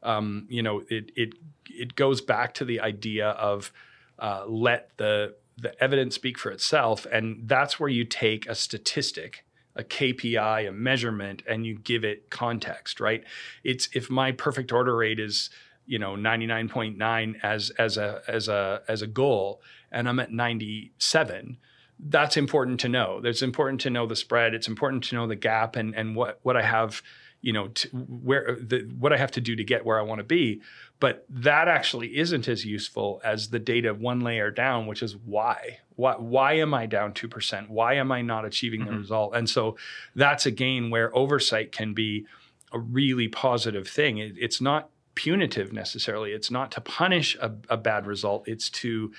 um, 0.03 0.46
you 0.48 0.62
know, 0.62 0.83
it 0.88 1.11
it 1.16 1.35
it 1.79 1.95
goes 1.95 2.21
back 2.21 2.55
to 2.55 2.65
the 2.65 2.81
idea 2.81 3.31
of 3.31 3.73
uh, 4.19 4.45
let 4.47 4.97
the 4.97 5.35
the 5.57 5.81
evidence 5.83 6.15
speak 6.15 6.39
for 6.39 6.51
itself, 6.51 7.07
and 7.13 7.43
that's 7.47 7.79
where 7.79 7.89
you 7.89 8.05
take 8.05 8.49
a 8.49 8.55
statistic, 8.55 9.45
a 9.77 9.85
KPI, 9.85 10.69
a 10.69 10.73
measurement, 10.73 11.43
and 11.47 11.67
you 11.67 11.79
give 11.79 12.05
it 12.05 12.31
context, 12.31 13.01
right? 13.01 13.23
It's 13.63 13.89
if 13.95 14.11
my 14.11 14.33
perfect 14.33 14.73
order 14.73 14.97
rate 14.97 15.21
is 15.21 15.51
you 15.87 15.99
know 15.99 16.15
99.9 16.15 17.35
as 17.43 17.71
as 17.71 17.97
a 17.97 18.23
as 18.29 18.49
a 18.49 18.83
as 18.89 19.03
a 19.03 19.07
goal, 19.07 19.61
and 19.91 20.09
I'm 20.09 20.21
at 20.21 20.33
97 20.33 21.59
that's 22.05 22.37
important 22.37 22.81
to 22.81 22.89
know. 22.89 23.21
It's 23.23 23.43
important 23.43 23.81
to 23.83 23.91
know 23.91 24.07
the 24.07 24.17
spread. 24.17 24.55
It's 24.55 24.67
important 24.67 25.05
to 25.05 25.15
know 25.15 25.27
the 25.27 25.37
gap 25.37 25.77
and 25.77 25.95
and 25.95 26.17
what 26.17 26.41
what 26.43 26.57
I 26.57 26.63
have 26.63 27.03
you 27.43 27.53
know, 27.53 27.69
where 27.93 28.57
the, 28.61 28.89
what 28.99 29.13
I 29.13 29.17
have 29.19 29.33
to 29.33 29.41
do 29.41 29.57
to 29.57 29.65
get 29.65 29.85
where 29.85 29.99
I 29.99 30.03
want 30.03 30.21
to 30.21 30.25
be. 30.25 30.63
But 31.01 31.27
that 31.29 31.67
actually 31.67 32.17
isn't 32.17 32.47
as 32.47 32.65
useful 32.65 33.21
as 33.25 33.51
the 33.51 33.59
data 33.59 33.93
one 33.93 34.21
layer 34.21 34.53
down, 34.53 34.87
which 34.87 35.03
is 35.03 35.17
why. 35.17 35.81
Why, 35.97 36.15
why 36.15 36.53
am 36.55 36.73
I 36.73 36.87
down 36.87 37.13
2%? 37.13 37.69
Why 37.69 37.95
am 37.95 38.13
I 38.13 38.23
not 38.23 38.45
achieving 38.45 38.83
mm-hmm. 38.83 38.91
the 38.93 38.99
result? 38.99 39.35
And 39.35 39.51
so 39.51 39.77
that's 40.15 40.47
again 40.47 40.89
where 40.91 41.15
oversight 41.15 41.73
can 41.73 41.93
be 41.93 42.27
a 42.73 42.79
really 42.79 43.27
positive 43.27 43.89
thing. 43.89 44.19
It, 44.19 44.35
it's 44.39 44.61
not 44.61 44.91
punitive 45.17 45.73
necessarily. 45.73 46.31
It's 46.31 46.51
not 46.51 46.71
to 46.73 46.81
punish 46.81 47.37
a, 47.41 47.53
a 47.69 47.77
bad 47.77 48.07
result. 48.07 48.47
It's 48.47 48.71
to 48.71 49.13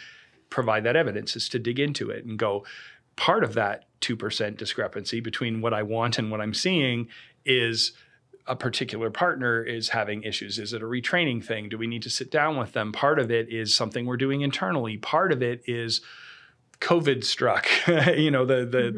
provide 0.49 0.85
that 0.85 0.95
evidence. 0.95 1.35
It's 1.35 1.49
to 1.49 1.59
dig 1.59 1.79
into 1.79 2.09
it 2.09 2.23
and 2.23 2.39
go, 2.39 2.65
part 3.17 3.43
of 3.43 3.53
that 3.55 3.85
2% 3.99 4.57
discrepancy 4.57 5.19
between 5.19 5.61
what 5.61 5.73
I 5.73 5.83
want 5.83 6.17
and 6.17 6.31
what 6.31 6.41
I'm 6.41 6.53
seeing 6.53 7.09
is 7.45 7.91
a 8.45 8.55
particular 8.55 9.09
partner 9.09 9.63
is 9.63 9.89
having 9.89 10.23
issues. 10.23 10.59
Is 10.59 10.73
it 10.73 10.81
a 10.81 10.85
retraining 10.85 11.43
thing? 11.43 11.69
Do 11.69 11.77
we 11.77 11.87
need 11.87 12.03
to 12.03 12.09
sit 12.09 12.29
down 12.29 12.57
with 12.57 12.73
them? 12.73 12.91
Part 12.91 13.19
of 13.19 13.31
it 13.31 13.49
is 13.49 13.75
something 13.75 14.05
we're 14.05 14.17
doing 14.17 14.41
internally. 14.41 14.97
Part 14.97 15.31
of 15.31 15.41
it 15.41 15.63
is 15.65 16.01
COVID 16.79 17.23
struck, 17.23 17.67
you 18.17 18.29
know, 18.29 18.45
the 18.45 18.65
the 18.65 18.77
mm-hmm. 18.77 18.97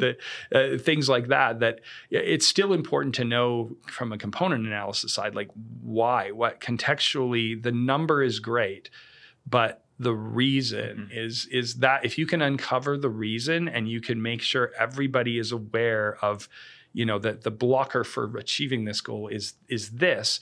the 0.52 0.76
uh, 0.76 0.78
things 0.80 1.08
like 1.08 1.28
that. 1.28 1.60
That 1.60 1.82
it's 2.10 2.48
still 2.48 2.74
important 2.74 3.14
to 3.16 3.24
know 3.24 3.78
from 3.88 4.12
a 4.12 4.18
component 4.18 4.66
analysis 4.66 5.14
side, 5.14 5.36
like 5.36 5.52
why, 5.82 6.32
what 6.32 6.60
contextually, 6.60 7.62
the 7.62 7.72
number 7.72 8.24
is 8.24 8.40
great, 8.40 8.90
but 9.48 9.84
the 10.00 10.14
reason 10.14 10.98
mm-hmm. 10.98 11.18
is 11.18 11.48
is 11.52 11.76
that 11.76 12.04
if 12.04 12.18
you 12.18 12.26
can 12.26 12.42
uncover 12.42 12.98
the 12.98 13.10
reason 13.10 13.68
and 13.70 13.88
you 13.88 14.02
can 14.02 14.22
make 14.22 14.42
sure 14.42 14.72
everybody 14.80 15.38
is 15.38 15.52
aware 15.52 16.18
of 16.22 16.50
you 16.96 17.06
know 17.06 17.20
that 17.20 17.44
the 17.44 17.52
blocker 17.52 18.04
for 18.06 18.38
achieving 18.38 18.86
this 18.86 19.02
goal 19.02 19.28
is 19.28 19.54
is 19.68 19.92
this. 19.92 20.40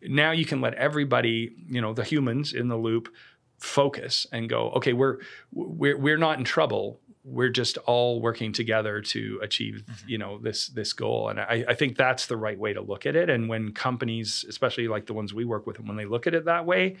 Now 0.00 0.30
you 0.30 0.44
can 0.44 0.60
let 0.60 0.74
everybody 0.74 1.52
you 1.68 1.80
know 1.80 1.92
the 1.92 2.04
humans 2.04 2.52
in 2.52 2.68
the 2.68 2.76
loop 2.76 3.12
focus 3.58 4.26
and 4.30 4.48
go 4.48 4.70
okay 4.72 4.92
we're 4.92 5.18
we're 5.52 5.98
we're 5.98 6.16
not 6.16 6.38
in 6.38 6.44
trouble. 6.44 7.00
We're 7.24 7.48
just 7.48 7.76
all 7.78 8.20
working 8.20 8.52
together 8.52 9.00
to 9.00 9.40
achieve 9.42 9.82
mm-hmm. 9.84 10.08
you 10.08 10.18
know 10.18 10.38
this 10.38 10.68
this 10.68 10.92
goal. 10.92 11.28
And 11.28 11.40
I, 11.40 11.64
I 11.68 11.74
think 11.74 11.96
that's 11.96 12.26
the 12.26 12.36
right 12.36 12.58
way 12.58 12.72
to 12.72 12.80
look 12.80 13.04
at 13.04 13.16
it. 13.16 13.28
And 13.28 13.48
when 13.48 13.72
companies 13.72 14.44
especially 14.48 14.86
like 14.86 15.06
the 15.06 15.14
ones 15.14 15.34
we 15.34 15.44
work 15.44 15.66
with 15.66 15.80
when 15.80 15.96
they 15.96 16.06
look 16.06 16.28
at 16.28 16.34
it 16.34 16.44
that 16.44 16.66
way 16.66 16.96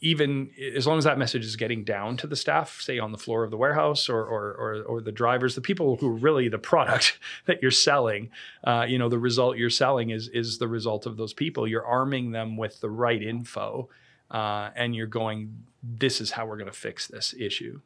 even 0.00 0.50
as 0.76 0.86
long 0.86 0.98
as 0.98 1.04
that 1.04 1.18
message 1.18 1.44
is 1.44 1.56
getting 1.56 1.82
down 1.82 2.16
to 2.18 2.26
the 2.26 2.36
staff, 2.36 2.80
say 2.80 2.98
on 2.98 3.12
the 3.12 3.18
floor 3.18 3.42
of 3.44 3.50
the 3.50 3.56
warehouse 3.56 4.08
or 4.08 4.24
or 4.24 4.52
or, 4.52 4.82
or 4.82 5.00
the 5.00 5.12
drivers, 5.12 5.54
the 5.54 5.60
people 5.60 5.96
who 5.96 6.08
are 6.08 6.18
really 6.18 6.48
the 6.48 6.58
product 6.58 7.18
that 7.46 7.60
you're 7.60 7.70
selling, 7.70 8.30
uh, 8.64 8.86
you 8.88 8.98
know, 8.98 9.08
the 9.08 9.18
result 9.18 9.56
you're 9.56 9.70
selling 9.70 10.10
is 10.10 10.28
is 10.28 10.58
the 10.58 10.68
result 10.68 11.06
of 11.06 11.16
those 11.16 11.32
people. 11.32 11.66
You're 11.66 11.86
arming 11.86 12.30
them 12.30 12.56
with 12.56 12.80
the 12.80 12.90
right 12.90 13.22
info, 13.22 13.88
uh, 14.30 14.70
and 14.76 14.94
you're 14.94 15.06
going, 15.06 15.64
this 15.82 16.20
is 16.20 16.32
how 16.32 16.46
we're 16.46 16.58
going 16.58 16.70
to 16.70 16.78
fix 16.78 17.08
this 17.08 17.34
issue. 17.38 17.80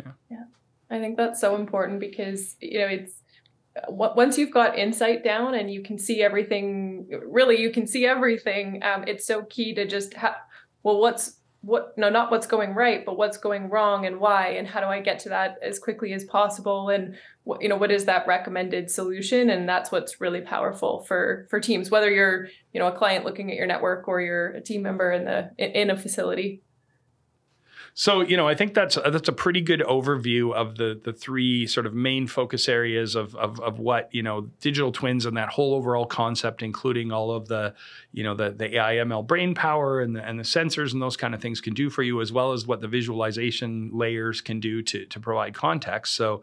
Yeah. 0.00 0.12
Yeah, 0.30 0.44
I 0.90 0.98
think 0.98 1.16
that's 1.16 1.40
so 1.40 1.54
important 1.54 2.00
because 2.00 2.56
you 2.60 2.80
know 2.80 2.86
it's 2.86 3.14
once 3.88 4.36
you've 4.36 4.50
got 4.50 4.78
insight 4.78 5.24
down 5.24 5.54
and 5.54 5.70
you 5.70 5.82
can 5.82 5.98
see 5.98 6.22
everything 6.22 7.08
really 7.26 7.58
you 7.58 7.70
can 7.70 7.86
see 7.86 8.04
everything 8.04 8.82
um, 8.82 9.02
it's 9.06 9.26
so 9.26 9.44
key 9.44 9.72
to 9.74 9.86
just 9.86 10.12
have 10.12 10.36
well 10.82 11.00
what's 11.00 11.36
what 11.62 11.96
no 11.96 12.10
not 12.10 12.30
what's 12.30 12.46
going 12.46 12.74
right 12.74 13.06
but 13.06 13.16
what's 13.16 13.36
going 13.36 13.70
wrong 13.70 14.04
and 14.04 14.18
why 14.18 14.48
and 14.48 14.66
how 14.66 14.80
do 14.80 14.86
i 14.86 15.00
get 15.00 15.20
to 15.20 15.28
that 15.28 15.58
as 15.62 15.78
quickly 15.78 16.12
as 16.12 16.24
possible? 16.24 16.88
And 16.88 17.16
what 17.44 17.62
you 17.62 17.68
know 17.68 17.76
what 17.76 17.92
is 17.92 18.04
that 18.06 18.26
recommended 18.26 18.90
solution? 18.90 19.50
And 19.50 19.68
that's 19.68 19.92
what's 19.92 20.20
really 20.20 20.40
powerful 20.40 21.04
for 21.04 21.46
for 21.50 21.60
teams 21.60 21.90
whether 21.90 22.10
you're 22.10 22.48
you 22.72 22.80
know 22.80 22.88
a 22.88 22.92
client 22.92 23.24
looking 23.24 23.50
at 23.50 23.56
your 23.56 23.66
network 23.66 24.08
or 24.08 24.20
you're 24.20 24.48
a 24.48 24.60
team 24.60 24.82
member 24.82 25.12
in 25.12 25.24
the 25.24 25.50
in 25.58 25.90
a 25.90 25.96
facility 25.96 26.62
so 27.94 28.22
you 28.22 28.38
know, 28.38 28.48
I 28.48 28.54
think 28.54 28.72
that's 28.72 28.94
that's 28.94 29.28
a 29.28 29.32
pretty 29.32 29.60
good 29.60 29.80
overview 29.80 30.54
of 30.54 30.76
the 30.76 30.98
the 31.02 31.12
three 31.12 31.66
sort 31.66 31.84
of 31.84 31.92
main 31.92 32.26
focus 32.26 32.68
areas 32.68 33.14
of 33.14 33.34
of, 33.34 33.60
of 33.60 33.78
what 33.78 34.08
you 34.12 34.22
know 34.22 34.50
digital 34.60 34.92
twins 34.92 35.26
and 35.26 35.36
that 35.36 35.50
whole 35.50 35.74
overall 35.74 36.06
concept, 36.06 36.62
including 36.62 37.12
all 37.12 37.30
of 37.30 37.48
the 37.48 37.74
you 38.12 38.24
know 38.24 38.34
the 38.34 38.50
the 38.50 38.76
AI 38.76 38.96
ML 38.96 39.26
brain 39.26 39.54
power 39.54 40.00
and 40.00 40.16
the 40.16 40.26
and 40.26 40.38
the 40.38 40.44
sensors 40.44 40.94
and 40.94 41.02
those 41.02 41.18
kind 41.18 41.34
of 41.34 41.42
things 41.42 41.60
can 41.60 41.74
do 41.74 41.90
for 41.90 42.02
you, 42.02 42.22
as 42.22 42.32
well 42.32 42.52
as 42.52 42.66
what 42.66 42.80
the 42.80 42.88
visualization 42.88 43.90
layers 43.92 44.40
can 44.40 44.58
do 44.58 44.82
to 44.82 45.04
to 45.04 45.20
provide 45.20 45.52
context. 45.52 46.14
So 46.14 46.42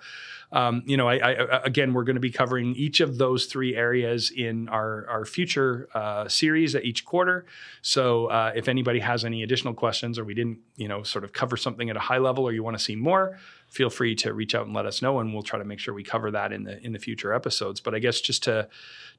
um, 0.51 0.81
you 0.85 0.97
know, 0.97 1.07
I, 1.07 1.17
I, 1.17 1.61
again, 1.63 1.93
we're 1.93 2.03
going 2.03 2.15
to 2.15 2.21
be 2.21 2.31
covering 2.31 2.75
each 2.75 3.01
of 3.01 3.17
those 3.17 3.45
three 3.45 3.75
areas 3.75 4.31
in 4.31 4.67
our, 4.69 5.07
our 5.07 5.25
future 5.25 5.87
uh, 5.93 6.27
series 6.27 6.73
at 6.73 6.85
each 6.85 7.05
quarter. 7.05 7.45
So 7.83 8.27
uh, 8.27 8.53
if 8.55 8.67
anybody 8.67 8.99
has 8.99 9.23
any 9.23 9.43
additional 9.43 9.75
questions 9.75 10.17
or 10.17 10.25
we 10.25 10.33
didn't, 10.33 10.59
you 10.75 10.87
know, 10.87 11.03
sort 11.03 11.23
of 11.23 11.33
cover 11.39 11.55
something 11.55 11.89
at 11.89 11.95
a 11.95 12.01
high 12.01 12.17
level 12.17 12.43
or 12.43 12.51
you 12.51 12.63
want 12.63 12.77
to 12.77 12.83
see 12.83 12.95
more, 12.95 13.39
feel 13.67 13.89
free 13.89 14.13
to 14.15 14.33
reach 14.33 14.53
out 14.53 14.65
and 14.65 14.75
let 14.75 14.85
us 14.85 15.01
know, 15.01 15.19
and 15.19 15.33
we'll 15.33 15.43
try 15.43 15.57
to 15.57 15.65
make 15.65 15.79
sure 15.79 15.93
we 15.93 16.03
cover 16.03 16.31
that 16.31 16.51
in 16.51 16.63
the 16.63 16.85
in 16.85 16.91
the 16.91 16.99
future 16.99 17.33
episodes. 17.33 17.79
But 17.79 17.95
I 17.95 17.99
guess 17.99 18.19
just 18.19 18.43
to 18.43 18.67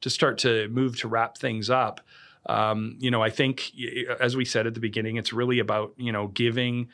to 0.03 0.11
start 0.11 0.39
to 0.39 0.69
move 0.69 0.99
to 1.01 1.09
wrap 1.09 1.39
things 1.39 1.71
up. 1.71 2.01
Um, 2.47 2.97
you 2.99 3.11
know, 3.11 3.23
I 3.23 3.31
think, 3.31 3.73
as 4.19 4.35
we 4.37 4.45
said 4.45 4.67
at 4.67 4.75
the 4.75 4.81
beginning, 4.81 5.17
it's 5.17 5.33
really 5.33 5.59
about 5.59 5.95
you 5.97 6.13
know 6.13 6.29
giving 6.29 6.89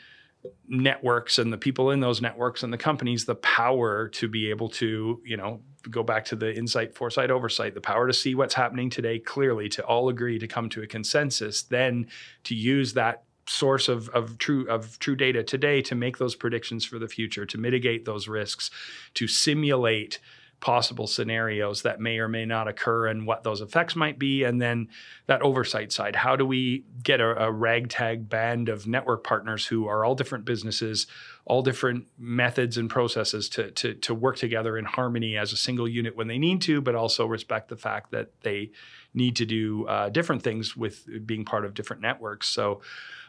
networks 0.68 1.38
and 1.38 1.52
the 1.52 1.58
people 1.58 1.90
in 1.90 2.00
those 2.00 2.20
networks 2.22 2.62
and 2.62 2.72
the 2.72 2.78
companies 2.78 3.24
the 3.24 3.34
power 3.34 4.08
to 4.08 4.28
be 4.28 4.50
able 4.50 4.68
to 4.68 5.20
you 5.24 5.36
know 5.36 5.60
go 5.90 6.02
back 6.04 6.24
to 6.24 6.36
the 6.36 6.54
insight 6.54 6.94
foresight 6.94 7.32
oversight 7.32 7.74
the 7.74 7.80
power 7.80 8.06
to 8.06 8.12
see 8.12 8.34
what's 8.34 8.54
happening 8.54 8.88
today 8.88 9.18
clearly 9.18 9.68
to 9.68 9.84
all 9.84 10.08
agree 10.08 10.38
to 10.38 10.46
come 10.46 10.68
to 10.68 10.82
a 10.82 10.86
consensus 10.86 11.62
then 11.62 12.06
to 12.44 12.54
use 12.54 12.92
that 12.92 13.24
source 13.48 13.88
of, 13.88 14.08
of 14.10 14.38
true 14.38 14.68
of 14.68 14.98
true 14.98 15.16
data 15.16 15.42
today 15.42 15.80
to 15.82 15.94
make 15.94 16.18
those 16.18 16.34
predictions 16.34 16.84
for 16.84 16.98
the 16.98 17.08
future 17.08 17.46
to 17.46 17.58
mitigate 17.58 18.04
those 18.04 18.26
risks 18.28 18.70
to 19.14 19.28
simulate 19.28 20.18
possible 20.60 21.06
scenarios 21.06 21.82
that 21.82 22.00
may 22.00 22.18
or 22.18 22.28
may 22.28 22.46
not 22.46 22.66
occur 22.66 23.06
and 23.06 23.26
what 23.26 23.44
those 23.44 23.60
effects 23.60 23.94
might 23.94 24.18
be. 24.18 24.42
And 24.42 24.60
then 24.60 24.88
that 25.26 25.42
oversight 25.42 25.92
side 25.92 26.16
how 26.16 26.34
do 26.34 26.46
we 26.46 26.84
get 27.02 27.20
a, 27.20 27.44
a, 27.44 27.52
ragtag 27.52 28.28
band 28.28 28.68
of 28.68 28.86
network 28.86 29.22
partners 29.22 29.66
who 29.66 29.86
are 29.86 30.04
all 30.04 30.14
different 30.14 30.44
businesses, 30.44 31.06
all 31.44 31.62
different 31.62 32.06
methods 32.18 32.78
and 32.78 32.88
processes 32.88 33.48
to, 33.50 33.70
to, 33.72 33.94
to 33.94 34.14
work 34.14 34.36
together 34.36 34.78
in 34.78 34.86
harmony 34.86 35.36
as 35.36 35.52
a 35.52 35.56
single 35.56 35.86
unit 35.86 36.16
when 36.16 36.26
they 36.26 36.38
need 36.38 36.62
to, 36.62 36.80
but 36.80 36.94
also 36.94 37.26
respect 37.26 37.68
the 37.68 37.76
fact 37.76 38.10
that 38.10 38.30
they 38.42 38.70
need 39.12 39.36
to 39.36 39.44
do 39.44 39.86
uh, 39.86 40.08
different 40.08 40.42
things 40.42 40.76
with 40.76 41.06
being 41.26 41.44
part 41.44 41.64
of 41.64 41.74
different 41.74 42.02
networks. 42.02 42.48
So 42.48 42.80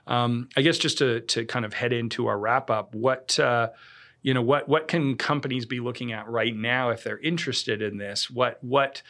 um, 0.08 0.50
I 0.56 0.62
guess 0.62 0.78
just 0.78 0.98
to, 1.00 1.22
to 1.22 1.46
kind 1.46 1.66
of 1.66 1.74
head 1.74 1.94
into 1.94 2.28
our 2.28 2.38
wrap 2.40 2.70
up, 2.70 2.96
what 2.96 3.38
uh, 3.40 3.70
you 4.22 4.34
know 4.34 4.42
what 4.42 4.68
what 4.68 4.88
can 4.88 5.16
companies 5.16 5.66
be 5.66 5.80
looking 5.80 6.12
at 6.12 6.28
right 6.28 6.56
now 6.56 6.90
if 6.90 7.04
they're 7.04 7.20
interested 7.20 7.82
in 7.82 7.98
this? 7.98 8.30
What 8.30 8.64
what 8.64 9.02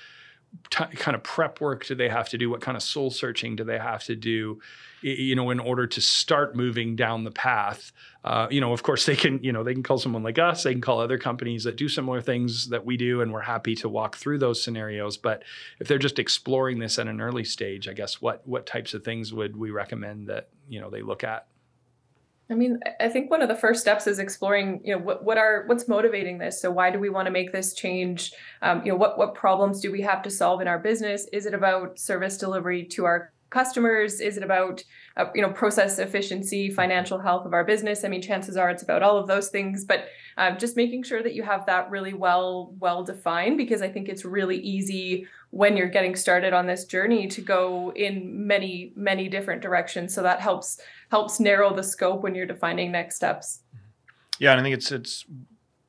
t- 0.70 0.96
kind 0.96 1.16
of 1.16 1.24
prep 1.24 1.62
work 1.62 1.86
do 1.86 1.96
they 1.96 2.10
have 2.10 2.30
to 2.30 2.38
do? 2.38 2.50
What 2.50 2.62
kind 2.62 2.78
of 2.78 2.84
soul 2.84 3.10
searching 3.12 3.56
do 3.56 3.64
they 3.64 3.78
have 3.78 4.04
to 4.06 4.16
do 4.16 4.60
you 5.02 5.36
know 5.36 5.52
in 5.52 5.60
order 5.60 5.86
to 5.86 6.02
start 6.02 6.56
moving 6.56 6.96
down 6.96 7.24
the 7.24 7.32
path? 7.32 7.92
Uh, 8.24 8.48
you 8.50 8.60
know 8.60 8.74
of 8.74 8.84
course 8.84 9.06
they 9.06 9.16
can 9.16 9.42
you 9.44 9.52
know 9.52 9.64
they 9.64 9.74
can 9.74 9.84
call 9.84 9.98
someone 9.98 10.24
like 10.24 10.38
us 10.38 10.64
they 10.64 10.74
can 10.74 10.82
call 10.82 11.00
other 11.00 11.18
companies 11.18 11.64
that 11.64 11.78
do 11.78 11.88
similar 11.88 12.20
things 12.20 12.70
that 12.70 12.86
we 12.86 12.98
do 12.98 13.22
and 13.22 13.32
we're 13.32 13.42
happy 13.42 13.76
to 13.76 13.88
walk 13.88 14.18
through 14.18 14.38
those 14.38 14.62
scenarios. 14.62 15.18
But 15.18 15.44
if 15.80 15.88
they're 15.88 15.98
just 15.98 16.20
exploring 16.20 16.80
this 16.80 17.00
at 17.00 17.08
an 17.08 17.22
early 17.22 17.44
stage 17.44 17.88
i 17.88 17.94
guess 17.94 18.22
what 18.22 18.46
what 18.48 18.66
types 18.66 18.94
of 18.94 19.04
things 19.04 19.34
would 19.34 19.56
we 19.56 19.72
recommend 19.72 20.28
that 20.28 20.50
you 20.68 20.80
know 20.80 20.90
they 20.90 21.02
look 21.02 21.24
at 21.24 21.48
I 22.50 22.54
mean, 22.54 22.80
I 23.02 23.10
think 23.10 23.30
one 23.30 23.42
of 23.42 23.50
the 23.50 23.56
first 23.56 23.82
steps 23.82 24.08
is 24.08 24.20
exploring, 24.20 24.82
you 24.84 24.94
know, 24.94 25.02
what, 25.02 25.24
what 25.24 25.38
are 25.38 25.66
what's 25.68 25.88
motivating 25.88 26.38
this. 26.38 26.62
So 26.62 26.72
why 26.72 26.92
do 26.92 27.00
we 27.00 27.10
want 27.10 27.26
to 27.26 27.32
make 27.32 27.52
this 27.52 27.74
change? 27.74 28.32
Um, 28.62 28.86
you 28.86 28.92
know, 28.92 28.98
what 28.98 29.18
what 29.18 29.36
problems 29.36 29.82
do 29.82 29.92
we 29.92 30.02
have 30.02 30.22
to 30.24 30.30
solve 30.30 30.62
in 30.62 30.68
our 30.68 30.80
business? 30.80 31.28
Is 31.34 31.46
it 31.46 31.54
about 31.54 32.00
service 32.00 32.38
delivery 32.38 32.86
to 32.86 33.06
our 33.06 33.34
customers? 33.50 34.20
Is 34.20 34.38
it 34.38 34.44
about 34.44 34.84
uh, 35.18 35.26
you 35.36 35.42
know 35.42 35.50
process 35.52 36.00
efficiency, 36.00 36.70
financial 36.70 37.20
health 37.20 37.46
of 37.46 37.54
our 37.54 37.66
business? 37.66 38.06
I 38.06 38.08
mean, 38.08 38.22
chances 38.22 38.56
are 38.56 38.70
it's 38.70 38.84
about 38.84 39.04
all 39.04 39.18
of 39.18 39.28
those 39.28 39.50
things. 39.50 39.84
But 39.84 40.08
um, 40.38 40.58
just 40.58 40.78
making 40.78 41.04
sure 41.04 41.24
that 41.24 41.34
you 41.34 41.44
have 41.44 41.66
that 41.66 41.90
really 41.90 42.14
well 42.14 42.74
well 42.80 43.04
defined, 43.04 43.58
because 43.58 43.82
I 43.82 43.90
think 43.90 44.08
it's 44.08 44.24
really 44.24 44.58
easy 44.58 45.28
when 45.52 45.78
you're 45.78 45.90
getting 45.90 46.16
started 46.16 46.54
on 46.54 46.68
this 46.68 46.86
journey 46.86 47.28
to 47.28 47.42
go 47.42 47.92
in 47.96 48.46
many 48.48 48.92
many 48.96 49.30
different 49.30 49.62
directions. 49.62 50.14
So 50.14 50.22
that 50.24 50.42
helps 50.42 50.80
helps 51.10 51.40
narrow 51.40 51.74
the 51.74 51.84
scope 51.84 52.22
when 52.22 52.36
you're 52.36 52.46
defining 52.46 52.92
next 52.92 53.16
steps. 53.16 53.62
Yeah, 54.40 54.52
and 54.52 54.60
I 54.60 54.64
think 54.64 54.76
it's 54.76 54.92
it's 54.92 55.26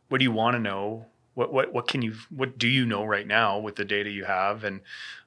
what 0.09 0.19
do 0.19 0.25
you 0.25 0.33
want 0.33 0.55
to 0.55 0.61
know? 0.61 1.07
What 1.35 1.53
what 1.53 1.73
what 1.73 1.89
can 1.89 2.03
you 2.03 2.15
what 2.31 2.59
do 2.59 2.69
you 2.69 2.87
know 2.87 3.05
right 3.05 3.27
now 3.27 3.59
with 3.59 3.77
the 3.77 3.85
data 3.85 4.11
you 4.11 4.25
have, 4.25 4.65
and 4.65 4.81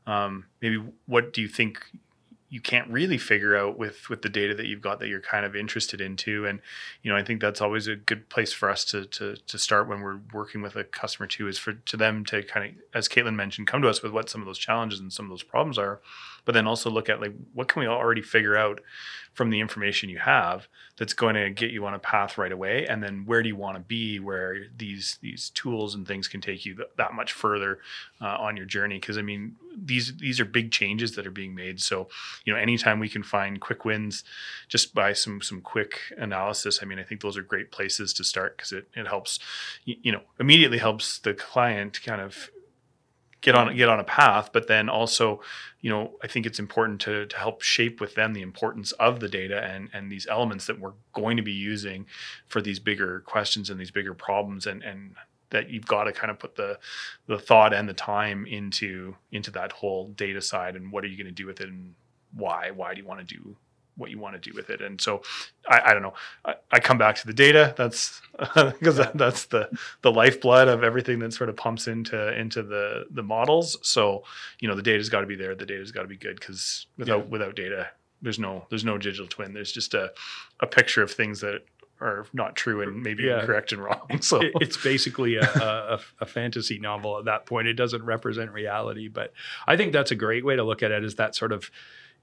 um, 0.08 0.46
maybe 0.62 0.82
what 1.06 1.34
do 1.34 1.42
you 1.42 1.48
think 1.48 1.84
you 2.52 2.62
can't 2.62 2.90
really 2.90 3.18
figure 3.18 3.56
out 3.56 3.80
with 3.80 4.10
with 4.10 4.22
the 4.22 4.30
data 4.30 4.54
that 4.54 4.68
you've 4.68 4.82
got 4.82 5.00
that 5.00 5.08
you're 5.08 5.22
kind 5.22 5.46
of 5.46 5.56
interested 5.56 6.02
into. 6.02 6.46
And 6.46 6.60
you 7.02 7.12
know 7.12 7.18
i 7.18 7.24
think 7.24 7.42
that's 7.42 7.62
always 7.62 7.88
a 7.88 7.96
good 7.96 8.30
place 8.30 8.54
for 8.54 8.70
us 8.70 8.84
to 8.86 9.06
to, 9.06 9.36
to 9.36 9.58
start 9.58 9.88
when 9.88 10.02
we're 10.02 10.20
working 10.34 10.62
with 10.62 10.76
a 10.76 10.84
customer 10.84 11.28
too 11.28 11.48
is 11.48 11.58
for 11.58 11.74
to 11.74 11.98
them 11.98 12.26
to 12.26 12.44
kind 12.44 12.66
of 12.66 12.84
as 12.94 13.08
Kaitlin 13.08 13.36
mentioned 13.36 13.68
come 13.68 13.82
to 13.82 13.90
us 13.90 14.04
with 14.04 14.12
what 14.12 14.30
some 14.30 14.42
of 14.42 14.48
those 14.48 14.60
challenges 14.60 15.00
and 15.00 15.12
some 15.12 15.26
of 15.26 15.30
those 15.30 15.44
problems 15.44 15.78
are 15.78 16.00
but 16.46 16.54
then 16.54 16.68
also 16.68 16.90
look 16.90 17.10
at 17.10 17.22
like 17.22 17.34
what 17.54 17.68
can 17.68 17.82
we 17.82 17.88
already 17.88 18.22
figure 18.22 18.56
out 18.56 18.82
from 19.34 19.50
the 19.50 19.62
information 19.62 20.10
you 20.10 20.20
have 20.20 20.68
that's 20.98 21.14
going 21.14 21.36
to 21.36 21.50
get 21.50 21.72
you 21.72 21.86
on 21.86 21.94
a 21.94 22.00
path 22.00 22.38
right 22.38 22.52
away? 22.52 22.86
And 22.86 23.02
then 23.02 23.24
where 23.26 23.42
do 23.42 23.48
you 23.48 23.56
want 23.56 23.78
to 23.78 23.82
be 23.82 24.20
where 24.20 24.66
these 24.76 25.18
these 25.22 25.50
tools 25.52 25.96
and 25.96 26.08
things 26.08 26.28
can 26.28 26.42
take 26.42 26.66
you 26.66 26.76
th- 26.76 26.90
that 26.98 27.14
much 27.14 27.32
further 27.32 27.80
uh, 28.20 28.38
on 28.40 28.58
your 28.58 28.66
journey? 28.66 29.00
Because 29.00 29.18
i 29.18 29.22
mean 29.22 29.56
these 29.76 30.18
these 30.18 30.40
are 30.40 30.46
big 30.46 30.72
changes 30.72 31.16
that 31.16 31.26
are 31.26 31.32
being 31.32 31.56
made. 31.56 31.82
So 31.82 32.10
you 32.46 32.54
know 32.54 32.60
anytime 32.60 33.00
we 33.00 33.10
can 33.10 33.24
find 33.24 33.62
quick 33.62 33.86
wins 33.86 34.24
just 34.68 34.94
by 34.94 35.14
some 35.14 35.42
some 35.42 35.62
quick 35.62 36.00
analysis 36.18 36.80
i 36.82 36.86
mean 36.86 37.00
i 37.00 37.04
think 37.04 37.22
those 37.22 37.38
are 37.38 37.44
great 37.44 37.72
places 37.72 38.14
to 38.14 38.24
start 38.24 38.58
because 38.58 38.72
it, 38.72 38.88
it 38.96 39.08
helps 39.08 39.40
you 39.86 40.12
know 40.12 40.22
immediately 40.40 40.78
helps 40.78 41.20
the 41.20 41.34
client 41.34 42.02
kind 42.04 42.22
of 42.22 42.50
get 43.42 43.56
on 43.56 43.76
get 43.76 43.90
on 43.90 44.00
a 44.00 44.04
path 44.04 44.52
but 44.54 44.68
then 44.68 44.88
also 44.88 45.42
you 45.82 45.90
know 45.90 46.12
i 46.24 46.28
think 46.28 46.46
it's 46.46 46.60
important 46.60 47.02
to 47.02 47.26
to 47.26 47.38
help 47.38 47.62
shape 47.62 48.00
with 48.00 48.16
them 48.16 48.34
the 48.34 48.42
importance 48.42 48.92
of 48.94 49.20
the 49.20 49.28
data 49.28 49.64
and 49.64 49.90
and 49.94 50.12
these 50.12 50.28
elements 50.28 50.68
that 50.68 50.80
we're 50.80 50.94
going 51.14 51.38
to 51.38 51.44
be 51.44 51.52
using 51.52 52.06
for 52.48 52.62
these 52.62 52.80
bigger 52.80 53.22
questions 53.22 53.70
and 53.70 53.80
these 53.80 53.92
bigger 53.92 54.14
problems 54.14 54.66
and 54.66 54.84
and 54.84 55.16
that 55.50 55.70
you've 55.70 55.86
got 55.86 56.06
to 56.06 56.14
kind 56.14 56.32
of 56.32 56.40
put 56.40 56.56
the 56.56 56.80
the 57.28 57.38
thought 57.38 57.74
and 57.74 57.90
the 57.90 57.94
time 57.94 58.46
into 58.46 59.16
into 59.32 59.52
that 59.52 59.72
whole 59.72 60.08
data 60.10 60.42
side 60.42 60.76
and 60.76 60.92
what 60.92 61.04
are 61.04 61.08
you 61.08 61.18
going 61.18 61.28
to 61.28 61.32
do 61.32 61.46
with 61.46 61.60
it 61.60 61.68
and 61.68 61.94
why? 62.34 62.72
Why 62.72 62.94
do 62.94 63.02
you 63.02 63.08
want 63.08 63.28
to 63.28 63.36
do 63.36 63.56
what 64.02 64.10
you 64.12 64.20
want 64.20 64.42
to 64.42 64.50
do 64.50 64.54
with 64.56 64.70
it. 64.70 64.82
And 64.82 65.00
so 65.00 65.22
I, 65.70 65.82
I 65.86 65.94
don't 65.94 66.02
know. 66.02 66.14
I, 66.44 66.56
I, 66.72 66.80
come 66.80 66.98
back 66.98 67.16
to 67.18 67.28
the 67.28 67.34
data. 67.34 67.74
That's 67.78 68.22
because 68.56 68.98
that, 68.98 69.12
that's 69.16 69.46
the 69.46 69.70
the 70.02 70.12
lifeblood 70.12 70.68
of 70.68 70.84
everything 70.84 71.20
that 71.20 71.34
sort 71.34 71.50
of 71.50 71.56
pumps 71.56 71.88
into 71.88 72.38
into 72.38 72.64
the 72.64 73.06
the 73.12 73.24
models. 73.24 73.78
So 73.84 74.24
you 74.60 74.68
know 74.68 74.76
the 74.76 74.82
data's 74.82 75.08
got 75.08 75.22
to 75.22 75.28
be 75.28 75.36
there. 75.36 75.56
The 75.56 75.66
data's 75.66 75.92
got 75.92 76.02
to 76.02 76.08
be 76.08 76.18
good 76.18 76.40
because 76.40 76.88
without 76.98 77.26
yeah. 77.26 77.30
without 77.30 77.56
data, 77.56 77.88
there's 78.22 78.40
no 78.40 78.66
there's 78.70 78.84
no 78.84 78.98
digital 78.98 79.28
twin. 79.28 79.54
There's 79.54 79.72
just 79.72 79.94
a 79.94 80.12
a 80.60 80.68
picture 80.68 81.04
of 81.04 81.12
things 81.12 81.40
that 81.42 81.62
are 82.02 82.26
not 82.34 82.56
true 82.56 82.82
and 82.82 83.04
maybe 83.04 83.24
yeah. 83.24 83.40
incorrect 83.40 83.72
and 83.72 83.84
wrong. 83.84 84.22
So 84.22 84.42
it, 84.42 84.52
it's 84.56 84.78
basically 84.78 85.36
a, 85.38 85.44
a, 85.46 86.00
a, 86.22 86.26
fantasy 86.26 86.80
novel 86.80 87.20
at 87.20 87.26
that 87.26 87.46
point. 87.46 87.68
It 87.68 87.76
doesn't 87.76 88.04
represent 88.04 88.52
reality, 88.52 89.08
but 89.08 89.34
I 89.68 89.78
think 89.78 89.94
that's 89.94 90.10
a 90.10 90.16
great 90.16 90.44
way 90.44 90.56
to 90.56 90.64
look 90.64 90.82
at 90.82 90.92
it. 90.92 91.04
Is 91.04 91.16
that 91.16 91.36
sort 91.36 91.52
of 91.52 91.70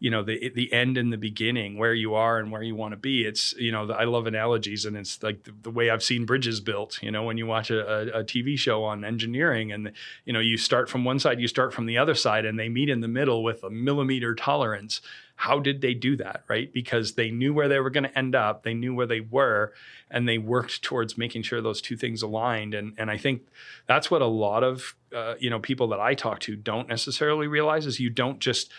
you 0.00 0.10
know 0.10 0.22
the 0.22 0.50
the 0.54 0.72
end 0.72 0.96
and 0.96 1.12
the 1.12 1.16
beginning 1.16 1.76
where 1.76 1.94
you 1.94 2.14
are 2.14 2.38
and 2.38 2.52
where 2.52 2.62
you 2.62 2.74
want 2.74 2.92
to 2.92 2.96
be. 2.96 3.22
It's 3.22 3.52
you 3.54 3.72
know 3.72 3.86
the, 3.86 3.94
i 3.94 4.04
love 4.04 4.26
analogies 4.26 4.84
and 4.84 4.96
it's 4.96 5.22
like 5.22 5.44
the, 5.44 5.52
the, 5.62 5.70
way 5.70 5.90
i've 5.90 6.02
seen 6.02 6.24
bridges 6.24 6.60
built 6.60 7.02
you 7.02 7.10
know 7.10 7.22
when 7.24 7.36
you 7.36 7.46
watch 7.46 7.70
a, 7.70 8.14
a, 8.16 8.20
a, 8.20 8.24
tv 8.24 8.58
show 8.58 8.84
on 8.84 9.04
engineering 9.04 9.72
and 9.72 9.92
you 10.24 10.32
know 10.32 10.40
you 10.40 10.56
start 10.56 10.88
from 10.88 11.04
one 11.04 11.18
side 11.18 11.40
you 11.40 11.48
start 11.48 11.72
from 11.72 11.86
the 11.86 11.98
other 11.98 12.14
side 12.14 12.44
and 12.44 12.58
they 12.58 12.68
meet 12.68 12.88
in 12.88 13.00
the 13.00 13.08
middle 13.08 13.42
with 13.42 13.62
a 13.62 13.70
millimeter 13.70 14.34
tolerance. 14.34 15.00
How 15.36 15.60
did 15.60 15.80
they 15.80 15.94
do 15.94 16.16
that 16.16 16.44
right? 16.48 16.72
Because 16.72 17.14
they 17.14 17.30
knew 17.30 17.52
where 17.52 17.68
they 17.68 17.80
were 17.80 17.90
going 17.90 18.04
to 18.04 18.18
end 18.18 18.34
up 18.34 18.62
they 18.62 18.74
knew 18.74 18.94
where 18.94 19.06
they 19.06 19.20
were 19.20 19.72
and 20.10 20.28
they 20.28 20.38
worked 20.38 20.82
towards 20.82 21.18
making 21.18 21.42
sure 21.42 21.60
those 21.60 21.80
two 21.80 21.96
things 21.96 22.22
aligned. 22.22 22.74
And 22.74 22.94
and 22.98 23.10
i 23.10 23.16
think 23.16 23.42
that's 23.86 24.10
what 24.10 24.22
a 24.22 24.26
lot 24.26 24.62
of 24.62 24.94
uh, 25.14 25.34
you 25.38 25.50
know 25.50 25.58
people 25.58 25.88
that 25.88 26.00
i 26.00 26.14
talk 26.14 26.38
to 26.40 26.54
don't 26.54 26.88
necessarily 26.88 27.46
realize 27.46 27.86
is 27.86 27.98
you 27.98 28.10
don't 28.10 28.40
just 28.40 28.70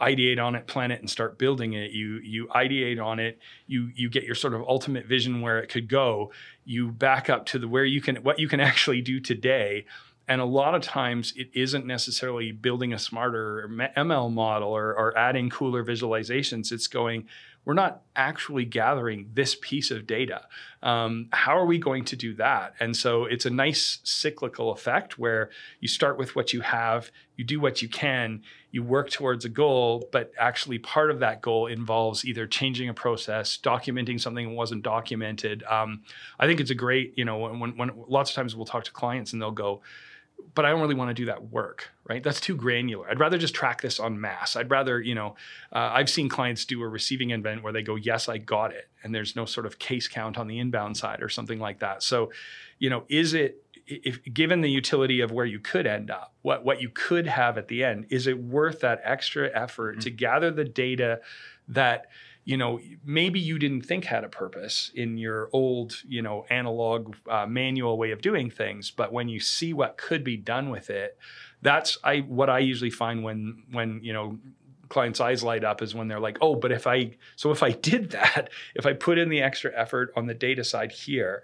ideate 0.00 0.42
on 0.42 0.54
it, 0.54 0.66
plan 0.66 0.90
it, 0.90 1.00
and 1.00 1.10
start 1.10 1.38
building 1.38 1.72
it. 1.72 1.90
You 1.90 2.18
you 2.22 2.46
ideate 2.48 3.02
on 3.02 3.18
it. 3.18 3.38
You 3.66 3.90
you 3.94 4.08
get 4.08 4.24
your 4.24 4.34
sort 4.34 4.54
of 4.54 4.62
ultimate 4.62 5.06
vision 5.06 5.40
where 5.40 5.58
it 5.58 5.68
could 5.68 5.88
go. 5.88 6.32
You 6.64 6.90
back 6.92 7.28
up 7.28 7.46
to 7.46 7.58
the 7.58 7.68
where 7.68 7.84
you 7.84 8.00
can 8.00 8.16
what 8.16 8.38
you 8.38 8.48
can 8.48 8.60
actually 8.70 9.00
do 9.00 9.20
today. 9.20 9.86
And 10.30 10.42
a 10.42 10.44
lot 10.44 10.74
of 10.74 10.82
times 10.82 11.32
it 11.36 11.48
isn't 11.54 11.86
necessarily 11.86 12.52
building 12.52 12.92
a 12.92 12.98
smarter 12.98 13.66
ML 13.96 14.30
model 14.30 14.68
or, 14.68 14.94
or 14.94 15.16
adding 15.16 15.48
cooler 15.48 15.82
visualizations. 15.82 16.70
It's 16.70 16.86
going, 16.86 17.26
we're 17.68 17.74
not 17.74 18.00
actually 18.16 18.64
gathering 18.64 19.28
this 19.34 19.54
piece 19.60 19.90
of 19.90 20.06
data. 20.06 20.40
Um, 20.82 21.28
how 21.34 21.58
are 21.58 21.66
we 21.66 21.76
going 21.76 22.06
to 22.06 22.16
do 22.16 22.32
that? 22.36 22.72
And 22.80 22.96
so 22.96 23.26
it's 23.26 23.44
a 23.44 23.50
nice 23.50 23.98
cyclical 24.04 24.70
effect 24.70 25.18
where 25.18 25.50
you 25.78 25.86
start 25.86 26.16
with 26.16 26.34
what 26.34 26.54
you 26.54 26.62
have, 26.62 27.10
you 27.36 27.44
do 27.44 27.60
what 27.60 27.82
you 27.82 27.88
can, 27.90 28.40
you 28.70 28.82
work 28.82 29.10
towards 29.10 29.44
a 29.44 29.50
goal, 29.50 30.08
but 30.12 30.32
actually 30.38 30.78
part 30.78 31.10
of 31.10 31.20
that 31.20 31.42
goal 31.42 31.66
involves 31.66 32.24
either 32.24 32.46
changing 32.46 32.88
a 32.88 32.94
process, 32.94 33.58
documenting 33.62 34.18
something 34.18 34.48
that 34.48 34.54
wasn't 34.54 34.82
documented. 34.82 35.62
Um, 35.64 36.04
I 36.40 36.46
think 36.46 36.60
it's 36.60 36.70
a 36.70 36.74
great, 36.74 37.12
you 37.18 37.26
know, 37.26 37.36
when, 37.36 37.76
when 37.76 37.90
lots 38.08 38.30
of 38.30 38.36
times 38.36 38.56
we'll 38.56 38.64
talk 38.64 38.84
to 38.84 38.92
clients 38.92 39.34
and 39.34 39.42
they'll 39.42 39.50
go, 39.50 39.82
but 40.54 40.64
I 40.64 40.70
don't 40.70 40.80
really 40.80 40.94
want 40.94 41.10
to 41.10 41.14
do 41.14 41.26
that 41.26 41.50
work, 41.52 41.90
right? 42.08 42.22
That's 42.22 42.40
too 42.40 42.56
granular. 42.56 43.08
I'd 43.08 43.20
rather 43.20 43.38
just 43.38 43.54
track 43.54 43.80
this 43.80 44.00
on 44.00 44.20
mass. 44.20 44.56
I'd 44.56 44.70
rather, 44.70 45.00
you 45.00 45.14
know, 45.14 45.36
uh, 45.72 45.90
I've 45.92 46.10
seen 46.10 46.28
clients 46.28 46.64
do 46.64 46.82
a 46.82 46.88
receiving 46.88 47.30
event 47.30 47.62
where 47.62 47.72
they 47.72 47.82
go, 47.82 47.94
yes, 47.94 48.28
I 48.28 48.38
got 48.38 48.72
it. 48.72 48.88
And 49.02 49.14
there's 49.14 49.36
no 49.36 49.44
sort 49.44 49.66
of 49.66 49.78
case 49.78 50.08
count 50.08 50.36
on 50.36 50.48
the 50.48 50.58
inbound 50.58 50.96
side 50.96 51.22
or 51.22 51.28
something 51.28 51.60
like 51.60 51.78
that. 51.78 52.02
So, 52.02 52.32
you 52.78 52.90
know, 52.90 53.04
is 53.08 53.34
it, 53.34 53.62
if 53.86 54.20
given 54.34 54.60
the 54.60 54.70
utility 54.70 55.20
of 55.20 55.30
where 55.30 55.46
you 55.46 55.60
could 55.60 55.86
end 55.86 56.10
up, 56.10 56.34
what, 56.42 56.64
what 56.64 56.82
you 56.82 56.90
could 56.90 57.26
have 57.26 57.56
at 57.56 57.68
the 57.68 57.84
end, 57.84 58.06
is 58.10 58.26
it 58.26 58.42
worth 58.42 58.80
that 58.80 59.00
extra 59.04 59.48
effort 59.54 59.92
mm-hmm. 59.92 60.00
to 60.00 60.10
gather 60.10 60.50
the 60.50 60.64
data 60.64 61.20
that, 61.68 62.06
you 62.48 62.56
know 62.56 62.80
maybe 63.04 63.38
you 63.38 63.58
didn't 63.58 63.82
think 63.82 64.06
had 64.06 64.24
a 64.24 64.28
purpose 64.28 64.90
in 64.94 65.18
your 65.18 65.50
old 65.52 66.02
you 66.08 66.22
know 66.22 66.46
analog 66.48 67.14
uh, 67.28 67.46
manual 67.46 67.98
way 67.98 68.10
of 68.10 68.22
doing 68.22 68.50
things 68.50 68.90
but 68.90 69.12
when 69.12 69.28
you 69.28 69.38
see 69.38 69.74
what 69.74 69.98
could 69.98 70.24
be 70.24 70.36
done 70.36 70.70
with 70.70 70.88
it 70.88 71.18
that's 71.60 71.98
i 72.02 72.20
what 72.20 72.48
i 72.48 72.58
usually 72.58 72.90
find 72.90 73.22
when 73.22 73.62
when 73.70 74.00
you 74.02 74.14
know 74.14 74.38
clients 74.88 75.20
eyes 75.20 75.42
light 75.44 75.62
up 75.62 75.82
is 75.82 75.94
when 75.94 76.08
they're 76.08 76.18
like 76.18 76.38
oh 76.40 76.54
but 76.54 76.72
if 76.72 76.86
i 76.86 77.14
so 77.36 77.50
if 77.50 77.62
i 77.62 77.70
did 77.90 78.10
that 78.12 78.48
if 78.74 78.86
i 78.86 78.94
put 78.94 79.18
in 79.18 79.28
the 79.28 79.42
extra 79.42 79.70
effort 79.76 80.10
on 80.16 80.26
the 80.26 80.34
data 80.34 80.64
side 80.64 80.90
here 80.90 81.42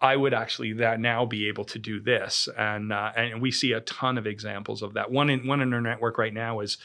I 0.00 0.16
would 0.16 0.34
actually 0.34 0.74
that 0.74 1.00
now 1.00 1.24
be 1.24 1.48
able 1.48 1.64
to 1.66 1.78
do 1.78 1.98
this, 1.98 2.46
and 2.58 2.92
uh, 2.92 3.12
and 3.16 3.40
we 3.40 3.50
see 3.50 3.72
a 3.72 3.80
ton 3.80 4.18
of 4.18 4.26
examples 4.26 4.82
of 4.82 4.94
that. 4.94 5.10
One 5.10 5.30
in 5.30 5.46
one 5.46 5.62
in 5.62 5.72
our 5.72 5.80
network 5.80 6.18
right 6.18 6.34
now 6.34 6.60
is 6.60 6.76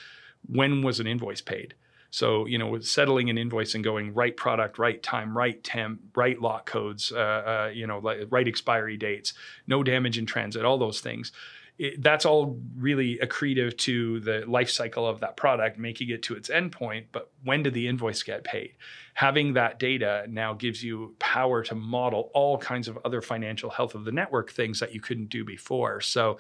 when 0.48 0.84
was 0.84 1.02
an 1.02 1.08
invoice 1.08 1.42
paid? 1.42 1.74
So, 2.12 2.46
you 2.46 2.58
know, 2.58 2.68
with 2.68 2.86
settling 2.86 3.30
an 3.30 3.38
invoice 3.38 3.76
and 3.76 3.84
going 3.84 4.14
right 4.14 4.36
product, 4.36 4.80
right 4.80 5.02
time, 5.02 5.38
right 5.38 5.64
temp, 5.64 6.02
right 6.16 6.40
lot 6.42 6.66
codes, 6.66 7.12
uh, 7.12 7.18
uh, 7.18 7.72
you 7.74 7.86
know, 7.86 8.00
right 8.00 8.48
expiry 8.48 8.98
dates, 8.98 9.34
no 9.68 9.84
damage 9.84 10.18
in 10.18 10.26
transit, 10.26 10.66
all 10.66 10.78
those 10.78 11.02
things. 11.02 11.32
It, 11.78 12.04
that's 12.04 12.26
all 12.26 12.60
really 12.76 13.20
accretive 13.24 13.78
to 13.80 14.20
the 14.20 14.44
life 14.48 14.70
cycle 14.70 15.08
of 15.08 15.22
that 15.22 15.38
product, 15.38 15.78
making 15.78 16.10
it 16.10 16.24
to 16.24 16.36
its 16.36 16.50
endpoint. 16.50 17.06
But 17.12 17.32
when 17.44 17.64
did 17.64 17.74
the 17.74 17.88
invoice 17.88 18.22
get 18.24 18.44
paid? 18.44 18.74
Having 19.14 19.54
that 19.54 19.80
data 19.80 20.26
now 20.28 20.54
gives 20.54 20.84
you 20.84 21.16
power 21.20 21.64
to 21.64 21.76
model 21.76 22.32
all 22.34 22.58
kinds 22.58 22.88
of 22.88 22.98
other 23.06 23.22
financial 23.22 23.70
health 23.70 23.96
of 23.96 24.04
the 24.04 24.12
network 24.12 24.52
things 24.52 24.80
that 24.82 24.94
you 24.94 25.00
couldn't 25.00 25.30
do 25.30 25.46
before. 25.46 26.02
So 26.02 26.40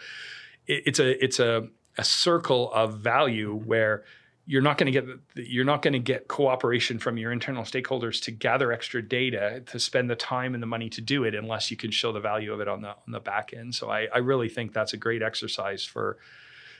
it, 0.67 0.83
it's 0.87 0.99
a 0.99 1.23
it's 1.23 1.39
a 1.39 1.69
a 1.97 2.03
circle 2.03 2.71
of 2.73 2.99
value 2.99 3.53
where 3.53 4.03
you're 4.49 4.63
not 4.63 4.79
going 4.79 4.91
to 4.91 5.01
get 5.01 5.07
you're 5.35 5.63
not 5.63 5.83
going 5.83 5.93
to 5.93 5.99
get 5.99 6.27
cooperation 6.27 6.97
from 6.97 7.17
your 7.17 7.31
internal 7.31 7.63
stakeholders 7.63 8.19
to 8.19 8.31
gather 8.31 8.71
extra 8.71 8.99
data 8.99 9.61
to 9.67 9.77
spend 9.77 10.09
the 10.09 10.15
time 10.15 10.55
and 10.55 10.63
the 10.63 10.67
money 10.67 10.89
to 10.89 11.01
do 11.01 11.23
it 11.23 11.35
unless 11.35 11.69
you 11.69 11.77
can 11.77 11.91
show 11.91 12.11
the 12.11 12.19
value 12.19 12.51
of 12.51 12.59
it 12.59 12.67
on 12.67 12.81
the 12.81 12.89
on 12.89 13.11
the 13.11 13.19
back 13.19 13.53
end. 13.55 13.75
So 13.75 13.91
I, 13.91 14.07
I 14.11 14.17
really 14.17 14.49
think 14.49 14.73
that's 14.73 14.93
a 14.93 14.97
great 14.97 15.21
exercise 15.21 15.85
for 15.85 16.17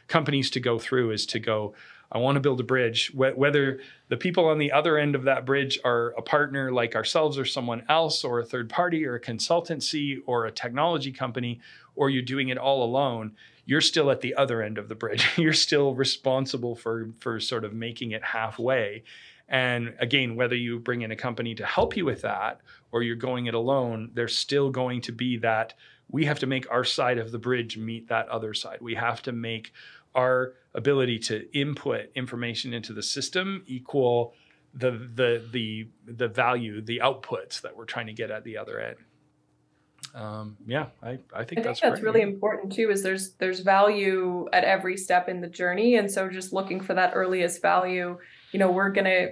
companies 0.08 0.50
to 0.50 0.60
go 0.60 0.80
through 0.80 1.12
is 1.12 1.28
to 1.28 1.40
go 1.40 1.76
I 2.12 2.18
want 2.18 2.38
to 2.38 2.40
build 2.40 2.60
a 2.60 2.64
bridge. 2.64 3.12
Whether 3.14 3.82
the 4.08 4.18
people 4.18 4.48
on 4.48 4.58
the 4.58 4.72
other 4.72 4.98
end 4.98 5.14
of 5.14 5.26
that 5.26 5.46
bridge 5.46 5.78
are 5.86 6.16
a 6.18 6.24
partner 6.24 6.72
like 6.72 6.96
ourselves 6.96 7.38
or 7.38 7.46
someone 7.46 7.84
else, 7.88 8.24
or 8.24 8.40
a 8.40 8.46
third 8.46 8.68
party, 8.68 9.06
or 9.06 9.14
a 9.14 9.22
consultancy, 9.22 10.18
or 10.26 10.48
a 10.48 10.52
technology 10.52 11.12
company, 11.12 11.62
or 11.96 12.10
you're 12.10 12.24
doing 12.24 12.50
it 12.50 12.58
all 12.58 12.84
alone, 12.84 13.34
you're 13.70 13.82
still 13.82 14.10
at 14.10 14.22
the 14.22 14.34
other 14.34 14.64
end 14.64 14.80
of 14.80 14.90
the 14.90 14.96
bridge. 14.96 15.30
you're 15.38 15.54
still 15.54 15.94
responsible 15.94 16.76
for 16.76 17.12
for 17.20 17.40
sort 17.40 17.64
of 17.64 17.72
making 17.72 18.12
it 18.12 18.24
halfway. 18.24 19.04
And 19.48 19.94
again, 20.00 20.36
whether 20.36 20.56
you 20.56 20.80
bring 20.80 21.04
in 21.04 21.12
a 21.12 21.16
company 21.16 21.54
to 21.54 21.66
help 21.68 21.96
you 21.96 22.04
with 22.04 22.24
that 22.24 22.62
or 22.92 23.04
you're 23.04 23.16
going 23.16 23.46
it 23.46 23.54
alone, 23.54 24.10
there's 24.16 24.36
still 24.36 24.72
going 24.72 25.02
to 25.02 25.12
be 25.12 25.38
that 25.38 25.76
we 26.08 26.26
have 26.26 26.40
to 26.40 26.48
make 26.48 26.66
our 26.72 26.84
side 26.84 27.20
of 27.20 27.32
the 27.32 27.38
bridge 27.38 27.78
meet 27.78 28.10
that 28.10 28.28
other 28.30 28.56
side. 28.56 28.80
We 28.82 28.96
have 28.96 29.22
to 29.24 29.32
make 29.32 29.72
our 30.16 30.54
ability 30.74 31.20
to 31.20 31.48
input 31.56 32.10
information 32.16 32.74
into 32.74 32.94
the 32.94 33.04
system 33.04 33.64
equal 33.68 34.34
the 34.74 34.92
the 35.14 35.44
the 35.52 35.88
the 36.08 36.28
value, 36.28 36.82
the 36.82 37.02
outputs 37.04 37.62
that 37.62 37.78
we're 37.78 37.86
trying 37.86 38.08
to 38.08 38.14
get 38.14 38.32
at 38.32 38.44
the 38.44 38.58
other 38.58 38.80
end 38.80 38.98
um, 40.16 40.58
yeah, 40.66 40.88
I, 41.04 41.20
I 41.34 41.44
think 41.44 41.60
I 41.60 41.64
that's 41.64 41.80
think 41.80 41.94
that's 41.94 42.02
really 42.02 42.22
important 42.22 42.74
too. 42.74 42.90
Is 42.90 43.04
there's 43.04 43.34
there's 43.34 43.60
value 43.60 44.48
at 44.54 44.64
every 44.64 44.98
step 44.98 45.30
in 45.30 45.42
the 45.42 45.48
journey, 45.48 45.96
and 45.96 46.12
so 46.12 46.30
just 46.30 46.54
looking 46.54 46.82
for 46.82 46.94
that 46.94 47.12
earliest 47.14 47.62
value 47.62 48.18
you 48.52 48.60
know 48.60 48.72
we're 48.72 48.90
gonna 48.90 49.28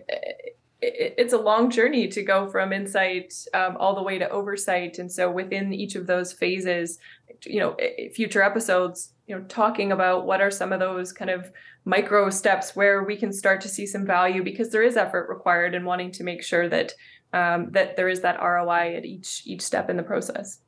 it's 0.79 1.33
a 1.33 1.37
long 1.37 1.71
journey 1.71 2.07
to 2.07 2.21
go 2.21 2.47
from 2.47 2.71
insight 2.71 3.33
um, 3.55 3.75
all 3.77 3.95
the 3.95 4.03
way 4.03 4.19
to 4.19 4.29
oversight 4.29 4.99
and 4.99 5.11
so 5.11 5.29
within 5.29 5.73
each 5.73 5.95
of 5.95 6.05
those 6.05 6.31
phases 6.31 6.99
you 7.45 7.59
know 7.59 7.75
future 8.13 8.43
episodes 8.43 9.13
you 9.25 9.35
know 9.35 9.43
talking 9.45 9.91
about 9.91 10.25
what 10.25 10.39
are 10.39 10.51
some 10.51 10.71
of 10.71 10.79
those 10.79 11.11
kind 11.11 11.31
of 11.31 11.51
micro 11.85 12.29
steps 12.29 12.75
where 12.75 13.03
we 13.03 13.15
can 13.15 13.33
start 13.33 13.59
to 13.61 13.67
see 13.67 13.87
some 13.87 14.05
value 14.05 14.43
because 14.43 14.69
there 14.69 14.83
is 14.83 14.97
effort 14.97 15.27
required 15.29 15.73
in 15.73 15.83
wanting 15.83 16.11
to 16.11 16.23
make 16.23 16.43
sure 16.43 16.69
that 16.69 16.93
um, 17.33 17.71
that 17.71 17.97
there 17.97 18.07
is 18.07 18.21
that 18.21 18.39
ROI 18.41 18.95
at 18.95 19.05
each 19.05 19.41
each 19.45 19.61
step 19.61 19.89
in 19.89 19.97
the 19.97 20.03
process. 20.03 20.59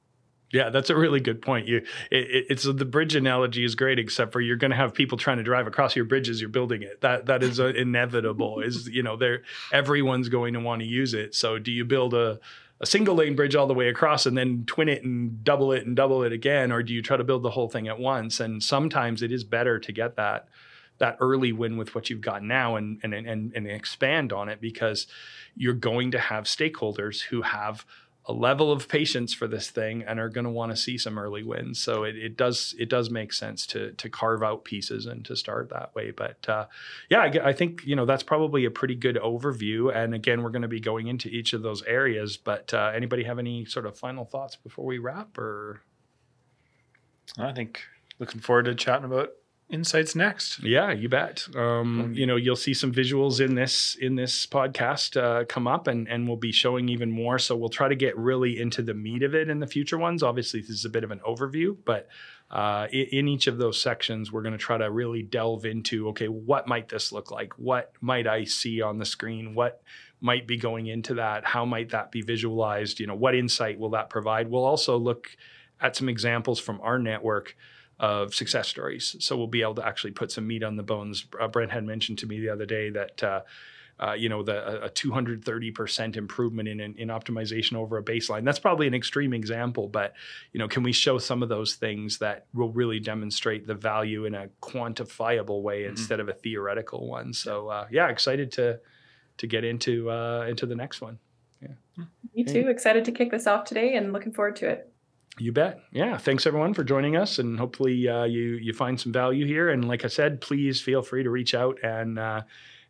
Yeah, 0.52 0.70
that's 0.70 0.90
a 0.90 0.96
really 0.96 1.20
good 1.20 1.42
point. 1.42 1.68
You, 1.68 1.78
it, 2.10 2.46
it's 2.50 2.64
the 2.64 2.86
bridge 2.86 3.16
analogy 3.16 3.64
is 3.64 3.76
great, 3.76 4.00
except 4.00 4.32
for 4.32 4.42
you're 4.42 4.58
going 4.58 4.72
to 4.72 4.78
have 4.78 4.94
people 4.94 5.18
trying 5.18 5.38
to 5.38 5.44
drive 5.44 5.68
across 5.68 5.96
your 5.96 6.06
bridge 6.06 6.28
as 6.28 6.42
you're 6.42 6.50
building 6.50 6.82
it. 6.82 7.02
That 7.02 7.28
that 7.28 7.44
is 7.44 7.60
uh, 7.60 7.68
inevitable. 7.76 8.60
is 8.62 8.88
you 8.88 9.04
know, 9.04 9.16
there 9.16 9.44
everyone's 9.72 10.30
going 10.30 10.54
to 10.56 10.60
want 10.60 10.82
to 10.82 10.88
use 10.88 11.14
it. 11.14 11.36
So, 11.36 11.60
do 11.60 11.72
you 11.72 11.86
build 11.86 12.14
a 12.14 12.40
a 12.82 12.86
single 12.86 13.16
lane 13.16 13.36
bridge 13.36 13.56
all 13.56 13.68
the 13.68 13.74
way 13.74 13.90
across 13.90 14.26
and 14.26 14.38
then 14.38 14.64
twin 14.66 14.90
it 14.90 15.04
and 15.04 15.44
double 15.44 15.72
it 15.72 15.86
and 15.86 15.96
double 15.96 16.24
it 16.24 16.32
again, 16.32 16.72
or 16.72 16.82
do 16.82 16.94
you 16.94 17.02
try 17.02 17.18
to 17.18 17.24
build 17.24 17.44
the 17.44 17.52
whole 17.52 17.68
thing 17.68 17.88
at 17.88 18.00
once? 18.00 18.40
And 18.40 18.64
sometimes 18.64 19.22
it 19.22 19.32
is 19.32 19.44
better 19.44 19.80
to 19.80 19.92
get 19.92 20.16
that 20.16 20.48
that 20.98 21.18
early 21.22 21.54
win 21.54 21.78
with 21.78 21.96
what 21.96 22.10
you've 22.10 22.22
got 22.22 22.44
now 22.44 22.76
and 22.76 23.00
and 23.04 23.14
and, 23.14 23.54
and 23.54 23.68
expand 23.68 24.34
on 24.34 24.50
it 24.50 24.62
because 24.62 25.08
you're 25.56 25.74
going 25.74 26.12
to 26.12 26.20
have 26.20 26.46
stakeholders 26.46 27.22
who 27.22 27.42
have 27.42 27.86
a 28.30 28.32
level 28.32 28.72
of 28.72 28.88
patience 28.88 29.34
for 29.34 29.48
this 29.48 29.72
thing 29.72 30.04
and 30.04 30.20
are 30.20 30.30
going 30.30 30.44
to 30.44 30.52
want 30.52 30.72
to 30.72 30.76
see 30.76 31.00
some 31.00 31.18
early 31.18 31.42
wins. 31.42 31.80
So 31.80 32.04
it, 32.04 32.16
it 32.16 32.38
does 32.38 32.76
it 32.78 32.88
does 32.88 33.10
make 33.10 33.34
sense 33.34 33.66
to 33.68 33.94
to 33.94 34.08
carve 34.08 34.44
out 34.44 34.64
pieces 34.64 35.08
and 35.08 35.26
to 35.26 35.36
start 35.36 35.70
that 35.72 35.96
way. 35.96 36.12
But 36.12 36.48
uh, 36.48 36.68
yeah, 37.10 37.22
I, 37.22 37.50
I, 37.50 37.54
think 37.54 37.82
you 37.86 37.96
know 37.96 38.06
that's 38.06 38.22
probably 38.22 38.66
a 38.66 38.72
pretty 38.72 38.94
good 38.94 39.16
overview. 39.16 39.92
And 39.94 40.14
again, 40.14 40.44
we're 40.44 40.52
going 40.52 40.62
to 40.62 40.68
be 40.68 40.80
going 40.80 41.08
into 41.08 41.28
each 41.28 41.54
of 41.54 41.64
those 41.64 41.82
areas. 41.84 42.38
But 42.38 42.72
uh, 42.72 42.92
anybody 42.94 43.24
have 43.24 43.40
any 43.40 43.66
sort 43.66 43.88
of 43.88 43.98
final 43.98 44.26
thoughts 44.26 44.56
before 44.56 44.86
we 44.86 45.00
wrap? 45.00 45.36
Or 45.36 45.82
I 47.40 47.52
think 47.52 47.82
looking 48.20 48.42
forward 48.42 48.66
to 48.66 48.76
chatting 48.76 49.06
about 49.06 49.30
insights 49.70 50.16
next. 50.16 50.64
Yeah, 50.64 50.92
you 50.92 51.10
bet. 51.10 51.48
Um, 51.56 52.14
you 52.16 52.26
know, 52.26 52.36
you'll 52.36 52.56
see 52.56 52.74
some 52.74 52.92
visuals 52.92 53.44
in 53.44 53.56
this 53.56 53.96
in 53.96 54.16
this 54.16 54.46
podcast 54.46 55.22
uh, 55.22 55.46
come 55.46 55.68
up, 55.68 55.88
and 55.88 56.08
and 56.08 56.28
we'll 56.28 56.38
be 56.38 56.52
showing 56.52 56.90
even 56.90 57.12
more. 57.12 57.40
So 57.40 57.56
we'll 57.56 57.70
try 57.70 57.88
to 57.88 57.96
get 57.96 58.18
really 58.18 58.60
into 58.60 58.82
the 58.82 58.94
meat 58.94 59.24
of 59.24 59.36
it 59.36 59.50
in 59.50 59.60
the 59.60 59.68
future 59.68 59.98
ones. 59.98 60.24
Obviously, 60.24 60.62
this 60.62 60.72
is 60.72 60.86
a 60.86 60.90
bit 60.90 61.04
of 61.04 61.12
an 61.12 61.20
overview, 61.28 61.78
but 61.86 62.08
uh, 62.52 62.88
in, 62.92 63.06
in, 63.12 63.28
each 63.28 63.46
of 63.46 63.58
those 63.58 63.80
sections, 63.80 64.32
we're 64.32 64.42
going 64.42 64.54
to 64.54 64.58
try 64.58 64.78
to 64.78 64.90
really 64.90 65.22
delve 65.22 65.66
into 65.66 66.10
okay, 66.10 66.28
what 66.28 66.68
might 66.68 66.90
this 66.90 67.12
look 67.12 67.32
like? 67.32 67.54
What 67.60 67.94
might 68.02 68.28
I 68.28 68.46
see 68.46 68.82
on 68.82 68.98
the 68.98 69.06
screen? 69.06 69.54
What 69.54 69.84
might 70.20 70.48
be 70.48 70.58
going 70.58 70.88
into 70.88 71.16
that? 71.16 71.46
How 71.46 71.64
might 71.64 71.90
that 71.90 72.12
be 72.12 72.22
visualized? 72.22 73.00
You 73.00 73.08
know, 73.08 73.16
what 73.16 73.36
insight 73.36 73.80
will 73.80 73.92
that 73.92 74.10
provide? 74.10 74.50
We'll 74.50 74.66
also 74.66 74.98
look 74.98 75.30
at 75.80 75.96
some 75.96 76.10
examples 76.10 76.60
from 76.60 76.82
our 76.82 77.00
network 77.00 77.56
of 78.00 78.34
success 78.34 78.68
stories. 78.68 79.16
So 79.20 79.38
we'll 79.38 79.48
be 79.48 79.62
able 79.62 79.76
to 79.76 79.86
actually 79.86 80.12
put 80.12 80.32
some 80.32 80.48
meat 80.48 80.64
on 80.64 80.78
the 80.78 80.84
bones. 80.84 81.26
Uh, 81.40 81.48
Brent 81.48 81.72
had 81.72 81.84
mentioned 81.84 82.20
to 82.20 82.28
me 82.28 82.40
the 82.40 82.50
other 82.50 82.66
day 82.66 82.90
that. 82.92 83.24
Uh, 83.24 83.42
uh, 84.02 84.14
you 84.14 84.30
know, 84.30 84.42
the 84.42 84.86
a 84.86 84.90
230% 84.90 86.16
improvement 86.16 86.70
in, 86.70 86.80
in, 86.80 86.96
in 86.96 87.10
optimization 87.10 87.74
over 87.76 87.98
a 87.98 88.04
baseline. 88.04 88.46
That's 88.46 88.60
probably 88.60 88.88
an 88.88 88.94
extreme 88.94 89.34
example, 89.34 89.90
but 89.90 90.14
you 90.54 90.60
know, 90.60 90.70
can 90.70 90.84
we 90.84 90.94
show 90.94 91.18
some 91.18 91.44
of 91.44 91.50
those 91.50 91.76
things 91.76 92.20
that 92.20 92.46
will 92.54 92.72
really 92.72 93.02
demonstrate 93.02 93.68
the 93.68 93.76
value 93.76 94.24
in 94.24 94.36
a 94.36 94.48
quantifiable 94.62 95.62
way 95.62 95.82
mm-hmm. 95.82 95.92
instead 95.92 96.22
of 96.22 96.30
a 96.30 96.34
theoretical 96.34 97.08
one? 97.08 97.34
So 97.34 97.68
uh, 97.68 97.88
yeah, 97.92 98.08
excited 98.08 98.54
to 98.54 98.80
to 99.38 99.48
get 99.48 99.66
into 99.66 100.10
uh, 100.10 100.46
into 100.48 100.66
the 100.66 100.76
next 100.76 101.02
one. 101.02 101.20
Yeah, 101.62 102.06
me 102.34 102.46
too. 102.46 102.70
Excited 102.70 103.04
to 103.04 103.12
kick 103.12 103.32
this 103.32 103.48
off 103.48 103.66
today, 103.66 103.96
and 103.96 104.14
looking 104.14 104.32
forward 104.32 104.56
to 104.58 104.70
it. 104.70 104.89
You 105.40 105.52
bet. 105.52 105.82
Yeah. 105.92 106.18
Thanks 106.18 106.46
everyone 106.46 106.74
for 106.74 106.84
joining 106.84 107.16
us, 107.16 107.40
and 107.40 107.58
hopefully 107.58 108.08
uh, 108.08 108.26
you 108.26 108.56
you 108.56 108.74
find 108.74 109.00
some 109.00 109.14
value 109.14 109.46
here. 109.46 109.70
And 109.70 109.88
like 109.88 110.04
I 110.04 110.10
said, 110.10 110.42
please 110.42 110.82
feel 110.82 111.02
free 111.02 111.24
to 111.24 111.30
reach 111.30 111.56
out 111.56 111.80
and 111.84 112.20
uh, 112.20 112.42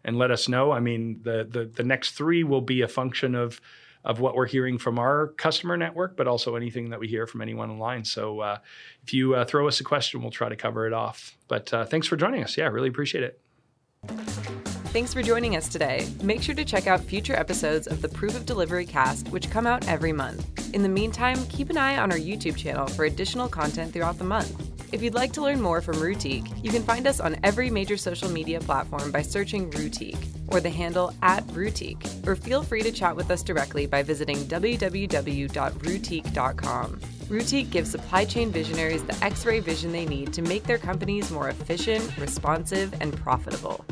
and 0.03 0.17
let 0.17 0.31
us 0.31 0.47
know. 0.47 0.71
I 0.71 0.79
mean, 0.79 1.21
the 1.23 1.47
the 1.49 1.65
the 1.65 1.83
next 1.83 2.11
three 2.11 2.43
will 2.43 2.61
be 2.61 2.81
a 2.81 2.87
function 2.87 3.35
of 3.35 3.61
of 4.05 4.19
what 4.19 4.35
we're 4.35 4.47
hearing 4.47 4.77
from 4.77 4.97
our 4.97 5.27
customer 5.37 5.75
network, 5.75 6.15
but 6.15 6.27
also 6.27 6.55
anything 6.55 6.89
that 6.89 6.99
we 6.99 7.07
hear 7.07 7.27
from 7.27 7.41
anyone 7.41 7.69
online. 7.69 8.05
So 8.05 8.39
uh, 8.39 8.57
if 9.03 9.13
you 9.13 9.35
uh, 9.35 9.45
throw 9.45 9.67
us 9.67 9.79
a 9.79 9.83
question, 9.83 10.21
we'll 10.21 10.31
try 10.31 10.49
to 10.49 10.55
cover 10.55 10.87
it 10.87 10.93
off. 10.93 11.37
But 11.47 11.73
uh, 11.73 11.85
thanks 11.85 12.07
for 12.07 12.15
joining 12.15 12.43
us. 12.43 12.57
Yeah, 12.57 12.67
really 12.67 12.89
appreciate 12.89 13.23
it. 13.23 14.68
Thanks 14.91 15.13
for 15.13 15.21
joining 15.21 15.55
us 15.55 15.67
today. 15.67 16.07
Make 16.23 16.41
sure 16.41 16.55
to 16.55 16.65
check 16.65 16.87
out 16.87 16.99
future 16.99 17.35
episodes 17.35 17.85
of 17.85 18.01
the 18.01 18.09
Proof 18.09 18.35
of 18.35 18.47
Delivery 18.47 18.87
cast, 18.87 19.29
which 19.29 19.51
come 19.51 19.67
out 19.67 19.87
every 19.87 20.11
month. 20.11 20.73
In 20.73 20.81
the 20.81 20.89
meantime, 20.89 21.37
keep 21.45 21.69
an 21.69 21.77
eye 21.77 21.99
on 21.99 22.11
our 22.11 22.17
YouTube 22.17 22.57
channel 22.57 22.87
for 22.87 23.05
additional 23.05 23.47
content 23.47 23.93
throughout 23.93 24.17
the 24.17 24.23
month. 24.23 24.67
If 24.91 25.03
you'd 25.03 25.13
like 25.13 25.31
to 25.33 25.43
learn 25.43 25.61
more 25.61 25.81
from 25.81 25.97
Routeique, 25.97 26.63
you 26.63 26.71
can 26.71 26.81
find 26.81 27.05
us 27.05 27.19
on 27.19 27.37
every 27.43 27.69
major 27.69 27.97
social 27.97 28.29
media 28.29 28.59
platform 28.59 29.11
by 29.11 29.21
searching 29.21 29.69
Routeique 29.69 30.25
or 30.47 30.59
the 30.59 30.71
handle 30.71 31.13
at 31.21 31.45
Routeique, 31.49 32.27
or 32.27 32.35
feel 32.35 32.63
free 32.63 32.81
to 32.81 32.91
chat 32.91 33.15
with 33.15 33.29
us 33.29 33.43
directly 33.43 33.85
by 33.85 34.01
visiting 34.01 34.37
www.routeique.com. 34.37 36.99
Routeique 37.29 37.69
gives 37.69 37.91
supply 37.91 38.25
chain 38.25 38.51
visionaries 38.51 39.03
the 39.03 39.23
x 39.23 39.45
ray 39.45 39.59
vision 39.59 39.91
they 39.91 40.07
need 40.07 40.33
to 40.33 40.41
make 40.41 40.63
their 40.63 40.79
companies 40.79 41.29
more 41.29 41.49
efficient, 41.49 42.17
responsive, 42.17 42.91
and 42.99 43.15
profitable. 43.15 43.85